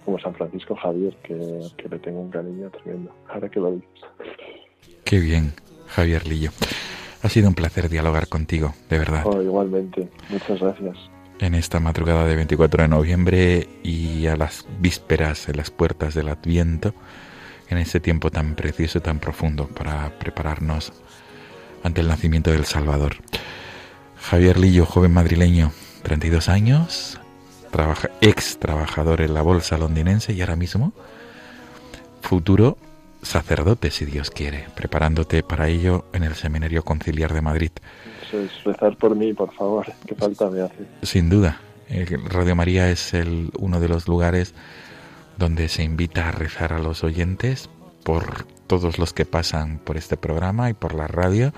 como 0.05 0.19
San 0.19 0.35
Francisco 0.35 0.75
Javier, 0.77 1.17
que, 1.23 1.61
que 1.77 1.89
le 1.89 1.99
tengo 1.99 2.21
un 2.21 2.31
cariño 2.31 2.71
tremendo. 2.71 3.13
Ahora 3.29 3.49
que 3.49 3.61
lo 3.61 3.73
dices. 3.73 3.89
Qué 5.05 5.19
bien, 5.19 5.53
Javier 5.87 6.27
Lillo. 6.27 6.51
Ha 7.23 7.29
sido 7.29 7.49
un 7.49 7.55
placer 7.55 7.89
dialogar 7.89 8.29
contigo, 8.29 8.75
de 8.89 8.99
verdad. 8.99 9.23
Oh, 9.27 9.43
igualmente, 9.43 10.09
muchas 10.31 10.61
gracias. 10.61 10.97
En 11.39 11.55
esta 11.55 11.81
madrugada 11.81 12.27
de 12.27 12.37
24 12.37 12.83
de 12.83 12.89
noviembre 12.89 13.69
y 13.83 14.27
a 14.27 14.37
las 14.37 14.67
vísperas, 14.79 15.49
en 15.49 15.57
las 15.57 15.71
puertas 15.71 16.15
del 16.15 16.29
Adviento, 16.29 16.95
en 17.71 17.79
este 17.79 18.01
tiempo 18.01 18.31
tan 18.31 18.55
precioso, 18.55 19.01
tan 19.01 19.19
profundo 19.19 19.67
para 19.67 20.19
prepararnos 20.19 20.93
ante 21.83 22.01
el 22.01 22.09
nacimiento 22.09 22.51
del 22.51 22.65
Salvador. 22.65 23.17
Javier 24.21 24.59
Lillo, 24.59 24.85
joven 24.85 25.13
madrileño, 25.13 25.73
32 26.03 26.49
años, 26.49 27.21
trabaja, 27.71 28.11
ex 28.21 28.59
trabajador 28.59 29.21
en 29.23 29.35
la 29.35 29.43
bolsa 29.43 29.79
londinense 29.79 30.33
y 30.33 30.41
ahora 30.41 30.57
mismo 30.57 30.93
futuro 32.21 32.77
sacerdote, 33.23 33.91
si 33.91 34.05
Dios 34.05 34.31
quiere, 34.31 34.67
preparándote 34.75 35.43
para 35.43 35.69
ello 35.69 36.07
en 36.13 36.23
el 36.23 36.35
Seminario 36.35 36.85
Conciliar 36.85 37.33
de 37.33 37.43
Madrid. 37.43 37.71
Eso 38.27 38.41
es 38.41 38.65
rezar 38.65 38.97
por 38.97 39.15
mí, 39.15 39.33
por 39.33 39.53
favor, 39.55 39.87
qué 40.07 40.15
falta 40.15 40.51
me 40.51 40.63
hace. 40.63 40.87
Sin 41.03 41.29
duda, 41.29 41.61
Radio 42.27 42.55
María 42.55 42.91
es 42.91 43.15
el, 43.15 43.51
uno 43.59 43.81
de 43.81 43.89
los 43.89 44.07
lugares 44.07 44.55
donde 45.41 45.69
se 45.69 45.83
invita 45.83 46.29
a 46.29 46.33
rezar 46.33 46.75
a 46.75 46.79
los 46.79 47.03
oyentes 47.03 47.71
por 48.05 48.45
todos 48.67 48.99
los 48.99 49.13
que 49.15 49.25
pasan 49.25 49.79
por 49.79 49.97
este 49.97 50.17
programa 50.17 50.69
y 50.71 50.75
por 50.75 50.95
la 50.95 51.09
radio. 51.09 51.53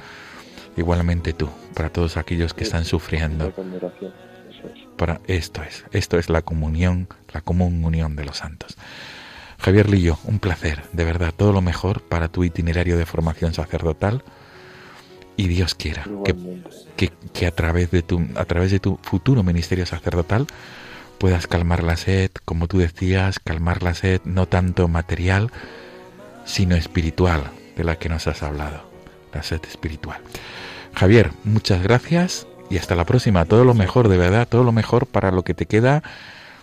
Igualmente 0.76 1.35
tú, 1.35 1.51
para 1.74 1.91
todos 1.91 2.16
aquellos 2.16 2.55
que 2.55 2.62
están 2.62 2.87
sufriendo. 2.87 3.53
Para, 4.97 5.20
esto 5.26 5.62
es, 5.62 5.85
esto 5.91 6.16
es 6.16 6.30
la 6.30 6.43
comunión, 6.43 7.09
la 7.33 7.41
común 7.41 7.85
unión 7.85 8.14
de 8.14 8.24
los 8.24 8.39
santos. 8.39 8.78
Javier 9.59 9.91
Lillo, 9.91 10.16
un 10.24 10.39
placer, 10.39 10.85
de 10.93 11.05
verdad, 11.05 11.35
todo 11.37 11.53
lo 11.53 11.61
mejor 11.61 12.03
para 12.03 12.28
tu 12.28 12.45
itinerario 12.45 12.97
de 12.97 13.05
formación 13.05 13.53
sacerdotal 13.53 14.22
y 15.37 15.49
Dios 15.49 15.74
quiera 15.74 16.05
que, 16.97 17.11
que 17.33 17.47
a 17.47 17.51
través 17.51 17.91
de 17.91 18.03
tu 18.03 18.20
a 18.37 18.45
través 18.45 18.70
de 18.70 18.80
tu 18.80 18.99
futuro 19.03 19.43
ministerio 19.43 19.87
sacerdotal 19.87 20.47
puedas 21.23 21.47
calmar 21.47 21.85
la 21.85 21.97
sed, 21.97 22.33
como 22.45 22.66
tú 22.66 22.79
decías, 22.79 23.39
calmar 23.39 23.85
la 23.85 23.95
sed 23.95 24.20
no 24.25 24.47
tanto 24.47 24.89
material, 24.89 25.53
sino 26.45 26.75
espiritual, 26.75 27.45
de 27.77 27.85
la 27.85 27.95
que 27.95 28.09
nos 28.09 28.27
has 28.27 28.43
hablado, 28.43 28.83
la 29.33 29.45
sed 29.45 29.61
espiritual. 29.68 30.18
Javier, 30.95 31.31
muchas 31.45 31.81
gracias 31.81 32.49
y 32.70 32.77
hasta 32.77 32.97
la 32.97 33.05
próxima. 33.05 33.45
Todo 33.45 33.64
lo 33.64 33.73
mejor, 33.73 34.09
de 34.09 34.18
verdad, 34.18 34.49
todo 34.49 34.64
lo 34.64 34.73
mejor 34.73 35.07
para 35.07 35.31
lo 35.31 35.45
que 35.45 35.55
te 35.55 35.66
queda 35.66 36.03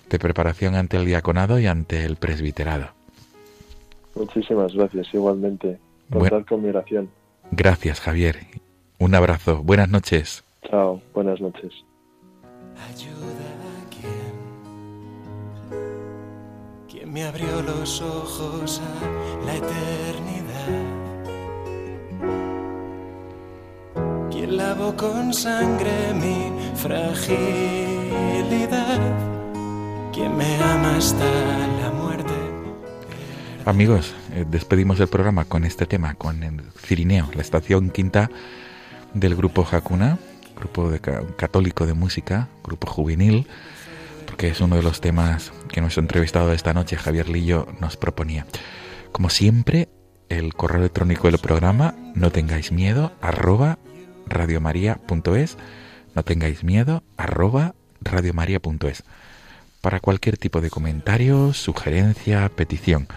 de 0.10 0.20
preparación 0.20 0.76
ante 0.76 0.97
el 0.97 1.05
diaconado 1.05 1.57
y 1.57 1.66
ante 1.66 2.03
el 2.03 2.18
presbiterado. 2.18 2.89
Muchísimas 4.14 4.74
gracias, 4.74 5.07
igualmente. 5.14 5.80
Bueno. 6.10 6.32
Contad 6.32 6.49
con 6.49 6.64
mi 6.64 6.68
oración. 6.68 7.10
Gracias, 7.51 8.01
Javier. 8.01 8.39
Un 8.97 9.16
abrazo. 9.16 9.64
Buenas 9.64 9.88
noches. 9.88 10.43
Chao, 10.70 11.01
buenas 11.14 11.39
noches. 11.39 11.72
Ayuda 12.89 13.59
me 17.12 17.24
abrió 17.24 17.62
los 17.62 18.01
ojos 18.01 18.82
a 18.82 19.45
la 19.45 19.55
eternidad, 19.55 20.70
quien 24.32 24.57
lavó 24.57 24.95
con 24.95 25.34
sangre 25.34 26.14
mi 26.14 26.51
fragilidad, 26.76 27.39
quien 30.14 30.36
me 30.38 30.55
ama 30.62 30.97
hasta 30.97 31.26
la 31.82 31.89
muerte. 31.91 32.34
Amigos, 33.66 34.14
eh, 34.34 34.45
despedimos 34.49 34.99
el 34.99 35.07
programa 35.07 35.45
con 35.45 35.64
este 35.66 35.86
tema, 35.86 36.14
con 36.16 36.43
el 36.43 36.62
Cirineo, 36.78 37.30
la 37.34 37.41
estación 37.41 37.89
quinta 37.89 38.30
del 39.14 39.36
grupo 39.36 39.68
Hakuna, 39.70 40.20
grupo 40.55 40.89
de 40.91 40.99
ca- 40.99 41.24
católico 41.38 41.86
de 41.86 41.93
música, 41.93 42.47
grupo 42.64 42.88
juvenil, 42.88 43.47
porque 44.40 44.54
es 44.54 44.62
uno 44.62 44.78
de 44.78 44.84
los 44.84 45.02
temas 45.02 45.52
que 45.68 45.82
nuestro 45.82 46.00
entrevistado 46.00 46.48
de 46.48 46.56
esta 46.56 46.74
noche, 46.74 46.96
Javier 46.96 47.28
Lillo, 47.28 47.68
nos 47.82 47.98
proponía. 47.98 48.46
Como 49.12 49.30
siempre, 49.30 49.90
el 50.30 50.54
correo 50.54 50.80
electrónico 50.80 51.30
del 51.30 51.42
programa, 51.42 51.94
no 52.16 52.32
tengáis 52.32 52.72
miedo, 52.72 53.12
arroba 53.20 53.80
radiomaria.es, 54.28 55.58
no 56.16 56.24
tengáis 56.24 56.64
miedo, 56.64 57.04
arroba 57.18 57.76
radiomaria.es, 58.00 59.04
para 59.82 60.00
cualquier 60.00 60.38
tipo 60.38 60.62
de 60.62 60.70
comentario, 60.70 61.52
sugerencia, 61.52 62.48
petición. 62.48 63.10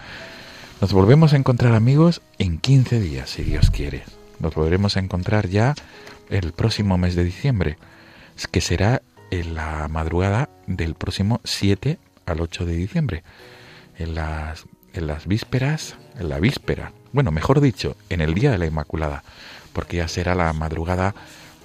Nos 0.81 0.91
volvemos 0.91 1.31
a 1.31 1.37
encontrar 1.37 1.73
amigos 1.73 2.21
en 2.37 2.57
15 2.57 2.99
días, 2.99 3.29
si 3.29 3.43
Dios 3.43 3.71
quiere. 3.71 4.03
Nos 4.41 4.55
volveremos 4.55 4.97
a 4.97 4.99
encontrar 4.99 5.47
ya 5.47 5.73
el 6.29 6.51
próximo 6.51 6.97
mes 6.97 7.15
de 7.15 7.23
diciembre, 7.23 7.77
que 8.51 8.59
será 8.59 9.01
en 9.39 9.55
la 9.55 9.87
madrugada 9.87 10.49
del 10.67 10.93
próximo 10.93 11.41
7 11.43 11.97
al 12.25 12.41
8 12.41 12.65
de 12.65 12.75
diciembre, 12.75 13.23
en 13.97 14.15
las 14.15 14.65
en 14.93 15.07
las 15.07 15.25
vísperas, 15.25 15.95
en 16.19 16.29
la 16.29 16.39
víspera, 16.39 16.91
bueno, 17.13 17.31
mejor 17.31 17.61
dicho, 17.61 17.97
en 18.09 18.21
el 18.21 18.35
día 18.35 18.51
de 18.51 18.59
la 18.59 18.67
Inmaculada, 18.67 19.23
porque 19.73 19.97
ya 19.97 20.07
será 20.07 20.35
la 20.35 20.53
madrugada 20.53 21.15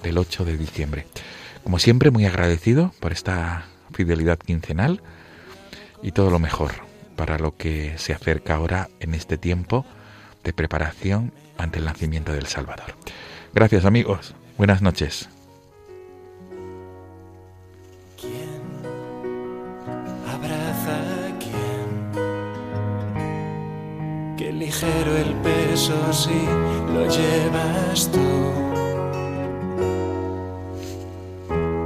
del 0.01 0.17
8 0.17 0.45
de 0.45 0.57
diciembre. 0.57 1.05
Como 1.63 1.77
siempre, 1.77 2.09
muy 2.09 2.25
agradecido 2.25 2.91
por 2.99 3.11
esta 3.11 3.65
fidelidad 3.93 4.39
quincenal 4.39 5.01
y 6.01 6.11
todo 6.11 6.31
lo 6.31 6.39
mejor 6.39 6.71
para 7.15 7.37
lo 7.37 7.55
que 7.55 7.93
se 7.97 8.13
acerca 8.13 8.55
ahora 8.55 8.89
en 8.99 9.13
este 9.13 9.37
tiempo 9.37 9.85
de 10.43 10.53
preparación 10.53 11.31
ante 11.57 11.77
el 11.77 11.85
nacimiento 11.85 12.31
del 12.33 12.47
Salvador. 12.47 12.95
Gracias 13.53 13.85
amigos, 13.85 14.33
buenas 14.57 14.81
noches. 14.81 15.29
Ligero 24.59 25.15
el 25.15 25.33
peso 25.35 25.95
si 26.11 26.39
lo 26.93 27.07
llevas 27.07 28.11
tú. 28.11 28.29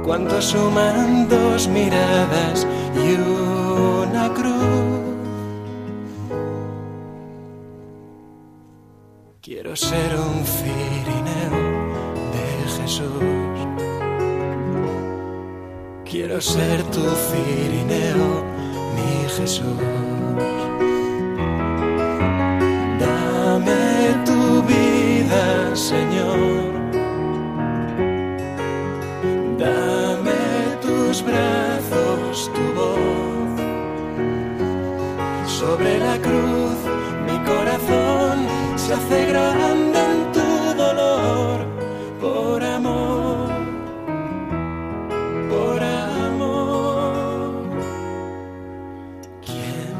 Cuánto 0.04 0.42
suman 0.42 1.28
dos 1.28 1.68
miradas 1.68 2.66
y 2.96 3.14
una 3.14 4.28
cruz. 4.34 5.04
Quiero 9.40 9.76
ser 9.76 10.16
un 10.18 10.44
cirineo 10.44 11.56
de 12.34 12.46
Jesús. 12.76 13.58
Quiero 16.04 16.40
ser 16.40 16.82
tu 16.84 17.04
cirineo, 17.28 18.42
mi 18.96 19.28
Jesús. 19.28 20.13
Sobre 35.74 35.98
la 35.98 36.16
cruz, 36.20 36.78
mi 37.26 37.36
corazón 37.50 38.46
se 38.76 38.94
hace 38.94 39.26
grande 39.26 39.98
en 39.98 40.32
tu 40.32 40.48
dolor, 40.76 41.66
por 42.20 42.62
amor 42.62 43.48
por 45.50 45.82
amor. 45.82 47.54
¿Quién 49.44 49.96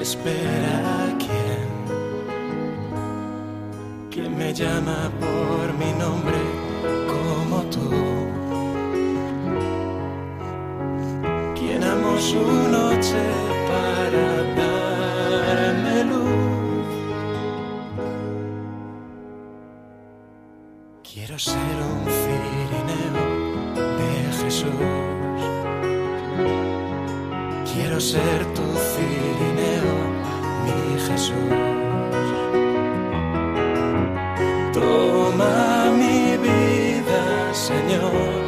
espera 0.00 0.74
a 1.04 1.16
quién? 1.22 1.68
¿Quién 4.10 4.36
me 4.36 4.52
llama 4.52 5.12
por 5.20 5.64
mi 5.80 5.92
nombre 5.92 6.40
como 7.12 7.62
tú? 7.74 7.88
¿Quién 11.54 11.84
amó 11.84 12.18
su 12.18 12.67
Señor. 38.18 38.47